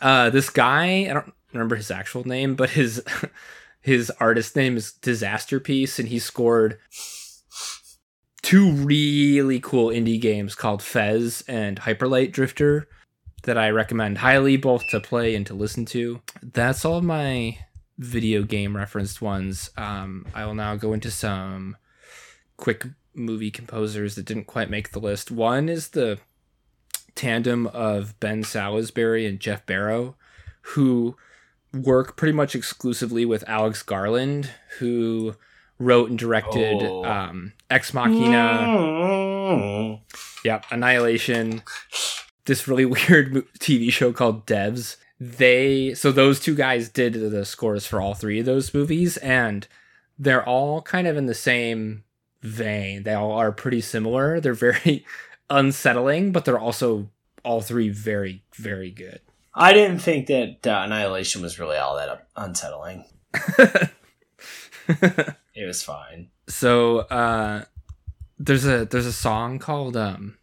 Uh, 0.00 0.30
this 0.30 0.48
guy, 0.48 1.06
I 1.10 1.12
don't 1.12 1.34
remember 1.52 1.76
his 1.76 1.90
actual 1.90 2.26
name, 2.26 2.54
but 2.54 2.70
his 2.70 3.04
his 3.82 4.10
artist 4.20 4.56
name 4.56 4.78
is 4.78 4.94
Disasterpeace, 5.02 5.98
and 5.98 6.08
he 6.08 6.18
scored 6.18 6.78
two 8.40 8.72
really 8.72 9.60
cool 9.60 9.88
indie 9.88 10.18
games 10.18 10.54
called 10.54 10.82
Fez 10.82 11.44
and 11.46 11.80
Hyperlight 11.80 12.32
Drifter 12.32 12.88
that 13.42 13.58
I 13.58 13.68
recommend 13.68 14.16
highly 14.16 14.56
both 14.56 14.82
to 14.92 15.00
play 15.00 15.34
and 15.34 15.46
to 15.46 15.52
listen 15.52 15.84
to. 15.86 16.22
That's 16.42 16.86
all 16.86 17.02
my 17.02 17.58
video 17.98 18.44
game 18.44 18.74
referenced 18.74 19.20
ones. 19.20 19.68
Um, 19.76 20.26
I 20.34 20.46
will 20.46 20.54
now 20.54 20.76
go 20.76 20.94
into 20.94 21.10
some 21.10 21.76
quick 22.56 22.86
movie 23.14 23.50
composers 23.50 24.14
that 24.14 24.24
didn't 24.26 24.44
quite 24.46 24.70
make 24.70 24.90
the 24.92 24.98
list. 25.00 25.30
One 25.30 25.68
is 25.68 25.88
the 25.88 26.18
tandem 27.14 27.66
of 27.68 28.18
Ben 28.20 28.42
Salisbury 28.42 29.26
and 29.26 29.38
Geoff 29.40 29.64
Barrow, 29.66 30.16
who 30.62 31.16
work 31.72 32.16
pretty 32.16 32.32
much 32.32 32.54
exclusively 32.54 33.24
with 33.24 33.44
Alex 33.48 33.82
Garland, 33.82 34.50
who 34.78 35.34
wrote 35.78 36.10
and 36.10 36.18
directed 36.18 36.82
Oh. 36.82 37.04
um, 37.04 37.52
Ex 37.70 37.92
Machina. 37.94 38.64
Mm. 38.66 40.00
Yep, 40.44 40.64
Annihilation. 40.70 41.62
This 42.46 42.68
really 42.68 42.84
weird 42.84 43.34
TV 43.58 43.90
show 43.90 44.12
called 44.12 44.46
Devs. 44.46 44.96
They 45.20 45.94
so 45.94 46.12
those 46.12 46.40
two 46.40 46.54
guys 46.54 46.88
did 46.88 47.14
the 47.14 47.44
scores 47.44 47.86
for 47.86 48.00
all 48.00 48.14
three 48.14 48.40
of 48.40 48.46
those 48.46 48.74
movies, 48.74 49.16
and 49.18 49.66
they're 50.18 50.46
all 50.46 50.82
kind 50.82 51.06
of 51.06 51.16
in 51.16 51.26
the 51.26 51.34
same 51.34 52.03
vein. 52.44 53.02
They 53.02 53.14
all 53.14 53.32
are 53.32 53.50
pretty 53.50 53.80
similar. 53.80 54.38
They're 54.40 54.54
very 54.54 55.04
unsettling, 55.50 56.30
but 56.32 56.44
they're 56.44 56.58
also 56.58 57.08
all 57.42 57.60
three 57.60 57.88
very 57.88 58.42
very 58.54 58.90
good. 58.90 59.20
I 59.54 59.72
didn't 59.72 59.98
think 60.00 60.26
that 60.28 60.66
uh, 60.66 60.82
Annihilation 60.84 61.42
was 61.42 61.58
really 61.58 61.76
all 61.76 61.96
that 61.96 62.26
unsettling. 62.36 63.04
It 65.56 65.66
was 65.66 65.82
fine. 65.82 66.28
so 66.48 66.98
uh 66.98 67.64
there's 68.38 68.66
a 68.66 68.84
there's 68.84 69.06
a 69.06 69.12
song 69.12 69.58
called 69.58 69.96
um 69.96 70.36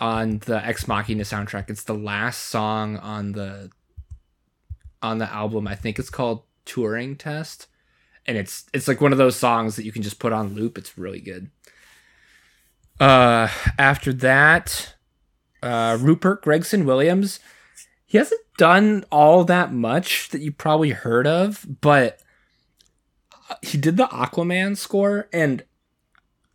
on 0.00 0.38
the 0.38 0.64
Ex 0.64 0.88
Machina 0.88 1.24
soundtrack. 1.24 1.68
It's 1.68 1.84
the 1.84 1.94
last 1.94 2.44
song 2.44 2.96
on 2.96 3.32
the 3.32 3.70
on 5.02 5.18
the 5.18 5.30
album. 5.30 5.66
I 5.68 5.74
think 5.74 5.98
it's 5.98 6.10
called 6.10 6.44
Turing 6.64 7.18
Test. 7.18 7.66
And 8.26 8.36
it's 8.38 8.64
it's 8.72 8.86
like 8.88 9.00
one 9.00 9.12
of 9.12 9.18
those 9.18 9.36
songs 9.36 9.76
that 9.76 9.84
you 9.84 9.92
can 9.92 10.02
just 10.02 10.18
put 10.18 10.32
on 10.32 10.54
loop. 10.54 10.78
It's 10.78 10.96
really 10.96 11.20
good. 11.20 11.50
Uh 13.00 13.48
after 13.78 14.12
that, 14.12 14.94
uh 15.62 15.98
Rupert 16.00 16.42
Gregson 16.42 16.84
Williams, 16.84 17.40
he 18.06 18.18
hasn't 18.18 18.40
done 18.58 19.04
all 19.10 19.44
that 19.44 19.72
much 19.72 20.28
that 20.28 20.40
you 20.40 20.52
probably 20.52 20.90
heard 20.90 21.26
of, 21.26 21.66
but 21.80 22.20
he 23.62 23.76
did 23.78 23.96
the 23.96 24.06
Aquaman 24.06 24.76
score 24.76 25.28
and 25.32 25.64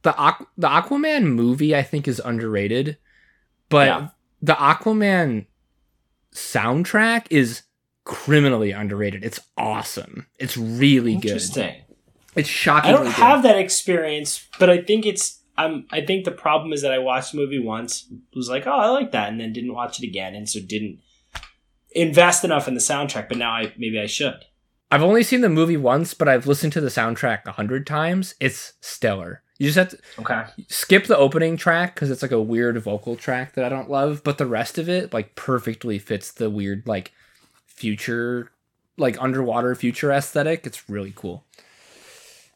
the 0.04 0.12
Aqu- 0.14 0.48
the 0.58 0.68
Aquaman 0.70 1.26
movie 1.26 1.76
I 1.76 1.84
think 1.84 2.08
is 2.08 2.22
underrated, 2.24 2.98
but 3.70 3.88
Yeah. 3.88 4.08
the 4.42 4.54
Aquaman 4.54 5.48
soundtrack 6.34 7.26
is 7.30 7.64
criminally 8.08 8.72
underrated. 8.72 9.24
It's 9.24 9.40
awesome. 9.58 10.28
It's 10.40 10.56
really 10.58 11.16
good. 11.16 11.26
Interesting. 11.26 11.76
It's 12.36 12.48
shocking. 12.48 12.90
I 12.90 12.94
don't 12.94 13.06
have 13.08 13.44
that 13.44 13.58
experience, 13.58 14.48
but 14.60 14.70
I 14.70 14.82
think 14.82 15.06
it's. 15.06 15.42
Um, 15.60 15.88
I 15.92 16.02
think 16.06 16.24
the 16.24 16.32
problem 16.32 16.72
is 16.72 16.84
that 16.84 16.92
I 16.94 17.00
watched 17.00 17.32
the 17.32 17.38
movie 17.40 17.58
once, 17.60 18.08
was 18.36 18.48
like, 18.48 18.68
oh, 18.68 18.72
I 18.72 18.90
like 18.90 19.12
that, 19.12 19.30
and 19.30 19.42
then 19.42 19.54
didn't 19.54 19.74
watch 19.74 20.00
it 20.02 20.08
again, 20.08 20.36
and 20.36 20.48
so 20.48 20.60
didn't 20.60 21.00
invest 21.92 22.44
enough 22.44 22.68
in 22.68 22.76
the 22.76 22.80
soundtrack. 22.80 23.28
But 23.28 23.38
now 23.38 23.52
I 23.52 23.74
maybe 23.78 24.00
I 24.00 24.06
should. 24.06 24.46
I've 24.92 25.04
only 25.04 25.24
seen 25.24 25.42
the 25.42 25.50
movie 25.50 25.76
once, 25.78 26.14
but 26.14 26.28
I've 26.30 26.48
listened 26.48 26.74
to 26.74 26.82
the 26.82 26.88
soundtrack 26.90 27.46
a 27.46 27.52
hundred 27.52 27.86
times. 27.86 28.36
It's 28.40 28.74
stellar. 28.82 29.42
You 29.58 29.68
just 29.70 29.78
have 29.78 29.90
to 29.90 29.98
Okay. 30.22 30.44
skip 30.70 31.08
the 31.08 31.18
opening 31.18 31.58
track 31.58 31.96
because 31.96 32.12
it's 32.12 32.22
like 32.22 32.32
a 32.32 32.40
weird 32.40 32.78
vocal 32.82 33.16
track 33.16 33.54
that 33.56 33.66
I 33.66 33.70
don't 33.70 33.90
love, 33.90 34.24
but 34.24 34.38
the 34.38 34.46
rest 34.46 34.78
of 34.78 34.88
it 34.88 35.12
like 35.12 35.36
perfectly 35.36 35.98
fits 36.00 36.32
the 36.32 36.50
weird 36.50 36.84
like 36.88 37.12
future, 37.78 38.52
like 38.98 39.22
underwater 39.22 39.74
future 39.76 40.12
aesthetic. 40.12 40.66
It's 40.68 40.90
really 40.90 41.14
cool. 41.16 41.46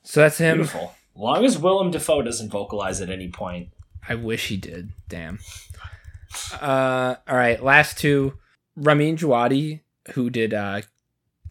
So 0.04 0.20
that's 0.22 0.38
him. 0.40 0.58
Beautiful. 0.58 0.94
Long 1.16 1.46
as 1.46 1.58
Willem 1.58 1.92
Dafoe 1.92 2.22
doesn't 2.24 2.50
vocalize 2.50 3.00
at 3.02 3.10
any 3.10 3.30
point. 3.30 3.70
I 4.10 4.16
wish 4.16 4.48
he 4.48 4.58
did. 4.58 4.90
Damn. 5.08 5.40
Uh, 6.60 7.16
all 7.28 7.36
right. 7.36 7.62
Last 7.64 7.98
two. 7.98 8.34
Ramin 8.76 9.18
Djawadi, 9.18 9.82
who 10.14 10.30
did. 10.30 10.54
uh 10.54 10.82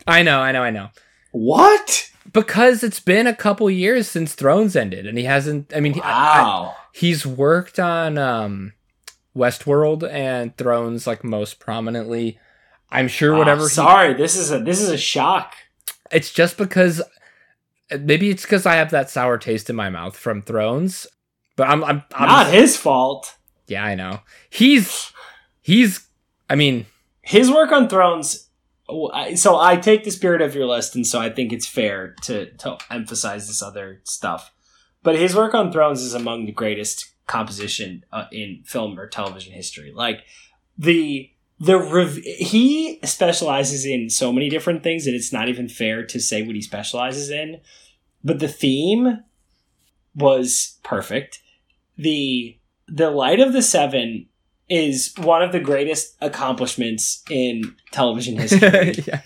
I 0.06 0.22
know, 0.22 0.40
I 0.40 0.52
know, 0.52 0.62
I 0.62 0.70
know. 0.70 0.88
What? 1.32 2.10
Because 2.32 2.82
it's 2.82 2.98
been 3.00 3.26
a 3.26 3.34
couple 3.36 3.70
years 3.70 4.08
since 4.08 4.34
Thrones 4.34 4.74
ended, 4.74 5.06
and 5.06 5.18
he 5.18 5.24
hasn't. 5.24 5.72
I 5.76 5.80
mean, 5.80 5.92
he- 5.94 6.00
I- 6.00 6.38
I- 6.38 6.42
Wow. 6.42 6.76
he's 6.94 7.26
worked 7.26 7.78
on 7.78 8.16
um 8.18 8.72
Westworld 9.36 10.10
and 10.10 10.56
Thrones 10.56 11.06
like 11.06 11.22
most 11.22 11.60
prominently. 11.60 12.38
I'm 12.93 13.09
sure 13.09 13.36
whatever. 13.36 13.62
Ah, 13.62 13.68
he- 13.68 13.70
sorry, 13.74 14.14
this 14.14 14.36
is 14.36 14.51
a 14.53 14.59
this 14.59 14.80
is 14.80 14.88
a 14.88 14.99
shock. 14.99 15.55
it's 16.11 16.32
just 16.32 16.57
because 16.59 17.01
maybe 17.99 18.30
it's 18.30 18.43
because 18.43 18.66
I 18.66 18.74
have 18.76 18.91
that 18.91 19.11
sour 19.11 19.38
taste 19.38 19.70
in 19.70 19.76
my 19.76 19.91
mouth 19.91 20.16
from 20.16 20.43
Thrones. 20.43 21.07
But 21.57 21.68
I'm, 21.68 21.84
I'm, 21.84 22.03
I'm 22.14 22.28
Not 22.28 22.47
his 22.53 22.76
fault. 22.76 23.36
yeah, 23.66 23.84
I 23.84 23.95
know. 23.95 24.20
He's 24.49 25.12
he's. 25.61 26.07
I 26.49 26.55
mean, 26.57 26.86
His 27.22 27.51
work 27.51 27.70
on 27.70 27.88
Thrones. 27.88 28.49
oh, 28.88 29.34
So 29.34 29.59
I 29.61 29.76
take 29.76 30.03
the 30.05 30.11
spirit 30.11 30.41
of 30.43 30.55
your 30.55 30.66
list, 30.66 30.97
and 30.97 31.07
so 31.07 31.20
I 31.20 31.30
think 31.30 31.53
it's 31.53 31.66
fair 31.66 32.14
to 32.22 32.51
to 32.59 32.78
emphasize 32.91 33.47
this 33.47 33.62
other 33.62 34.01
stuff. 34.05 34.53
But 35.03 35.16
his 35.16 35.34
work 35.36 35.55
on 35.55 35.70
Thrones 35.72 36.03
is 36.03 36.12
among 36.14 36.47
the 36.47 36.53
greatest 36.53 37.11
composition 37.26 38.05
uh, 38.12 38.24
in 38.32 38.62
film 38.66 38.99
or 38.99 39.07
television 39.07 39.53
history. 39.53 39.93
Like 39.95 40.20
the 40.76 41.30
the 41.61 41.78
rev- 41.78 42.16
he 42.24 42.98
specializes 43.04 43.84
in 43.84 44.08
so 44.08 44.32
many 44.32 44.48
different 44.48 44.82
things 44.82 45.04
that 45.04 45.14
it's 45.14 45.32
not 45.32 45.48
even 45.48 45.68
fair 45.68 46.04
to 46.06 46.18
say 46.18 46.42
what 46.42 46.56
he 46.56 46.62
specializes 46.62 47.30
in. 47.30 47.61
But 48.24 48.38
the 48.38 48.48
theme 48.48 49.22
was 50.14 50.78
perfect. 50.82 51.40
The 51.96 52.58
the 52.88 53.11
Light 53.11 53.40
of 53.40 53.52
the 53.52 53.62
Seven 53.62 54.26
is 54.68 55.12
one 55.18 55.42
of 55.42 55.52
the 55.52 55.61
greatest 55.61 56.16
accomplishments 56.20 57.22
in 57.28 57.76
television 57.92 58.36
history. 58.40 58.94
yeah. 59.06 59.20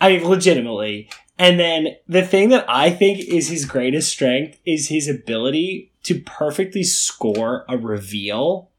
I 0.00 0.16
mean, 0.16 0.28
legitimately. 0.28 1.08
And 1.38 1.58
then 1.58 1.96
the 2.08 2.26
thing 2.26 2.48
that 2.50 2.64
I 2.68 2.90
think 2.90 3.20
is 3.20 3.48
his 3.48 3.64
greatest 3.64 4.10
strength 4.10 4.58
is 4.66 4.88
his 4.88 5.08
ability 5.08 5.92
to 6.02 6.20
perfectly 6.20 6.82
score 6.82 7.64
a 7.68 7.78
reveal. 7.78 8.70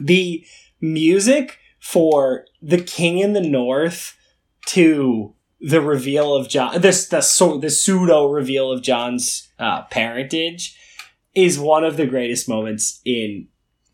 The 0.00 0.44
music 0.80 1.58
for 1.82 2.46
the 2.62 2.80
King 2.80 3.18
in 3.18 3.32
the 3.32 3.40
North 3.40 4.16
to 4.66 5.34
the 5.60 5.80
reveal 5.80 6.34
of 6.34 6.48
Jon, 6.48 6.80
this 6.80 7.08
the 7.08 7.20
so 7.20 7.58
the 7.58 7.70
pseudo 7.70 8.26
reveal 8.26 8.70
of 8.70 8.82
Jon's 8.82 9.48
uh, 9.58 9.82
parentage 9.90 10.78
is 11.34 11.58
one 11.58 11.82
of 11.82 11.96
the 11.96 12.06
greatest 12.06 12.48
moments 12.48 13.00
in 13.04 13.48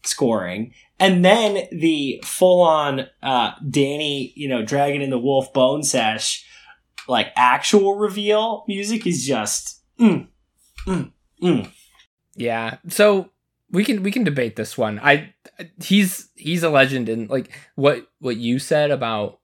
scoring. 0.04 0.74
And 1.00 1.24
then 1.24 1.66
the 1.72 2.22
full 2.24 2.60
on 2.60 3.06
uh, 3.22 3.54
Dany, 3.60 4.32
you 4.36 4.48
know, 4.48 4.62
Dragon 4.62 5.00
and 5.00 5.12
the 5.12 5.18
Wolf 5.18 5.52
Bone 5.54 5.82
Sesh, 5.82 6.44
like 7.08 7.28
actual 7.36 7.96
reveal 7.96 8.64
music 8.68 9.06
is 9.06 9.26
just 9.26 9.82
mm, 9.98 10.26
mm, 10.86 11.10
mm. 11.42 11.72
Yeah. 12.36 12.76
So 12.88 13.30
we 13.70 13.84
can 13.84 14.02
we 14.02 14.10
can 14.10 14.24
debate 14.24 14.56
this 14.56 14.78
one. 14.78 14.98
I 15.00 15.34
he's 15.82 16.30
he's 16.34 16.62
a 16.62 16.70
legend 16.70 17.08
and 17.08 17.28
like 17.28 17.50
what 17.74 18.06
what 18.20 18.36
you 18.36 18.58
said 18.58 18.90
about 18.90 19.40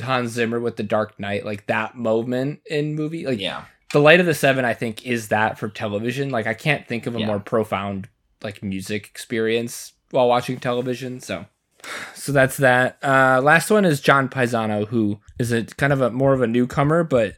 Hans 0.00 0.32
Zimmer 0.32 0.58
with 0.60 0.76
the 0.76 0.82
Dark 0.82 1.18
Knight, 1.20 1.44
like 1.44 1.66
that 1.66 1.96
moment 1.96 2.60
in 2.68 2.94
movie, 2.94 3.26
like 3.26 3.38
yeah. 3.40 3.64
the 3.92 4.00
Light 4.00 4.20
of 4.20 4.26
the 4.26 4.34
Seven, 4.34 4.64
I 4.64 4.74
think 4.74 5.06
is 5.06 5.28
that 5.28 5.58
for 5.58 5.68
television. 5.68 6.30
Like 6.30 6.46
I 6.46 6.54
can't 6.54 6.86
think 6.88 7.06
of 7.06 7.14
a 7.14 7.20
Yeah. 7.20 7.26
more 7.26 7.40
profound 7.40 8.08
like 8.42 8.62
music 8.62 9.06
experience 9.06 9.92
while 10.10 10.28
watching 10.28 10.58
television. 10.58 11.20
So 11.20 11.46
so 12.14 12.32
that's 12.32 12.56
that. 12.56 12.98
Uh 13.02 13.40
last 13.42 13.70
one 13.70 13.84
is 13.84 14.00
John 14.00 14.28
Paesano, 14.28 14.88
who 14.88 15.20
is 15.38 15.52
a 15.52 15.64
kind 15.64 15.92
of 15.92 16.00
a 16.00 16.10
more 16.10 16.32
of 16.32 16.40
a 16.42 16.46
newcomer, 16.46 17.04
but 17.04 17.36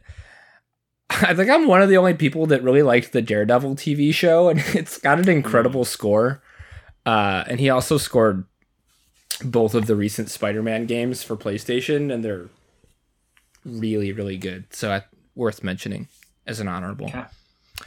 I 1.21 1.33
think 1.33 1.49
I'm 1.49 1.67
one 1.67 1.81
of 1.81 1.89
the 1.89 1.97
only 1.97 2.13
people 2.13 2.45
that 2.47 2.63
really 2.63 2.81
liked 2.81 3.11
the 3.11 3.21
Daredevil 3.21 3.75
TV 3.75 4.13
show, 4.13 4.49
and 4.49 4.59
it's 4.73 4.97
got 4.97 5.19
an 5.19 5.29
incredible 5.29 5.85
score. 5.85 6.41
Uh, 7.05 7.43
and 7.47 7.59
he 7.59 7.69
also 7.69 7.97
scored 7.97 8.45
both 9.43 9.75
of 9.75 9.85
the 9.85 9.95
recent 9.95 10.29
Spider-Man 10.29 10.85
games 10.85 11.23
for 11.23 11.35
PlayStation, 11.35 12.11
and 12.13 12.23
they're 12.23 12.49
really 13.63 14.11
really 14.11 14.37
good. 14.37 14.65
So 14.73 14.91
uh, 14.91 15.01
worth 15.35 15.63
mentioning 15.63 16.07
as 16.47 16.59
an 16.59 16.67
honorable. 16.67 17.07
Okay. 17.07 17.25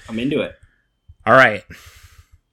I'm 0.09 0.19
into 0.19 0.41
it. 0.41 0.55
All 1.27 1.35
right. 1.35 1.65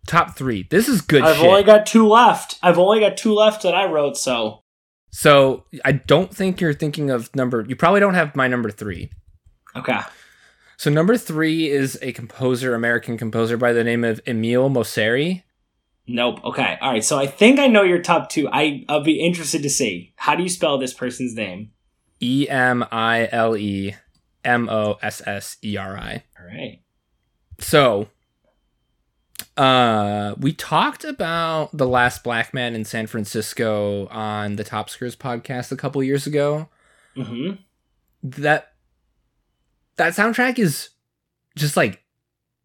Top 0.07 0.37
three. 0.37 0.67
This 0.69 0.87
is 0.87 1.01
good 1.01 1.23
I've 1.23 1.37
shit. 1.37 1.45
only 1.45 1.63
got 1.63 1.85
two 1.85 2.07
left. 2.07 2.59
I've 2.61 2.77
only 2.77 2.99
got 2.99 3.17
two 3.17 3.33
left 3.33 3.63
that 3.63 3.73
I 3.73 3.85
wrote, 3.85 4.17
so 4.17 4.61
so 5.11 5.63
I 5.85 5.93
don't 5.93 6.33
think 6.33 6.59
you're 6.59 6.73
thinking 6.73 7.09
of 7.09 7.33
number. 7.35 7.65
You 7.67 7.75
probably 7.75 8.01
don't 8.01 8.15
have 8.15 8.35
my 8.35 8.47
number 8.47 8.69
three. 8.69 9.11
okay. 9.75 10.01
So 10.77 10.89
number 10.89 11.17
three 11.17 11.69
is 11.69 11.97
a 12.01 12.11
composer, 12.11 12.75
American 12.75 13.17
composer 13.17 13.57
by 13.57 13.73
the 13.73 13.83
name 13.83 14.03
of 14.03 14.21
Emile 14.27 14.69
Mosseri. 14.69 15.43
Nope. 16.07 16.43
Okay. 16.43 16.77
All 16.81 16.91
right. 16.91 17.03
So 17.03 17.17
I 17.17 17.27
think 17.27 17.59
I 17.59 17.67
know 17.67 17.83
your 17.83 18.01
top 18.01 18.29
two. 18.29 18.47
I 18.51 18.85
I'll 18.87 19.03
be 19.03 19.19
interested 19.19 19.63
to 19.63 19.69
see. 19.69 20.13
How 20.17 20.35
do 20.35 20.43
you 20.43 20.49
spell 20.49 20.77
this 20.77 20.93
person's 20.93 21.35
name? 21.35 21.71
E 22.21 22.47
M 22.49 22.85
I 22.91 23.27
L 23.31 23.57
E 23.57 23.95
M 24.43 24.69
O 24.69 24.97
S 25.01 25.21
S 25.25 25.57
E 25.63 25.77
R 25.77 25.97
I. 25.97 26.23
All 26.39 26.45
right. 26.45 26.81
So, 27.59 28.09
uh, 29.57 30.35
we 30.37 30.53
talked 30.53 31.03
about 31.03 31.75
the 31.75 31.87
last 31.87 32.23
black 32.23 32.53
man 32.53 32.75
in 32.75 32.85
San 32.85 33.07
Francisco 33.07 34.07
on 34.07 34.57
the 34.57 34.63
Top 34.63 34.89
Screws 34.89 35.15
podcast 35.15 35.71
a 35.71 35.77
couple 35.77 36.03
years 36.03 36.27
ago. 36.27 36.67
Mm-hmm. 37.15 37.55
That 38.23 38.74
that 39.97 40.13
soundtrack 40.13 40.59
is 40.59 40.89
just 41.55 41.77
like 41.77 42.03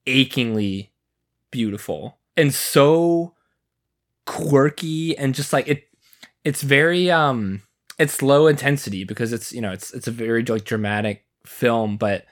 achingly 0.07 0.93
beautiful 1.51 2.18
and 2.37 2.55
so 2.55 3.35
quirky 4.26 5.16
and 5.16 5.35
just 5.35 5.53
like 5.53 5.68
it 5.68 5.89
it's 6.45 6.62
very 6.62 7.11
um 7.11 7.62
it's 7.99 8.22
low 8.22 8.47
intensity 8.47 9.05
because 9.05 9.33
it's 9.33 9.53
you 9.53 9.61
know 9.61 9.72
it's 9.72 9.93
it's 9.93 10.07
a 10.07 10.12
very 10.12 10.45
like 10.45 10.64
dramatic 10.64 11.24
film 11.45 11.97
but 11.97 12.24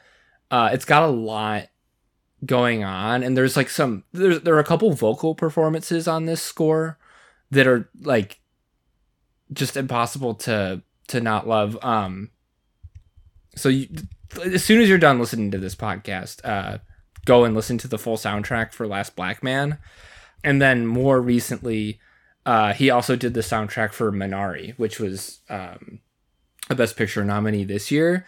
uh 0.51 0.71
it's 0.73 0.85
got 0.85 1.03
a 1.03 1.09
lot 1.09 1.69
going 2.47 2.85
on 2.85 3.23
and 3.23 3.37
there's 3.37 3.57
like 3.57 3.69
some 3.69 4.05
there's 4.13 4.41
there 4.43 4.55
are 4.55 4.61
a 4.61 4.65
couple 4.65 4.93
vocal 4.93 5.35
performances 5.35 6.07
on 6.07 6.25
this 6.25 6.41
score 6.41 6.99
that 7.51 7.67
are 7.67 7.91
like 8.03 8.41
just 9.53 9.77
impossible 9.77 10.35
to 10.35 10.83
to 11.09 11.21
not 11.21 11.49
love. 11.49 11.77
Um 11.83 12.31
so 13.57 13.69
you 13.69 13.89
as 14.45 14.65
soon 14.65 14.81
as 14.81 14.89
you're 14.89 14.99
done 14.99 15.19
listening 15.19 15.51
to 15.51 15.59
this 15.59 15.75
podcast 15.75 16.45
uh 16.45 16.79
go 17.25 17.45
and 17.45 17.55
listen 17.55 17.79
to 17.79 17.89
the 17.89 17.99
full 17.99 18.17
soundtrack 18.17 18.73
for 18.73 18.87
last 18.87 19.15
black 19.15 19.43
man. 19.43 19.79
And 20.43 20.63
then 20.63 20.87
more 20.87 21.21
recently 21.21 22.01
uh 22.47 22.73
he 22.73 22.91
also 22.91 23.17
did 23.17 23.35
the 23.35 23.41
soundtrack 23.41 23.93
for 23.93 24.13
minari 24.13 24.79
which 24.79 25.01
was 25.01 25.41
um 25.49 26.01
a 26.71 26.75
best 26.75 26.97
picture 26.97 27.25
nominee 27.25 27.65
this 27.65 27.91
year. 27.91 28.27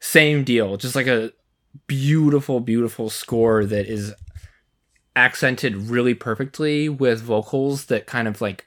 Same 0.00 0.44
deal 0.44 0.76
just 0.76 0.96
like 0.96 1.06
a 1.06 1.32
beautiful 1.86 2.60
beautiful 2.60 3.10
score 3.10 3.64
that 3.64 3.86
is 3.86 4.12
accented 5.16 5.76
really 5.76 6.14
perfectly 6.14 6.88
with 6.88 7.20
vocals 7.20 7.86
that 7.86 8.06
kind 8.06 8.26
of 8.26 8.40
like 8.40 8.66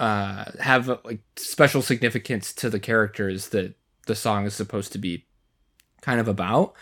uh 0.00 0.44
have 0.60 0.88
like 1.04 1.20
special 1.36 1.82
significance 1.82 2.52
to 2.52 2.70
the 2.70 2.80
characters 2.80 3.48
that 3.48 3.74
the 4.06 4.14
song 4.14 4.46
is 4.46 4.54
supposed 4.54 4.92
to 4.92 4.98
be 4.98 5.26
kind 6.00 6.20
of 6.20 6.28
about 6.28 6.74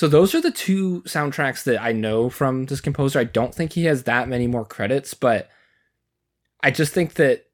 so 0.00 0.08
those 0.08 0.34
are 0.34 0.40
the 0.40 0.50
two 0.50 1.02
soundtracks 1.02 1.64
that 1.64 1.82
I 1.82 1.92
know 1.92 2.30
from 2.30 2.64
this 2.64 2.80
composer. 2.80 3.18
I 3.18 3.24
don't 3.24 3.54
think 3.54 3.72
he 3.74 3.84
has 3.84 4.04
that 4.04 4.28
many 4.28 4.46
more 4.46 4.64
credits, 4.64 5.12
but 5.12 5.50
I 6.62 6.70
just 6.70 6.94
think 6.94 7.14
that 7.14 7.46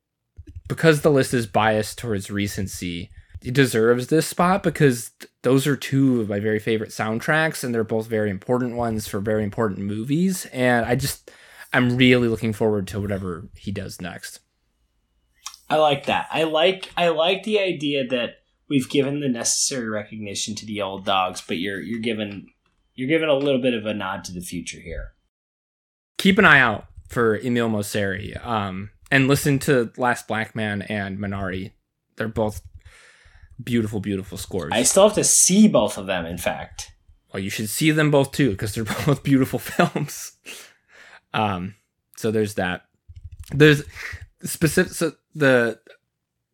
because 0.69 1.01
the 1.01 1.11
list 1.11 1.35
is 1.35 1.49
biased 1.49 1.99
towards 1.99 2.31
recency, 2.31 3.11
he 3.43 3.51
deserves 3.51 4.07
this 4.09 4.29
spot 4.29 4.63
because 4.63 5.11
those 5.43 5.67
are 5.67 5.77
two 5.77 6.21
of 6.21 6.29
my 6.29 6.39
very 6.39 6.61
favorite 6.61 6.91
soundtracks 6.91 7.65
and 7.65 7.75
they're 7.75 7.85
both 7.85 8.07
very 8.07 8.31
important 8.31 8.77
ones 8.77 9.09
for 9.09 9.19
very 9.19 9.43
important 9.43 9.81
movies 9.81 10.47
and 10.53 10.87
I 10.87 10.95
just 10.95 11.31
I'm 11.73 11.97
really 11.97 12.29
looking 12.29 12.53
forward 12.53 12.87
to 12.89 13.01
whatever 13.01 13.49
he 13.57 13.73
does 13.73 14.01
next. 14.01 14.39
I 15.69 15.79
like 15.79 16.07
that. 16.07 16.29
I 16.31 16.45
like 16.45 16.91
I 16.97 17.09
like 17.09 17.43
the 17.43 17.59
idea 17.59 18.07
that 18.07 18.37
we've 18.69 18.89
given 18.89 19.21
the 19.21 19.29
necessary 19.29 19.89
recognition 19.89 20.55
to 20.57 20.67
the 20.67 20.83
old 20.83 21.05
dogs, 21.05 21.43
but 21.47 21.59
you're 21.59 21.81
you're 21.81 22.01
given 22.01 22.49
you're 22.95 23.09
given 23.09 23.29
a 23.29 23.35
little 23.35 23.61
bit 23.61 23.75
of 23.75 23.87
a 23.87 23.95
nod 23.95 24.25
to 24.25 24.33
the 24.33 24.41
future 24.41 24.81
here. 24.81 25.13
Keep 26.19 26.39
an 26.39 26.45
eye 26.45 26.61
out 26.61 26.87
for 27.09 27.37
Emile 27.37 27.69
Mosseri 27.69 28.45
um 28.45 28.91
and 29.11 29.29
listen 29.29 29.59
to 29.61 29.93
Last 29.97 30.27
Black 30.27 30.55
Man 30.55 30.83
and 30.83 31.19
Minari. 31.19 31.73
They're 32.17 32.29
both 32.29 32.63
beautiful 33.63 34.01
beautiful 34.01 34.39
scores. 34.39 34.73
I 34.73 34.83
still 34.83 35.09
have 35.09 35.17
to 35.17 35.25
see 35.25 35.69
both 35.69 35.99
of 35.99 36.07
them. 36.07 36.27
In 36.27 36.39
fact, 36.39 36.93
well, 37.33 37.43
you 37.43 37.51
should 37.51 37.69
see 37.69 37.91
them 37.91 38.11
both 38.11 38.33
too 38.33 38.51
because 38.51 38.75
they're 38.75 38.85
both 39.07 39.23
beautiful 39.23 39.59
films. 39.59 40.33
Um, 41.33 41.75
so 42.17 42.31
there's 42.31 42.55
that. 42.55 42.83
There's 43.53 43.83
specific. 44.43 44.93
So 44.93 45.13
the 45.35 45.79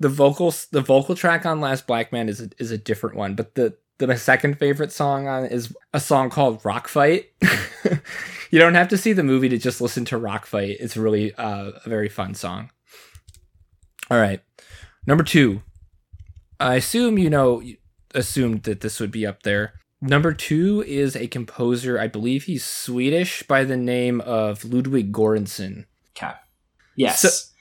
the 0.02 0.08
vocals, 0.08 0.66
the 0.66 0.80
vocal 0.80 1.14
track 1.14 1.46
on 1.46 1.60
Last 1.60 1.86
Black 1.86 2.12
Man 2.12 2.28
is 2.28 2.40
a, 2.40 2.50
is 2.58 2.70
a 2.70 2.78
different 2.78 3.16
one, 3.16 3.34
but 3.34 3.54
the 3.54 3.76
the 3.98 4.06
my 4.06 4.16
second 4.16 4.58
favorite 4.58 4.90
song 4.92 5.28
on 5.28 5.44
is 5.46 5.74
a 5.92 6.00
song 6.00 6.28
called 6.28 6.64
Rock 6.64 6.88
Fight. 6.88 7.26
you 8.50 8.58
don't 8.58 8.74
have 8.74 8.88
to 8.88 8.98
see 8.98 9.12
the 9.12 9.22
movie 9.22 9.48
to 9.48 9.58
just 9.58 9.80
listen 9.80 10.04
to 10.06 10.18
Rock 10.18 10.44
Fight. 10.46 10.76
It's 10.80 10.96
really 10.96 11.34
uh, 11.34 11.72
a 11.84 11.88
very 11.88 12.08
fun 12.08 12.34
song. 12.34 12.70
All 14.10 14.18
right, 14.18 14.40
number 15.06 15.24
two. 15.24 15.62
I 16.58 16.74
assume 16.76 17.18
you 17.18 17.30
know 17.30 17.62
assumed 18.14 18.64
that 18.64 18.80
this 18.80 19.00
would 19.00 19.10
be 19.10 19.26
up 19.26 19.42
there. 19.42 19.74
Number 20.00 20.32
two 20.32 20.82
is 20.84 21.14
a 21.14 21.28
composer, 21.28 21.98
I 21.98 22.08
believe 22.08 22.44
he's 22.44 22.64
Swedish, 22.64 23.44
by 23.44 23.62
the 23.62 23.76
name 23.76 24.20
of 24.22 24.64
Ludwig 24.64 25.12
Göransson. 25.12 25.84
okay, 26.16 26.32
yes, 26.96 27.20
So- 27.20 27.51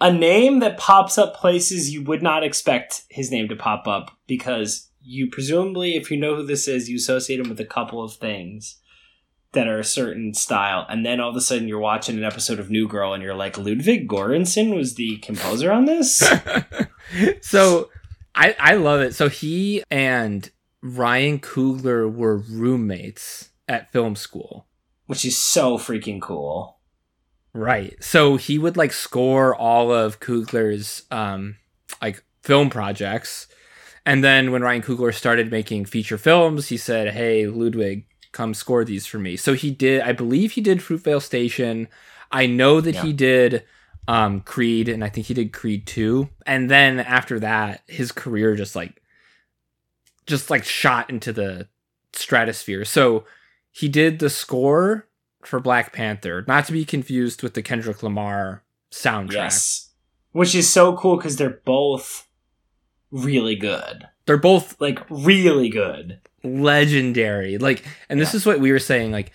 a 0.00 0.12
name 0.12 0.60
that 0.60 0.78
pops 0.78 1.16
up 1.18 1.34
places 1.34 1.90
you 1.90 2.02
would 2.04 2.22
not 2.22 2.44
expect 2.44 3.04
his 3.08 3.30
name 3.30 3.48
to 3.48 3.56
pop 3.56 3.86
up 3.88 4.10
because 4.26 4.90
you 5.02 5.28
presumably, 5.30 5.96
if 5.96 6.10
you 6.10 6.16
know 6.16 6.36
who 6.36 6.44
this 6.44 6.66
is, 6.68 6.88
you 6.88 6.96
associate 6.96 7.40
him 7.40 7.48
with 7.48 7.60
a 7.60 7.64
couple 7.64 8.02
of 8.02 8.14
things 8.14 8.76
that 9.52 9.68
are 9.68 9.78
a 9.78 9.84
certain 9.84 10.34
style, 10.34 10.84
and 10.88 11.06
then 11.06 11.20
all 11.20 11.30
of 11.30 11.36
a 11.36 11.40
sudden 11.40 11.68
you're 11.68 11.78
watching 11.78 12.18
an 12.18 12.24
episode 12.24 12.58
of 12.58 12.68
New 12.70 12.86
Girl 12.86 13.14
and 13.14 13.22
you're 13.22 13.34
like, 13.34 13.56
Ludwig 13.56 14.06
Göransson 14.08 14.76
was 14.76 14.96
the 14.96 15.16
composer 15.18 15.72
on 15.72 15.86
this. 15.86 16.18
so 17.40 17.88
I 18.34 18.54
I 18.58 18.74
love 18.74 19.00
it. 19.00 19.14
So 19.14 19.28
he 19.28 19.82
and 19.90 20.50
Ryan 20.82 21.38
Coogler 21.38 22.12
were 22.12 22.36
roommates 22.36 23.50
at 23.66 23.90
film 23.92 24.14
school. 24.16 24.66
which 25.06 25.24
is 25.24 25.38
so 25.38 25.78
freaking 25.78 26.20
cool. 26.20 26.75
Right. 27.56 27.96
So 28.04 28.36
he 28.36 28.58
would 28.58 28.76
like 28.76 28.92
score 28.92 29.54
all 29.54 29.90
of 29.90 30.20
Coogler's 30.20 31.04
um 31.10 31.56
like 32.02 32.22
film 32.42 32.68
projects. 32.68 33.46
And 34.04 34.22
then 34.22 34.52
when 34.52 34.62
Ryan 34.62 34.82
Coogler 34.82 35.12
started 35.12 35.50
making 35.50 35.86
feature 35.86 36.18
films, 36.18 36.68
he 36.68 36.76
said, 36.76 37.14
"Hey, 37.14 37.46
Ludwig, 37.46 38.04
come 38.32 38.52
score 38.52 38.84
these 38.84 39.06
for 39.06 39.18
me." 39.18 39.36
So 39.36 39.54
he 39.54 39.70
did. 39.70 40.02
I 40.02 40.12
believe 40.12 40.52
he 40.52 40.60
did 40.60 40.80
Fruitvale 40.80 41.22
Station. 41.22 41.88
I 42.30 42.46
know 42.46 42.80
that 42.82 42.96
he 42.96 43.12
did 43.14 43.64
um 44.06 44.42
Creed, 44.42 44.88
and 44.88 45.02
I 45.02 45.08
think 45.08 45.26
he 45.28 45.34
did 45.34 45.54
Creed 45.54 45.86
two. 45.86 46.28
And 46.44 46.70
then 46.70 47.00
after 47.00 47.40
that, 47.40 47.82
his 47.86 48.12
career 48.12 48.54
just 48.54 48.76
like 48.76 49.02
just 50.26 50.50
like 50.50 50.64
shot 50.64 51.08
into 51.08 51.32
the 51.32 51.68
stratosphere. 52.12 52.84
So 52.84 53.24
he 53.70 53.88
did 53.88 54.18
the 54.18 54.30
score 54.30 55.05
for 55.46 55.60
Black 55.60 55.92
Panther, 55.92 56.44
not 56.46 56.66
to 56.66 56.72
be 56.72 56.84
confused 56.84 57.42
with 57.42 57.54
the 57.54 57.62
Kendrick 57.62 58.02
Lamar 58.02 58.62
soundtrack. 58.90 59.32
Yes. 59.32 59.90
Which 60.32 60.54
is 60.54 60.68
so 60.68 60.96
cool 60.96 61.16
because 61.16 61.36
they're 61.36 61.60
both 61.64 62.28
really 63.10 63.56
good. 63.56 64.06
They're 64.26 64.36
both 64.36 64.80
Like, 64.80 64.98
really 65.08 65.68
good. 65.68 66.20
legendary. 66.42 67.58
Like, 67.58 67.84
and 68.08 68.20
this 68.20 68.32
Yeah. 68.32 68.36
is 68.38 68.46
what 68.46 68.60
we 68.60 68.72
were 68.72 68.78
saying. 68.78 69.12
Like, 69.12 69.32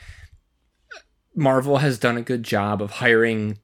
Marvel 1.36 1.78
has 1.78 1.98
done 1.98 2.18
a 2.18 2.22
good 2.22 2.44
job 2.44 2.82
of 2.82 2.92
hiring 2.92 3.58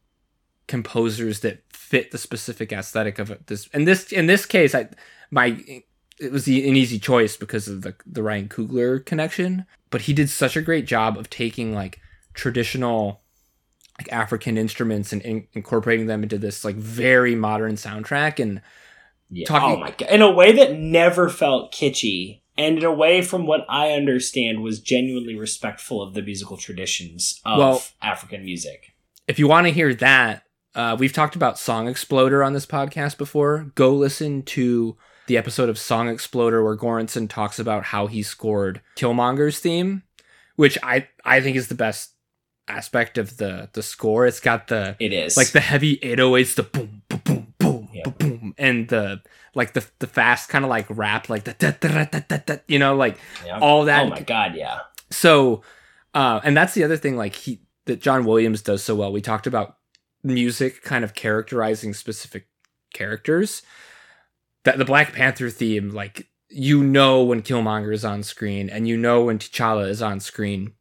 composers 0.67 1.41
that 1.41 1.63
fit 1.69 2.11
the 2.11 2.17
specific 2.17 2.71
aesthetic 2.71 3.19
of 3.19 3.37
this. 3.47 3.67
And 3.73 3.87
this, 3.87 4.11
in 4.11 4.27
this 4.27 4.45
case, 4.45 4.73
I 4.73 4.89
my 5.31 5.61
it 6.19 6.31
was 6.31 6.47
an 6.47 6.53
easy 6.53 6.97
choice 6.97 7.35
because 7.37 7.67
of 7.67 7.81
the 7.81 7.93
the 8.05 8.23
Ryan 8.23 8.47
Coogler 8.49 9.05
connection. 9.05 9.65
But 9.89 10.01
he 10.03 10.13
did 10.13 10.29
such 10.29 10.55
a 10.57 10.61
great 10.61 10.85
job 10.87 11.17
of 11.17 11.29
taking 11.29 11.73
like 11.73 11.99
traditional 12.37 13.21
like 13.99 14.11
African 14.13 14.57
instruments 14.57 15.11
and 15.11 15.21
in, 15.23 15.47
incorporating 15.53 16.05
them 16.05 16.21
into 16.23 16.37
this 16.37 16.63
like 16.63 16.75
very 16.75 17.35
modern 17.35 17.73
soundtrack 17.75 18.39
and 18.39 18.61
Yeah. 19.29 19.45
Talking- 19.47 19.77
oh 19.77 19.79
my 19.79 19.91
god. 19.91 20.09
In 20.09 20.21
a 20.21 20.31
way 20.31 20.53
that 20.53 20.77
never 20.77 21.27
felt 21.29 21.73
kitschy. 21.73 22.41
And 22.59 22.77
in 22.79 22.85
a 22.85 22.91
way, 22.93 23.21
from 23.21 23.45
what 23.45 23.65
I 23.69 23.91
understand, 23.91 24.63
was 24.63 24.79
genuinely 24.79 25.35
respectful 25.35 26.01
of 26.01 26.13
the 26.15 26.21
musical 26.23 26.57
traditions 26.57 27.39
of 27.45 27.57
Well- 27.59 27.83
African 28.01 28.45
music. 28.45 28.93
if 29.27 29.37
you 29.39 29.47
want 29.47 29.67
to 29.67 29.73
hear 29.73 29.93
that, 29.95 30.43
uh, 30.73 30.95
we've 30.97 31.11
talked 31.13 31.35
about 31.35 31.59
Song 31.59 31.87
Exploder 31.87 32.43
on 32.43 32.53
this 32.53 32.65
podcast 32.65 33.17
before. 33.17 33.71
Go 33.75 33.93
listen 33.93 34.41
to 34.43 34.95
the 35.27 35.37
episode 35.37 35.67
of 35.69 35.77
Song 35.77 36.07
Exploder 36.07 36.63
where 36.63 36.77
Göransson 36.77 37.27
talks 37.27 37.59
about 37.59 37.83
how 37.85 38.07
he 38.07 38.23
scored 38.23 38.81
Killmonger's 38.95 39.59
theme, 39.59 40.03
which 40.55 40.77
I 40.83 41.07
I 41.25 41.41
think 41.41 41.57
is 41.57 41.67
the 41.67 41.75
best 41.75 42.11
aspect 42.67 43.17
of 43.17 43.37
the 43.37 43.69
the 43.73 43.83
score. 43.83 44.25
It's 44.27 44.39
got 44.39 44.67
the 44.67 44.95
It 44.99 45.13
is 45.13 45.37
like 45.37 45.51
the 45.51 45.59
heavy 45.59 45.97
808s, 45.97 46.55
the 46.55 46.63
boom, 46.63 47.01
boom, 47.09 47.21
boom, 47.23 47.53
boom, 47.57 47.89
Yeah. 47.93 48.09
boom, 48.09 48.53
and 48.57 48.87
the 48.89 49.21
like 49.55 49.73
the 49.73 49.85
the 49.99 50.07
fast 50.07 50.49
kind 50.49 50.63
of 50.65 50.69
like 50.69 50.85
rap, 50.89 51.29
like 51.29 51.43
the 51.45 51.53
da, 51.53 51.71
da, 51.71 51.87
da, 51.89 52.05
da, 52.05 52.19
da, 52.27 52.37
da, 52.45 52.55
you 52.67 52.79
know, 52.79 52.95
like 52.95 53.17
Yeah. 53.45 53.59
all 53.59 53.85
that. 53.85 54.05
Oh 54.05 54.09
my 54.09 54.21
god, 54.21 54.55
yeah. 54.55 54.79
So, 55.09 55.61
uh, 56.13 56.41
and 56.43 56.55
that's 56.55 56.73
the 56.73 56.83
other 56.83 56.97
thing, 56.97 57.15
like 57.15 57.35
he 57.35 57.61
that 57.85 58.01
John 58.01 58.25
Williams 58.25 58.61
does 58.61 58.83
so 58.83 58.95
well. 58.95 59.11
We 59.11 59.21
talked 59.21 59.47
about 59.47 59.77
music 60.23 60.83
kind 60.83 61.03
of 61.05 61.13
characterizing 61.13 61.93
specific 61.93 62.47
characters. 62.93 63.61
That 64.65 64.77
the 64.77 64.85
Black 64.85 65.13
Panther 65.13 65.49
theme, 65.49 65.91
like 65.91 66.27
you 66.49 66.83
know 66.83 67.23
when 67.23 67.41
Killmonger 67.41 67.93
is 67.93 68.03
on 68.03 68.23
screen, 68.23 68.69
and 68.69 68.85
you 68.87 68.97
know 68.97 69.23
when 69.23 69.39
T'Challa 69.39 69.87
is 69.87 70.01
on 70.01 70.19
screen. 70.19 70.73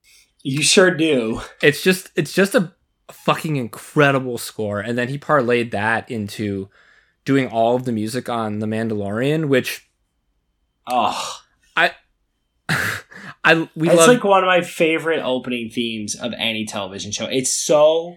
You 0.49 0.63
sure 0.63 0.93
do. 0.93 1.41
It's 1.61 1.83
just 1.83 2.11
it's 2.15 2.33
just 2.33 2.55
a 2.55 2.73
fucking 3.11 3.57
incredible 3.57 4.39
score, 4.39 4.79
and 4.79 4.97
then 4.97 5.09
he 5.09 5.19
parlayed 5.19 5.73
that 5.73 6.09
into 6.09 6.69
doing 7.25 7.49
all 7.49 7.75
of 7.75 7.85
the 7.85 7.91
music 7.91 8.29
on 8.29 8.61
The 8.61 8.67
Mandalorian, 8.67 9.49
which 9.49 9.91
Oh, 10.87 11.41
I 11.77 11.91
I, 13.45 13.69
we 13.75 13.89
it's 13.89 13.97
love. 13.97 14.07
like 14.09 14.23
one 14.23 14.45
of 14.45 14.47
my 14.47 14.61
favorite 14.61 15.21
opening 15.21 15.69
themes 15.69 16.15
of 16.15 16.33
any 16.39 16.65
television 16.65 17.11
show. 17.11 17.25
It's 17.27 17.53
so 17.53 18.17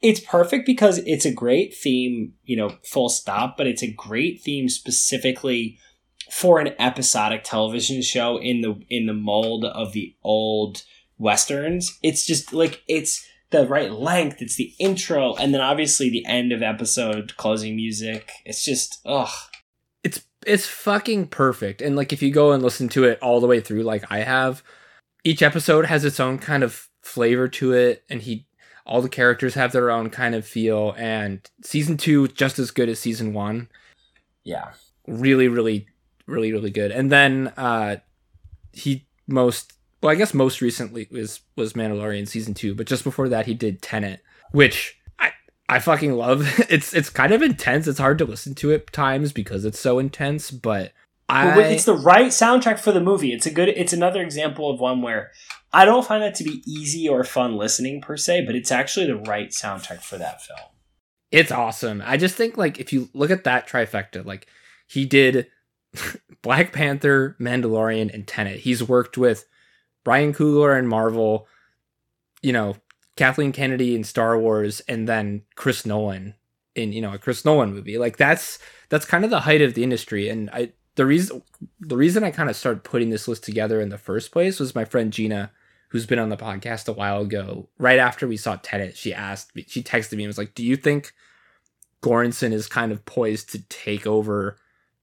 it's 0.00 0.20
perfect 0.20 0.64
because 0.64 0.96
it's 1.04 1.26
a 1.26 1.30
great 1.32 1.74
theme, 1.76 2.32
you 2.44 2.56
know, 2.56 2.78
full 2.84 3.10
stop, 3.10 3.58
but 3.58 3.66
it's 3.66 3.82
a 3.82 3.92
great 3.92 4.40
theme 4.40 4.70
specifically 4.70 5.78
for 6.32 6.58
an 6.58 6.68
episodic 6.78 7.44
television 7.44 8.00
show 8.00 8.38
in 8.38 8.62
the 8.62 8.80
in 8.88 9.04
the 9.04 9.12
mold 9.12 9.66
of 9.66 9.92
the 9.92 10.16
old 10.24 10.82
westerns. 11.18 11.98
It's 12.02 12.26
just 12.26 12.52
like 12.52 12.82
it's 12.88 13.26
the 13.50 13.66
right 13.66 13.92
length, 13.92 14.42
it's 14.42 14.56
the 14.56 14.74
intro, 14.78 15.34
and 15.36 15.54
then 15.54 15.60
obviously 15.60 16.10
the 16.10 16.26
end 16.26 16.52
of 16.52 16.62
episode 16.62 17.36
closing 17.36 17.76
music. 17.76 18.30
It's 18.44 18.64
just 18.64 19.00
ugh. 19.06 19.28
it's 20.02 20.22
it's 20.46 20.66
fucking 20.66 21.26
perfect 21.28 21.82
and 21.82 21.96
like 21.96 22.12
if 22.12 22.22
you 22.22 22.30
go 22.30 22.52
and 22.52 22.62
listen 22.62 22.88
to 22.90 23.04
it 23.04 23.18
all 23.20 23.40
the 23.40 23.46
way 23.48 23.58
through 23.60 23.82
like 23.82 24.04
i 24.12 24.18
have 24.20 24.62
each 25.24 25.42
episode 25.42 25.86
has 25.86 26.04
its 26.04 26.20
own 26.20 26.38
kind 26.38 26.62
of 26.62 26.88
flavor 27.02 27.48
to 27.48 27.72
it 27.72 28.04
and 28.08 28.22
he 28.22 28.46
all 28.84 29.02
the 29.02 29.08
characters 29.08 29.54
have 29.54 29.72
their 29.72 29.90
own 29.90 30.08
kind 30.08 30.36
of 30.36 30.46
feel 30.46 30.94
and 30.96 31.50
season 31.64 31.96
two 31.96 32.28
just 32.28 32.60
as 32.60 32.70
good 32.70 32.88
as 32.88 33.00
season 33.00 33.32
one 33.32 33.68
Yeah. 34.44 34.72
really 35.08 35.48
really 35.48 35.88
really 36.26 36.52
really 36.52 36.70
good 36.70 36.92
and 36.92 37.10
then 37.10 37.48
uh 37.56 37.96
he 38.72 39.06
most 39.26 39.72
well 40.02 40.10
i 40.12 40.14
guess 40.14 40.34
most 40.34 40.60
recently 40.60 41.08
was 41.10 41.40
was 41.56 41.72
mandalorian 41.72 42.26
season 42.26 42.54
two 42.54 42.74
but 42.74 42.86
just 42.86 43.04
before 43.04 43.28
that 43.28 43.46
he 43.46 43.54
did 43.54 43.80
tenet 43.82 44.22
which 44.52 44.98
i 45.18 45.30
i 45.68 45.78
fucking 45.78 46.12
love 46.12 46.42
it's 46.70 46.94
it's 46.94 47.10
kind 47.10 47.32
of 47.32 47.42
intense 47.42 47.86
it's 47.86 47.98
hard 47.98 48.18
to 48.18 48.24
listen 48.24 48.54
to 48.54 48.72
at 48.72 48.92
times 48.92 49.32
because 49.32 49.64
it's 49.64 49.78
so 49.80 49.98
intense 49.98 50.50
but 50.50 50.92
i 51.28 51.54
But 51.54 51.72
it's 51.72 51.84
the 51.84 51.94
right 51.94 52.28
soundtrack 52.28 52.78
for 52.78 52.92
the 52.92 53.00
movie. 53.00 53.32
It's 53.32 53.46
a 53.46 53.50
good. 53.50 53.68
It's 53.68 53.92
another 53.92 54.22
example 54.22 54.70
of 54.70 54.78
one 54.78 55.02
where 55.02 55.32
I 55.72 55.84
don't 55.84 56.06
find 56.06 56.22
that 56.22 56.36
to 56.36 56.44
be 56.44 56.62
easy 56.64 57.08
or 57.08 57.24
fun 57.24 57.56
listening 57.56 58.00
per 58.00 58.16
se, 58.16 58.44
but 58.46 58.54
it's 58.54 58.70
actually 58.70 59.06
the 59.06 59.16
right 59.16 59.50
soundtrack 59.50 60.02
for 60.02 60.18
that 60.18 60.40
film. 60.40 60.60
it's 61.32 61.50
awesome 61.50 62.02
i 62.06 62.16
just 62.16 62.36
think 62.36 62.56
like 62.56 62.78
if 62.78 62.92
you 62.92 63.08
look 63.12 63.30
at 63.30 63.44
that 63.44 63.68
trifecta 63.68 64.24
like 64.24 64.46
he 64.86 65.04
did 65.04 65.48
black 66.42 66.72
panther 66.72 67.36
mandalorian 67.40 68.12
and 68.14 68.26
tenet 68.28 68.60
he's 68.60 68.82
worked 68.82 69.18
with 69.18 69.44
ryan 70.06 70.32
coogler 70.32 70.78
and 70.78 70.88
marvel 70.88 71.46
you 72.42 72.52
know 72.52 72.76
kathleen 73.16 73.52
kennedy 73.52 73.94
in 73.94 74.04
star 74.04 74.38
wars 74.38 74.80
and 74.88 75.08
then 75.08 75.42
chris 75.54 75.84
nolan 75.84 76.34
in 76.76 76.92
you 76.92 77.00
know 77.00 77.14
a 77.14 77.18
chris 77.18 77.44
nolan 77.44 77.72
movie. 77.74 77.98
Like 77.98 78.16
that's 78.16 78.58
that's 78.88 79.04
kind 79.04 79.24
of 79.24 79.30
the 79.30 79.40
height 79.40 79.62
of 79.62 79.74
the 79.74 79.82
industry. 79.82 80.28
And 80.28 80.48
i 80.50 80.72
the 80.94 81.06
reason 81.06 81.42
the 81.80 81.96
reason 81.96 82.22
i 82.22 82.30
kind 82.30 82.48
of 82.48 82.56
started 82.56 82.84
putting 82.84 83.10
this 83.10 83.26
list 83.26 83.42
together 83.42 83.80
in 83.80 83.88
the 83.88 83.98
first 83.98 84.30
place 84.30 84.60
was 84.60 84.74
my 84.74 84.84
friend 84.84 85.12
gina 85.12 85.50
who's 85.88 86.06
been 86.06 86.18
on 86.18 86.30
the 86.30 86.36
podcast 86.36 86.88
a 86.88 86.92
while 86.92 87.20
ago 87.20 87.68
right 87.78 87.98
after 87.98 88.26
we 88.26 88.36
saw 88.36 88.56
tenet 88.56 88.96
she 88.96 89.12
asked 89.12 89.54
me 89.54 89.64
she 89.68 89.82
texted 89.82 90.16
me 90.16 90.24
and 90.24 90.28
was 90.28 90.38
like 90.38 90.54
do 90.54 90.64
you 90.64 90.74
think 90.74 91.12
Göransson 92.02 92.52
is 92.52 92.66
kind 92.66 92.92
of 92.92 93.04
poised 93.04 93.50
to 93.50 93.62
take 93.68 94.06
over 94.06 94.56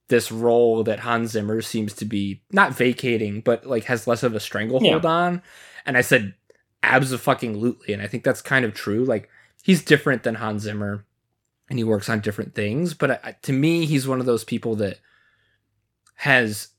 this 0.09 0.31
role 0.31 0.83
that 0.83 0.99
Hans 0.99 1.31
Zimmer 1.31 1.61
seems 1.61 1.93
to 1.93 2.05
be 2.05 2.43
not 2.51 2.73
vacating, 2.73 3.41
but 3.41 3.65
like 3.65 3.85
has 3.85 4.07
less 4.07 4.23
of 4.23 4.35
a 4.35 4.39
stranglehold 4.39 5.05
on. 5.05 5.41
And 5.85 5.97
I 5.97 6.01
said, 6.01 6.33
absolutely. 6.81 7.93
And 7.93 8.01
I 8.01 8.07
think 8.07 8.23
that's 8.23 8.41
kind 8.41 8.65
of 8.65 8.73
true. 8.73 9.05
Like 9.05 9.29
he's 9.63 9.83
different 9.83 10.23
than 10.23 10.35
Hans 10.35 10.63
Zimmer 10.63 11.05
and 11.69 11.79
he 11.79 11.83
works 11.83 12.09
on 12.09 12.19
different 12.19 12.53
things. 12.53 12.93
But 12.93 13.23
I, 13.23 13.35
to 13.43 13.53
me, 13.53 13.85
he's 13.85 14.07
one 14.07 14.19
of 14.19 14.25
those 14.25 14.43
people 14.43 14.75
that 14.75 14.99
has 16.15 16.69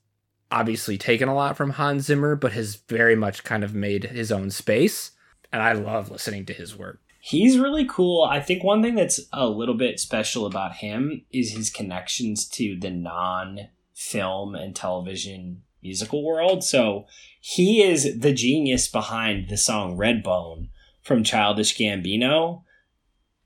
obviously 0.51 0.97
taken 0.97 1.29
a 1.29 1.35
lot 1.35 1.57
from 1.57 1.71
Hans 1.71 2.05
Zimmer, 2.05 2.37
but 2.37 2.53
has 2.53 2.77
very 2.89 3.17
much 3.17 3.43
kind 3.43 3.65
of 3.65 3.75
made 3.75 4.05
his 4.05 4.31
own 4.31 4.51
space. 4.51 5.13
And 5.53 5.63
I 5.63 5.73
love 5.73 6.11
listening 6.11 6.47
to 6.47 6.53
his 6.53 6.77
work. 6.77 7.01
He's 7.27 7.59
really 7.59 7.87
cool. 7.87 8.23
I 8.23 8.39
think 8.39 8.63
one 8.63 8.83
thing 8.83 8.97
that's 8.97 9.19
a 9.33 9.49
little 9.49 9.77
bit 9.77 9.99
special 9.99 10.45
about 10.45 10.75
him 10.75 11.25
is 11.33 11.53
his 11.53 11.71
connections 11.71 12.47
to 12.49 12.79
the 12.79 12.91
non 12.91 13.71
film 13.95 14.55
and 14.55 14.77
television 14.77 15.63
musical 15.83 16.23
world. 16.23 16.63
So 16.63 17.07
he 17.41 17.83
is 17.83 18.21
the 18.21 18.35
genius 18.35 18.89
behind 18.89 19.49
the 19.49 19.57
song 19.57 19.97
Redbone 19.97 20.69
from 21.01 21.25
Childish 21.25 21.79
Gambino. 21.79 22.65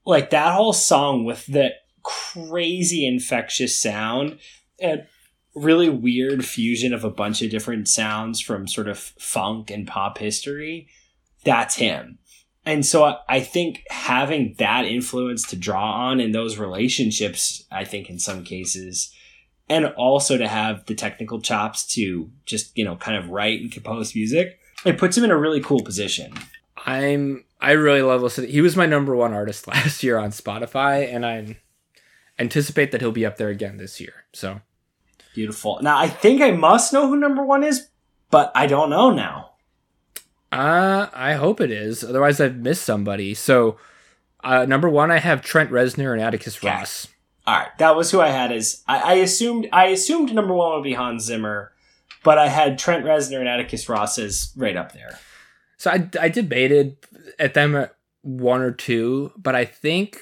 Like 0.05 0.31
that 0.31 0.55
whole 0.55 0.73
song 0.73 1.25
with 1.25 1.47
the 1.47 1.71
crazy 2.03 3.07
infectious 3.07 3.81
sound 3.81 4.41
and 4.81 5.07
really 5.55 5.89
weird 5.89 6.45
fusion 6.45 6.93
of 6.93 7.05
a 7.05 7.11
bunch 7.11 7.43
of 7.43 7.51
different 7.53 7.87
sounds 7.87 8.41
from 8.41 8.67
sort 8.67 8.89
of 8.89 8.99
funk 8.99 9.71
and 9.71 9.87
pop 9.87 10.19
history. 10.19 10.89
That's 11.45 11.77
him. 11.77 12.19
And 12.69 12.85
so 12.85 13.05
I- 13.05 13.19
I 13.29 13.41
think 13.41 13.83
having 13.89 14.55
that 14.59 14.85
influence 14.85 15.43
to 15.49 15.57
draw 15.57 15.91
on 16.09 16.21
in 16.21 16.33
those 16.33 16.59
relationships, 16.59 17.65
I 17.71 17.85
think 17.85 18.11
in 18.11 18.19
some 18.19 18.45
cases, 18.45 19.11
and 19.71 19.87
also 19.97 20.37
to 20.37 20.47
have 20.47 20.85
the 20.87 20.95
technical 20.95 21.41
chops 21.41 21.87
to 21.95 22.31
just, 22.45 22.77
you 22.77 22.85
know, 22.85 22.97
kind 22.97 23.17
of 23.17 23.31
write 23.31 23.61
and 23.63 23.73
compose 23.73 24.15
music, 24.15 24.59
it 24.85 24.99
puts 24.99 25.17
him 25.17 25.25
in 25.25 25.31
a 25.31 25.37
really 25.37 25.61
cool 25.61 25.83
position. 25.83 26.33
I'm 26.85 27.45
I 27.61 27.73
really 27.73 28.03
love 28.03 28.23
listening. 28.23 28.51
He 28.51 28.61
was 28.61 28.77
my 28.77 28.87
number 28.87 29.17
one 29.17 29.33
artist 29.33 29.67
last 29.75 30.03
year 30.03 30.19
on 30.19 30.31
Spotify, 30.31 31.13
and 31.13 31.25
I 31.25 31.57
anticipate 32.39 32.93
that 32.93 33.01
he'll 33.01 33.13
be 33.13 33.27
up 33.27 33.37
there 33.39 33.49
again 33.49 33.79
this 33.79 34.01
year. 34.01 34.25
So 34.33 34.61
Beautiful. 35.35 35.79
Now, 35.83 35.97
I 35.99 36.09
think 36.09 36.43
I 36.43 36.51
must 36.51 36.93
know 36.93 37.07
who 37.09 37.17
number 37.17 37.45
one 37.45 37.63
is, 37.63 37.89
but 38.31 38.51
I 38.55 38.67
don't 38.67 38.91
know 38.91 39.11
now. 39.11 39.48
Uh 40.51 41.09
I 41.13 41.35
hope 41.35 41.61
it 41.61 41.71
is. 41.71 42.03
Otherwise 42.03 42.41
I've 42.41 42.57
missed 42.57 42.85
somebody. 42.85 43.35
So 43.35 43.77
uh 44.43 44.65
number 44.67 44.89
one 44.89 45.11
I 45.11 45.19
have 45.19 45.43
Trent 45.43 45.71
Reznor 45.71 46.13
and 46.13 46.23
Atticus 46.23 46.57
Okay. 46.59 46.69
Ross. 46.69 47.09
All 47.47 47.59
right, 47.59 47.79
that 47.79 47.97
was 47.97 48.11
who 48.11 48.21
I 48.21 48.29
had 48.29 48.53
as 48.53 48.83
I, 48.87 48.99
I 48.99 49.13
assumed. 49.15 49.69
I 49.73 49.87
assumed 49.87 50.35
number 50.35 50.53
one 50.53 50.75
would 50.75 50.85
be 50.85 50.93
Hans 50.93 51.25
Zimmer, 51.25 51.73
but 52.23 52.37
I 52.37 52.49
had 52.49 52.79
Trent 52.79 53.07
Reznor 53.07 53.39
and 53.39 53.49
Atticus 53.49 53.89
Ross 53.89 54.19
as 54.19 54.53
right 54.55 54.77
up 54.77 54.93
there. 54.93 55.19
So 55.79 55.91
I 55.91 56.11
I 56.21 56.29
debated 56.29 56.99
at 57.39 57.55
them 57.55 57.75
at 57.75 57.97
one 58.21 58.61
or 58.61 58.71
two, 58.73 59.33
but 59.35 59.55
I 59.55 59.65
think 59.65 60.19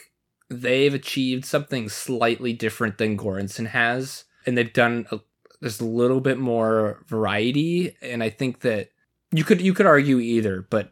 they've 0.48 0.94
achieved 0.94 1.44
something 1.44 1.88
slightly 1.88 2.52
different 2.52 2.98
than 2.98 3.18
Göransson 3.18 3.68
has, 3.68 4.22
and 4.46 4.56
they've 4.56 4.72
done 4.72 5.08
a, 5.10 5.18
there's 5.60 5.80
a 5.80 5.84
little 5.84 6.20
bit 6.20 6.38
more 6.38 7.02
variety, 7.08 7.96
and 8.00 8.22
I 8.22 8.30
think 8.30 8.60
that 8.60 8.90
you 9.32 9.44
could 9.44 9.60
you 9.60 9.74
could 9.74 9.86
argue 9.86 10.18
either, 10.18 10.66
but 10.68 10.90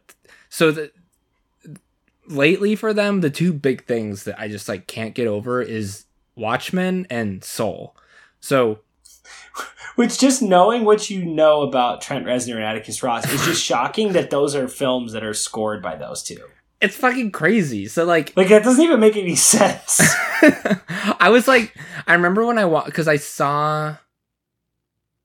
so 0.49 0.71
that 0.71 0.93
lately 2.27 2.75
for 2.75 2.93
them 2.93 3.21
the 3.21 3.29
two 3.29 3.53
big 3.53 3.85
things 3.85 4.23
that 4.23 4.39
I 4.39 4.47
just 4.47 4.67
like 4.67 4.87
can't 4.87 5.13
get 5.13 5.27
over 5.27 5.61
is 5.61 6.05
Watchmen 6.35 7.07
and 7.09 7.43
Soul. 7.43 7.95
So 8.39 8.79
Which 9.95 10.19
just 10.19 10.41
knowing 10.41 10.83
what 10.83 11.09
you 11.09 11.25
know 11.25 11.61
about 11.61 12.01
Trent 12.01 12.25
Reznor 12.25 12.55
and 12.55 12.63
Atticus 12.63 13.01
Ross 13.01 13.31
is 13.31 13.45
just 13.45 13.63
shocking 13.71 14.13
that 14.13 14.29
those 14.29 14.53
are 14.55 14.67
films 14.67 15.13
that 15.13 15.23
are 15.23 15.33
scored 15.33 15.81
by 15.81 15.95
those 15.95 16.21
two. 16.21 16.43
it's 16.81 16.97
fucking 16.97 17.31
crazy. 17.31 17.87
So 17.87 18.03
like 18.05 18.35
Like 18.35 18.49
that 18.49 18.63
doesn't 18.63 18.83
even 18.83 18.99
make 18.99 19.15
any 19.15 19.35
sense. 19.35 19.99
I 21.19 21.29
was 21.31 21.47
like, 21.47 21.75
I 22.07 22.13
remember 22.13 22.45
when 22.45 22.57
I 22.57 22.65
wa 22.65 22.83
because 22.85 23.07
I 23.07 23.15
saw 23.17 23.95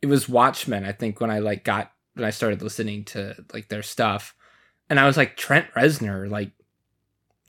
it 0.01 0.07
was 0.07 0.29
Watchmen. 0.29 0.85
I 0.85 0.93
think 0.93 1.21
when 1.21 1.31
I 1.31 1.41
like 1.41 1.65
got 1.65 1.93
I 2.25 2.31
started 2.31 2.63
listening 2.63 3.05
to 3.07 3.37
like 3.53 3.69
their 3.69 3.83
stuff, 3.83 4.35
and 4.89 4.99
I 4.99 5.07
was 5.07 5.17
like 5.17 5.37
Trent 5.37 5.67
Reznor, 5.75 6.31
like 6.31 6.53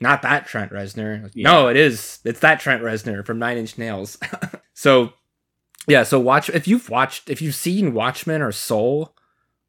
not 0.00 0.22
that 0.22 0.46
Trent 0.46 0.72
Reznor. 0.72 1.22
Like, 1.22 1.32
Yeah. 1.34 1.50
No, 1.50 1.68
it 1.68 1.76
is. 1.76 2.18
It's 2.24 2.40
that 2.40 2.60
Trent 2.60 2.82
Reznor 2.82 3.24
from 3.24 3.38
Nine 3.38 3.56
Inch 3.56 3.78
Nails. 3.78 4.18
so 4.74 5.12
Yeah, 5.86 6.02
so 6.02 6.18
watch 6.18 6.50
if 6.50 6.66
you've 6.68 6.90
watched 6.90 7.30
if 7.30 7.40
you've 7.40 7.54
seen 7.54 7.94
Watchmen 7.94 8.42
or 8.42 8.52
Soul, 8.52 9.14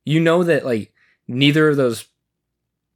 you 0.04 0.20
know 0.20 0.44
that 0.44 0.66
like 0.66 0.94
neither 1.28 1.70
of 1.70 1.78
those 1.78 2.06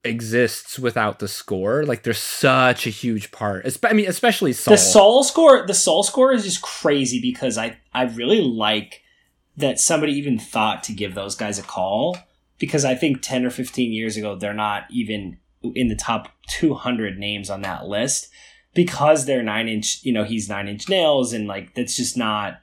exists 0.04 0.80
without 0.80 1.20
the 1.20 1.28
score. 1.28 1.84
Like 1.84 2.04
there's 2.04 2.18
such 2.18 2.88
a 2.88 2.92
huge 2.92 3.32
part. 3.32 3.66
I 3.84 3.94
mean, 3.94 4.08
especially 4.08 4.54
Soul. 4.54 4.74
The 4.74 4.78
soul 4.78 5.24
score, 5.24 5.66
the 5.68 5.74
soul 5.74 6.04
score 6.04 6.34
is 6.34 6.44
just 6.44 6.62
crazy 6.62 7.22
because 7.22 7.58
I 7.58 7.78
I 7.94 8.04
really 8.04 8.42
like 8.42 9.02
that 9.58 9.80
somebody 9.80 10.14
even 10.14 10.38
thought 10.38 10.84
to 10.84 10.94
give 10.94 11.16
those 11.16 11.36
guys 11.36 11.58
a 11.60 11.64
call 11.64 12.18
because 12.60 12.86
I 12.86 12.96
think 12.96 13.22
10 13.22 13.46
or 13.46 13.50
15 13.50 13.92
years 13.92 14.16
ago 14.16 14.36
they're 14.36 14.54
not 14.54 14.84
even 14.90 15.38
in 15.76 15.88
the 15.88 15.96
top 15.96 16.30
200 16.50 17.18
names 17.18 17.50
on 17.50 17.62
that 17.64 17.88
list 17.88 18.30
because 18.74 19.26
they're 19.26 19.44
9 19.44 19.68
inch, 19.68 20.04
you 20.04 20.14
know, 20.14 20.24
he's 20.24 20.48
9 20.48 20.68
inch 20.68 20.88
nails 20.88 21.34
and 21.34 21.48
like 21.48 21.74
that's 21.74 21.98
just 21.98 22.16
not 22.16 22.60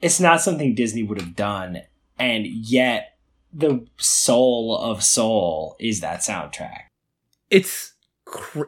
it's 0.00 0.20
not 0.20 0.40
something 0.40 0.74
Disney 0.74 1.02
would 1.02 1.20
have 1.20 1.34
done. 1.34 1.82
And 2.18 2.46
yet 2.46 3.18
the 3.52 3.86
soul 3.96 4.76
of 4.76 5.02
soul 5.02 5.74
is 5.80 6.00
that 6.00 6.20
soundtrack. 6.20 6.82
it's 7.50 7.94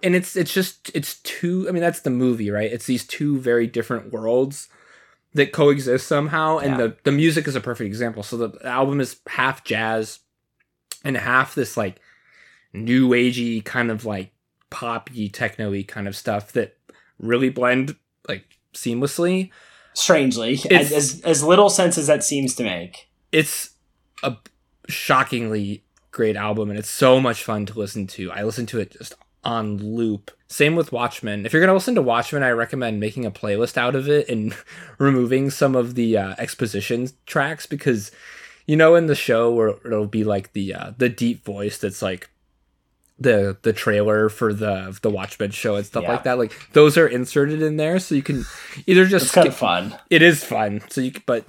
and 0.02 0.14
it's 0.14 0.36
it's 0.36 0.54
just 0.54 0.90
it's 0.94 1.16
two 1.20 1.68
i 1.68 1.70
mean 1.72 1.82
that's 1.82 2.00
the 2.00 2.08
movie 2.08 2.50
right? 2.50 2.72
It's 2.72 2.86
these 2.86 3.06
two 3.06 3.38
very 3.38 3.66
different 3.66 4.10
worlds 4.10 4.68
that 5.34 5.52
coexist 5.52 6.06
somehow 6.06 6.58
and 6.58 6.72
Yeah. 6.72 6.76
the 6.78 6.96
the 7.04 7.12
music 7.12 7.46
is 7.46 7.54
a 7.54 7.60
perfect 7.60 7.86
example 7.86 8.22
so 8.22 8.36
the 8.36 8.66
album 8.66 9.00
is 9.00 9.20
half 9.28 9.62
jazz 9.64 10.18
and 11.04 11.16
half 11.16 11.54
this 11.54 11.76
like 11.76 12.00
new 12.72 13.08
agey 13.10 13.64
kind 13.64 13.90
of 13.90 14.04
like 14.04 14.32
poppy 14.70 15.28
techno-y 15.28 15.84
kind 15.86 16.06
of 16.08 16.16
stuff 16.16 16.52
that 16.52 16.76
really 17.18 17.48
blend 17.50 17.96
like 18.28 18.44
seamlessly 18.74 19.50
Strangely, 19.92 20.54
It's- 20.54 20.92
as 20.92 21.20
as 21.22 21.42
little 21.42 21.68
sense 21.68 21.98
as 21.98 22.06
that 22.06 22.22
seems 22.22 22.54
to 22.54 22.62
make. 22.62 23.08
it's 23.32 23.70
a 24.22 24.36
shockingly 24.88 25.84
great 26.12 26.36
album 26.36 26.70
and 26.70 26.78
it's 26.78 26.90
so 26.90 27.20
much 27.20 27.42
fun 27.42 27.66
to 27.66 27.78
listen 27.78 28.06
to. 28.06 28.30
I 28.32 28.42
listen 28.44 28.66
to 28.66 28.78
it 28.78 28.92
just 28.92 29.14
on 29.44 29.78
loop. 29.78 30.30
Same 30.48 30.74
with 30.74 30.92
Watchmen. 30.92 31.46
If 31.46 31.52
you're 31.52 31.60
going 31.60 31.68
to 31.68 31.74
listen 31.74 31.94
to 31.94 32.02
Watchmen, 32.02 32.42
I 32.42 32.50
recommend 32.50 32.98
making 33.00 33.24
a 33.24 33.30
playlist 33.30 33.76
out 33.76 33.94
of 33.94 34.08
it 34.08 34.28
and 34.28 34.54
removing 34.98 35.50
some 35.50 35.74
of 35.76 35.94
the 35.94 36.16
uh, 36.16 36.34
exposition 36.38 37.08
tracks 37.26 37.66
because 37.66 38.10
you 38.66 38.76
know 38.76 38.94
in 38.96 39.06
the 39.06 39.14
show 39.14 39.50
where 39.52 39.68
it'll 39.84 40.06
be 40.06 40.24
like 40.24 40.52
the 40.52 40.74
uh, 40.74 40.92
the 40.98 41.08
deep 41.08 41.44
voice 41.44 41.78
that's 41.78 42.02
like 42.02 42.28
the 43.18 43.56
the 43.62 43.72
trailer 43.72 44.28
for 44.28 44.52
the 44.54 44.98
the 45.02 45.10
Watchmen 45.10 45.50
show 45.50 45.76
and 45.76 45.84
stuff 45.86 46.02
Yeah. 46.04 46.12
like 46.12 46.24
that 46.24 46.38
like 46.38 46.72
those 46.72 46.96
are 46.96 47.06
inserted 47.06 47.60
in 47.62 47.76
there 47.76 47.98
so 47.98 48.14
you 48.14 48.22
can 48.22 48.44
either 48.86 49.04
just 49.06 49.26
It's 49.26 49.34
kind 49.34 49.46
of 49.48 49.54
fun. 49.56 49.94
it 50.08 50.22
is 50.22 50.42
fun. 50.44 50.80
So 50.88 51.00
you, 51.02 51.12
but 51.26 51.44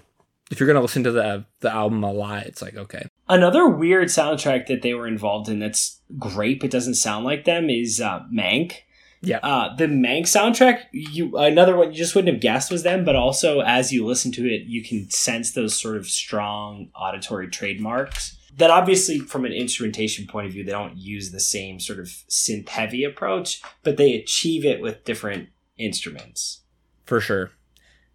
if 0.51 0.59
you're 0.59 0.67
gonna 0.67 0.81
listen 0.81 1.03
to 1.05 1.11
the 1.11 1.45
the 1.61 1.71
album 1.71 2.03
a 2.03 2.11
lot, 2.11 2.45
it's 2.45 2.61
like 2.61 2.75
okay, 2.75 3.07
Another 3.27 3.67
weird 3.67 4.09
soundtrack 4.09 4.67
that 4.67 4.81
they 4.81 4.93
were 4.93 5.07
involved 5.07 5.47
in 5.47 5.59
that's 5.59 6.01
great 6.19 6.59
but 6.59 6.69
doesn't 6.69 6.95
sound 6.95 7.23
like 7.23 7.45
them 7.45 7.69
is 7.69 8.01
uh, 8.01 8.19
Mank. 8.31 8.73
Yeah. 9.21 9.39
Uh, 9.41 9.73
the 9.75 9.85
Mank 9.85 10.23
soundtrack, 10.23 10.85
you 10.91 11.37
another 11.37 11.77
one 11.77 11.91
you 11.91 11.97
just 11.97 12.13
wouldn't 12.13 12.33
have 12.33 12.41
guessed 12.41 12.71
was 12.71 12.83
them, 12.83 13.05
but 13.05 13.15
also 13.15 13.61
as 13.61 13.93
you 13.93 14.05
listen 14.05 14.31
to 14.33 14.45
it, 14.45 14.63
you 14.63 14.83
can 14.83 15.09
sense 15.09 15.53
those 15.53 15.79
sort 15.79 15.95
of 15.95 16.07
strong 16.07 16.89
auditory 16.93 17.47
trademarks. 17.47 18.37
That 18.57 18.69
obviously, 18.69 19.19
from 19.19 19.45
an 19.45 19.53
instrumentation 19.53 20.27
point 20.27 20.47
of 20.47 20.53
view, 20.53 20.65
they 20.65 20.73
don't 20.73 20.97
use 20.97 21.31
the 21.31 21.39
same 21.39 21.79
sort 21.79 21.99
of 21.99 22.07
synth 22.07 22.67
heavy 22.67 23.05
approach, 23.05 23.61
but 23.83 23.95
they 23.95 24.13
achieve 24.15 24.65
it 24.65 24.81
with 24.81 25.05
different 25.05 25.49
instruments. 25.77 26.61
for 27.05 27.21
sure. 27.21 27.51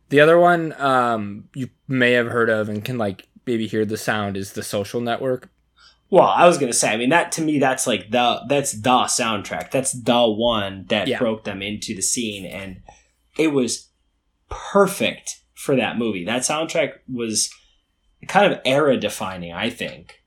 The 0.08 0.20
other 0.20 0.38
one 0.38 0.72
um, 0.80 1.48
you 1.54 1.70
may 1.88 2.12
have 2.12 2.28
heard 2.28 2.48
of 2.50 2.68
and 2.68 2.84
can 2.84 2.98
like 2.98 3.28
maybe 3.46 3.66
hear 3.66 3.84
the 3.84 3.96
sound 3.96 4.36
is 4.36 4.52
the 4.52 4.62
Social 4.62 5.00
Network. 5.00 5.50
Well, 6.10 6.28
I 6.28 6.46
was 6.46 6.58
gonna 6.58 6.72
say, 6.72 6.90
I 6.92 6.96
mean 6.96 7.08
that 7.10 7.32
to 7.32 7.42
me 7.42 7.58
that's 7.58 7.86
like 7.86 8.10
the 8.10 8.40
that's 8.48 8.72
the 8.72 8.90
soundtrack. 8.90 9.70
That's 9.72 9.92
the 9.92 10.28
one 10.28 10.84
that 10.88 11.08
Yeah. 11.08 11.18
broke 11.18 11.44
them 11.44 11.62
into 11.62 11.94
the 11.94 12.02
scene 12.02 12.46
and 12.46 12.80
it 13.36 13.48
was 13.48 13.88
perfect 14.48 15.40
for 15.54 15.74
that 15.76 15.98
movie. 15.98 16.24
That 16.24 16.42
soundtrack 16.42 16.92
was 17.12 17.50
kind 18.28 18.52
of 18.52 18.60
era 18.64 18.96
defining, 18.96 19.52
I 19.52 19.70
think. 19.70 20.20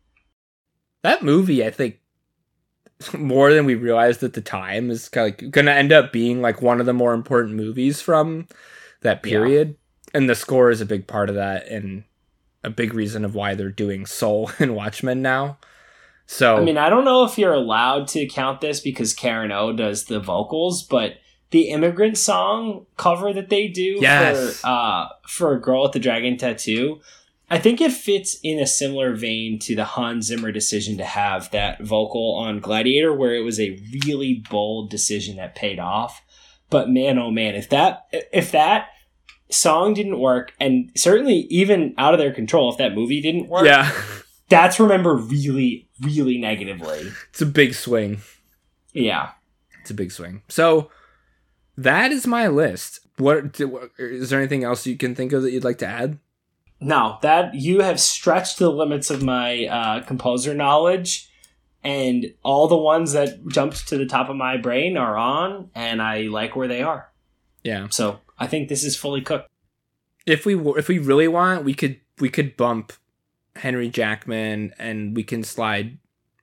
That 1.02 1.24
movie, 1.24 1.66
I 1.66 1.70
think, 1.72 2.00
more 3.18 3.54
than 3.54 3.66
we 3.66 3.76
realized 3.76 4.22
at 4.24 4.34
the 4.34 4.42
time, 4.42 4.92
is 4.92 5.08
kind 5.08 5.34
of 5.34 5.42
like 5.42 5.52
gonna 5.52 5.72
end 5.72 5.94
up 5.94 6.12
being 6.12 6.42
like 6.42 6.62
one 6.62 6.82
of 6.82 6.86
the 6.86 6.94
more 6.94 7.14
important 7.14 7.56
movies 7.56 8.02
from 8.02 8.48
that 9.02 9.18
Yeah. 9.26 9.30
period. 9.32 9.76
And 10.14 10.30
the 10.30 10.36
score 10.36 10.70
is 10.72 10.82
a 10.82 10.86
big 10.86 11.06
part 11.08 11.30
of 11.30 11.36
that, 11.36 11.68
and 11.68 12.04
a 12.64 12.70
big 12.70 12.94
reason 12.94 13.24
of 13.24 13.36
why 13.36 13.54
they're 13.56 13.70
doing 13.70 14.06
Soul 14.06 14.52
and 14.60 14.76
Watchmen 14.76 15.22
now. 15.22 15.58
So 16.26 16.58
I 16.58 16.62
mean, 16.62 16.78
I 16.78 16.90
don't 16.90 17.06
know 17.06 17.24
if 17.24 17.38
you're 17.38 17.54
allowed 17.54 18.08
to 18.10 18.28
count 18.28 18.62
this 18.62 18.80
because 18.80 19.14
Karen 19.14 19.52
O 19.52 19.74
does 19.74 20.06
the 20.06 20.20
vocals, 20.20 20.84
but 20.84 21.16
the 21.52 21.70
immigrant 21.70 22.18
song 22.18 22.86
cover 22.98 23.34
that 23.34 23.50
they 23.50 23.68
do 23.68 23.98
Yes. 24.00 24.60
for 24.62 24.68
uh 24.68 25.08
for 25.28 25.54
a 25.54 25.60
girl 25.62 25.84
with 25.84 25.94
the 25.94 26.00
dragon 26.00 26.38
tattoo, 26.38 27.02
I 27.50 27.58
think 27.58 27.82
it 27.82 27.92
fits 27.92 28.38
in 28.44 28.60
a 28.60 28.68
similar 28.68 29.16
vein 29.16 29.58
to 29.60 29.76
the 29.76 29.86
Hans 29.86 30.28
Zimmer 30.28 30.52
decision 30.52 30.98
to 31.00 31.06
have 31.06 31.50
that 31.50 31.82
vocal 31.82 32.36
on 32.36 32.60
Gladiator, 32.60 33.12
where 33.12 33.34
it 33.34 33.42
was 33.44 33.60
a 33.60 33.80
really 34.06 34.44
bold 34.52 34.92
decision 34.92 35.38
that 35.38 35.56
paid 35.56 35.80
off. 35.80 36.22
But 36.70 36.90
man, 36.90 37.18
oh 37.18 37.32
man, 37.32 37.56
if 37.56 37.70
that 37.70 38.08
if 38.12 38.52
that 38.52 38.90
song 39.50 39.94
didn't 39.94 40.20
work, 40.20 40.54
and 40.60 40.92
certainly 40.96 41.48
even 41.50 41.94
out 41.98 42.14
of 42.14 42.20
their 42.20 42.34
control, 42.34 42.72
if 42.72 42.78
that 42.78 42.94
movie 42.94 43.22
didn't 43.22 43.48
work, 43.48 43.66
yeah, 43.66 43.92
that's 44.50 44.80
remembered 44.80 45.32
really, 45.32 45.88
really 46.02 46.38
negatively. 46.38 47.12
it's 47.30 47.42
a 47.42 47.46
big 47.46 47.74
swing. 47.74 48.22
Yeah. 48.94 49.32
It's 49.82 49.92
a 49.92 49.94
big 49.94 50.12
swing. 50.12 50.42
So 50.50 50.90
that 51.78 52.12
is 52.12 52.28
my 52.28 52.48
list. 52.48 53.00
What 53.18 53.60
is 53.98 54.30
there 54.30 54.40
anything 54.40 54.64
else 54.64 54.86
you 54.86 54.98
can 54.98 55.16
think 55.16 55.32
of 55.34 55.44
that 55.44 55.52
you'd 55.52 55.64
like 55.64 55.78
to 55.80 55.88
add? 55.88 56.20
No, 56.82 57.18
that 57.22 57.56
you 57.56 57.82
have 57.82 58.00
stretched 58.00 58.58
the 58.58 58.70
limits 58.70 59.10
of 59.10 59.22
my 59.22 59.66
uh, 59.66 60.04
composer 60.04 60.54
knowledge, 60.54 61.29
and 61.84 62.34
all 62.44 62.68
the 62.68 62.78
ones 62.78 63.14
that 63.14 63.48
jumped 63.48 63.88
to 63.88 63.98
the 63.98 64.06
top 64.06 64.30
of 64.30 64.36
my 64.36 64.58
brain 64.58 64.98
are 64.98 65.18
on, 65.18 65.70
and 65.76 66.02
I 66.02 66.24
like 66.24 66.56
where 66.56 66.68
they 66.68 66.82
are. 66.82 67.10
Yeah. 67.64 67.88
So 67.90 68.20
I 68.38 68.48
think 68.48 68.70
this 68.70 68.84
is 68.84 68.96
fully 68.96 69.22
cooked. 69.22 69.48
If 70.26 70.46
we 70.46 70.56
if 70.78 70.88
we 70.88 71.00
really 71.00 71.28
want, 71.28 71.64
we 71.64 71.74
could 71.74 72.00
we 72.20 72.30
could 72.30 72.58
bump 72.58 72.94
Henry 73.56 73.90
Jackman 73.90 74.74
and 74.78 75.16
we 75.16 75.24
can 75.24 75.44
slide 75.44 75.98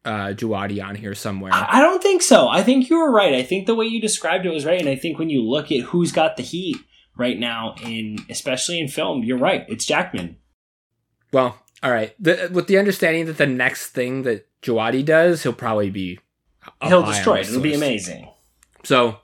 uh 0.05 0.29
Djawadi 0.29 0.85
on 0.85 0.95
here 0.95 1.15
somewhere. 1.15 1.53
I 1.53 1.79
I 1.79 1.81
don't 1.81 2.03
think 2.03 2.23
so. 2.23 2.49
I 2.49 2.63
think 2.63 2.89
you 2.89 2.99
were 2.99 3.13
right. 3.13 3.35
I 3.35 3.43
think 3.43 3.67
the 3.67 3.75
way 3.75 3.87
you 3.87 4.01
described 4.01 4.47
it 4.47 4.51
was 4.51 4.65
right, 4.65 4.81
and 4.81 4.89
I 4.89 4.97
think 4.97 5.19
when 5.19 5.31
you 5.31 5.43
look 5.43 5.71
at 5.71 5.81
who's 5.81 6.13
got 6.13 6.37
the 6.37 6.43
heat 6.43 6.77
right 7.17 7.39
now 7.39 7.75
in 7.83 8.19
especially 8.29 8.81
in 8.81 8.89
film, 8.89 9.23
you're 9.23 9.39
right. 9.39 9.65
It's 9.69 9.85
Jackman. 9.85 10.37
Well, 11.33 11.59
all 11.87 11.93
right. 11.93 12.17
The, 12.19 12.51
with 12.53 12.67
the 12.67 12.79
understanding 12.79 13.27
that 13.27 13.39
the 13.39 13.47
next 13.47 13.91
thing 13.91 14.23
that 14.23 14.45
Djawadi 14.61 15.05
does, 15.05 15.45
he'll 15.45 15.53
probably 15.53 15.89
be 15.89 16.19
he'll 16.83 17.07
destroy 17.07 17.37
it. 17.37 17.49
It'll 17.49 17.61
be 17.61 17.75
amazing. 17.75 18.29
So 18.83 19.19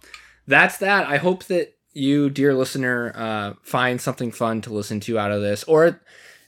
that's 0.46 0.78
that. 0.78 1.08
I 1.08 1.16
hope 1.16 1.42
that 1.46 1.76
you, 1.92 2.30
dear 2.30 2.54
listener, 2.54 3.12
uh, 3.16 3.54
find 3.62 4.00
something 4.00 4.30
fun 4.30 4.60
to 4.60 4.72
listen 4.72 5.00
to 5.00 5.18
out 5.18 5.32
of 5.32 5.42
this, 5.42 5.64
or 5.64 6.00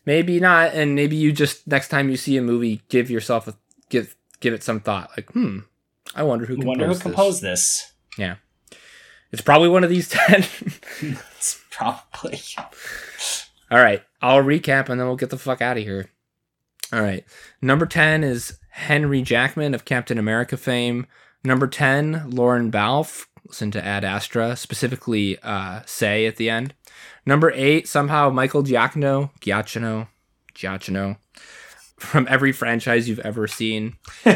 maybe 0.07 0.39
not, 0.39 0.73
and 0.73 0.95
maybe 0.95 1.17
you 1.17 1.33
just 1.33 1.67
next 1.67 1.89
time 1.89 2.09
you 2.09 2.17
see 2.17 2.37
a 2.37 2.43
movie, 2.43 2.83
give 2.89 3.11
yourself 3.11 3.49
a 3.49 3.55
give 3.89 4.15
give 4.39 4.55
it 4.55 4.63
some 4.63 4.79
thought. 4.79 5.11
Like, 5.17 5.33
hmm, 5.33 5.61
I 6.15 6.23
wonder 6.23 6.47
who 6.47 6.55
composed 6.55 6.69
wonder 6.69 6.87
who 6.87 6.95
this. 6.95 7.03
composed 7.03 7.43
this. 7.43 7.93
It's 9.33 9.43
probably 9.43 9.69
one 9.69 9.83
of 9.83 9.91
these 9.91 10.09
ten. 10.11 10.45
It's 11.37 11.61
probably. 11.71 12.41
All 13.71 13.79
right, 13.79 14.03
I'll 14.21 14.43
recap 14.43 14.89
and 14.89 15.01
then 15.01 15.07
we'll 15.07 15.17
get 15.17 15.31
the 15.31 15.39
fuck 15.39 15.63
out 15.63 15.77
of 15.77 15.83
here. 15.83 16.11
All 16.93 17.01
right, 17.01 17.25
number 17.63 17.87
ten 17.87 18.23
is 18.23 18.59
Henry 18.71 19.23
Jackman 19.23 19.75
of 19.75 19.85
Captain 19.85 20.19
America 20.19 20.57
fame. 20.57 21.07
Number 21.43 21.67
ten, 21.67 22.31
Lorne 22.31 22.71
Balfe. 22.71 23.27
Listen 23.47 23.71
to 23.73 23.85
Ad 23.85 24.05
Astra, 24.05 24.57
specifically 24.57 25.39
uh, 25.43 25.83
"Say" 25.87 26.27
at 26.27 26.37
the 26.37 26.51
end. 26.51 26.75
Number 27.27 27.51
eight, 27.53 27.89
somehow 27.89 28.31
Michael 28.31 28.63
Giacchino, 28.63 29.31
Giacchino, 29.41 30.09
Giacchino, 30.55 31.17
from 31.99 32.27
every 32.29 32.53
franchise 32.53 33.09
you've 33.09 33.19
ever 33.21 33.47
seen. 33.47 33.97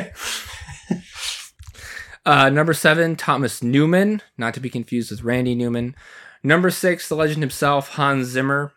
uh, 2.26 2.50
number 2.50 2.72
seven, 2.72 3.16
Thomas 3.16 3.62
Newman, 3.62 4.22
not 4.36 4.54
to 4.54 4.60
be 4.60 4.70
confused 4.70 5.10
with 5.10 5.22
Randy 5.22 5.54
Newman. 5.54 5.94
Number 6.42 6.70
six, 6.70 7.08
the 7.08 7.16
legend 7.16 7.42
himself, 7.42 7.90
Hans 7.90 8.28
Zimmer. 8.28 8.72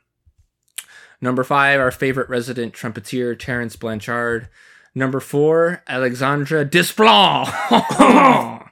Number 1.22 1.44
five, 1.44 1.80
our 1.80 1.92
favorite 1.92 2.30
resident 2.30 2.74
trumpeter, 2.74 3.36
Terence 3.36 3.76
Blanchard. 3.76 4.50
Number 4.96 5.20
four, 5.20 5.84
Alexandre 5.88 6.66
Desplat. 6.66 7.50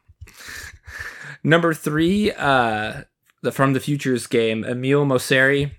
Number 1.44 1.74
three, 1.74 2.32
uh, 2.32 3.04
the 3.42 3.52
From 3.52 3.74
the 3.74 3.80
Futures 3.80 4.28
game, 4.28 4.66
Emile 4.66 5.06
Mosseri. 5.06 5.72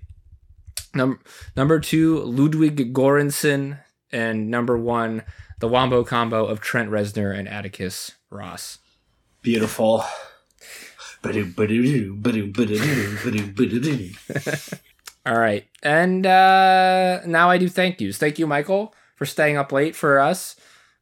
Number 0.93 1.19
number 1.55 1.79
two, 1.79 2.19
Ludwig 2.23 2.93
Göransson, 2.93 3.79
and 4.11 4.49
number 4.49 4.77
one, 4.77 5.23
the 5.59 5.67
Wombo 5.67 6.03
combo 6.03 6.45
of 6.45 6.59
Trent 6.59 6.89
Reznor 6.89 7.37
and 7.37 7.47
Atticus 7.47 8.11
Ross. 8.29 8.79
Beautiful. 9.41 10.03
All 15.25 15.37
right. 15.37 15.65
And 15.83 16.25
uh, 16.25 17.21
now 17.25 17.49
I 17.49 17.57
do 17.57 17.69
thank 17.69 18.01
yous. 18.01 18.17
Thank 18.17 18.39
you, 18.39 18.47
Michael, 18.47 18.93
for 19.15 19.25
staying 19.25 19.57
up 19.57 19.71
late 19.71 19.95
for 19.95 20.19
us. 20.19 20.55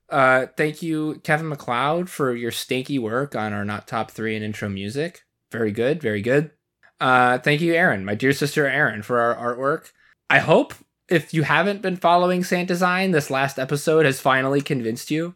Uh, 0.09 0.47
thank 0.57 0.82
you, 0.82 1.22
Kevin 1.24 1.49
MacLeod, 1.49 2.09
for 2.09 2.36
your 2.36 2.51
stanky 2.51 2.99
work 2.99 3.36
on 3.36 3.53
our 3.53 3.63
not 3.63 3.88
top 3.88 4.11
three 4.11 4.36
in 4.36 4.43
intro 4.43 4.67
music. 4.67 5.24
Very 5.51 5.72
good, 5.72 6.01
very 6.01 6.22
good. 6.22 6.51
Uh, 6.99 7.38
thank 7.38 7.61
you, 7.61 7.74
Aaron, 7.74 8.03
my 8.03 8.15
dear 8.15 8.34
sister 8.34 8.67
Aaron, 8.67 9.03
for 9.03 9.20
our 9.20 9.55
artwork. 9.55 9.91
I 10.30 10.39
hope 10.39 10.74
if 11.07 11.34
you 11.34 11.43
haven't 11.43 11.82
been 11.82 11.95
following 11.95 12.43
Sant 12.43 12.67
Design, 12.67 13.11
this 13.11 13.30
last 13.30 13.57
episode 13.57 14.05
has 14.05 14.20
finally 14.20 14.61
convinced 14.61 15.09
you 15.09 15.36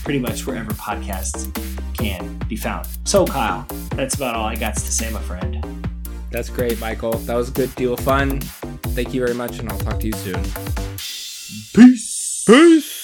pretty 0.04 0.18
much 0.18 0.46
wherever 0.46 0.70
podcasts 0.72 1.52
can 1.96 2.38
be 2.48 2.56
found. 2.56 2.86
So, 3.04 3.26
Kyle, 3.26 3.66
that's 3.94 4.14
about 4.14 4.36
all 4.36 4.46
I 4.46 4.56
got 4.56 4.74
to 4.74 4.80
say, 4.80 5.10
my 5.10 5.20
friend. 5.20 5.86
That's 6.30 6.48
great, 6.48 6.78
Michael. 6.78 7.12
That 7.12 7.34
was 7.34 7.48
a 7.48 7.52
good 7.52 7.74
deal 7.74 7.94
of 7.94 8.00
fun. 8.00 8.40
Thank 8.40 9.14
you 9.14 9.20
very 9.20 9.34
much, 9.34 9.58
and 9.58 9.68
I'll 9.70 9.78
talk 9.78 9.98
to 10.00 10.06
you 10.06 10.12
soon. 10.12 10.42
Peace. 11.74 12.44
Peace. 12.46 12.99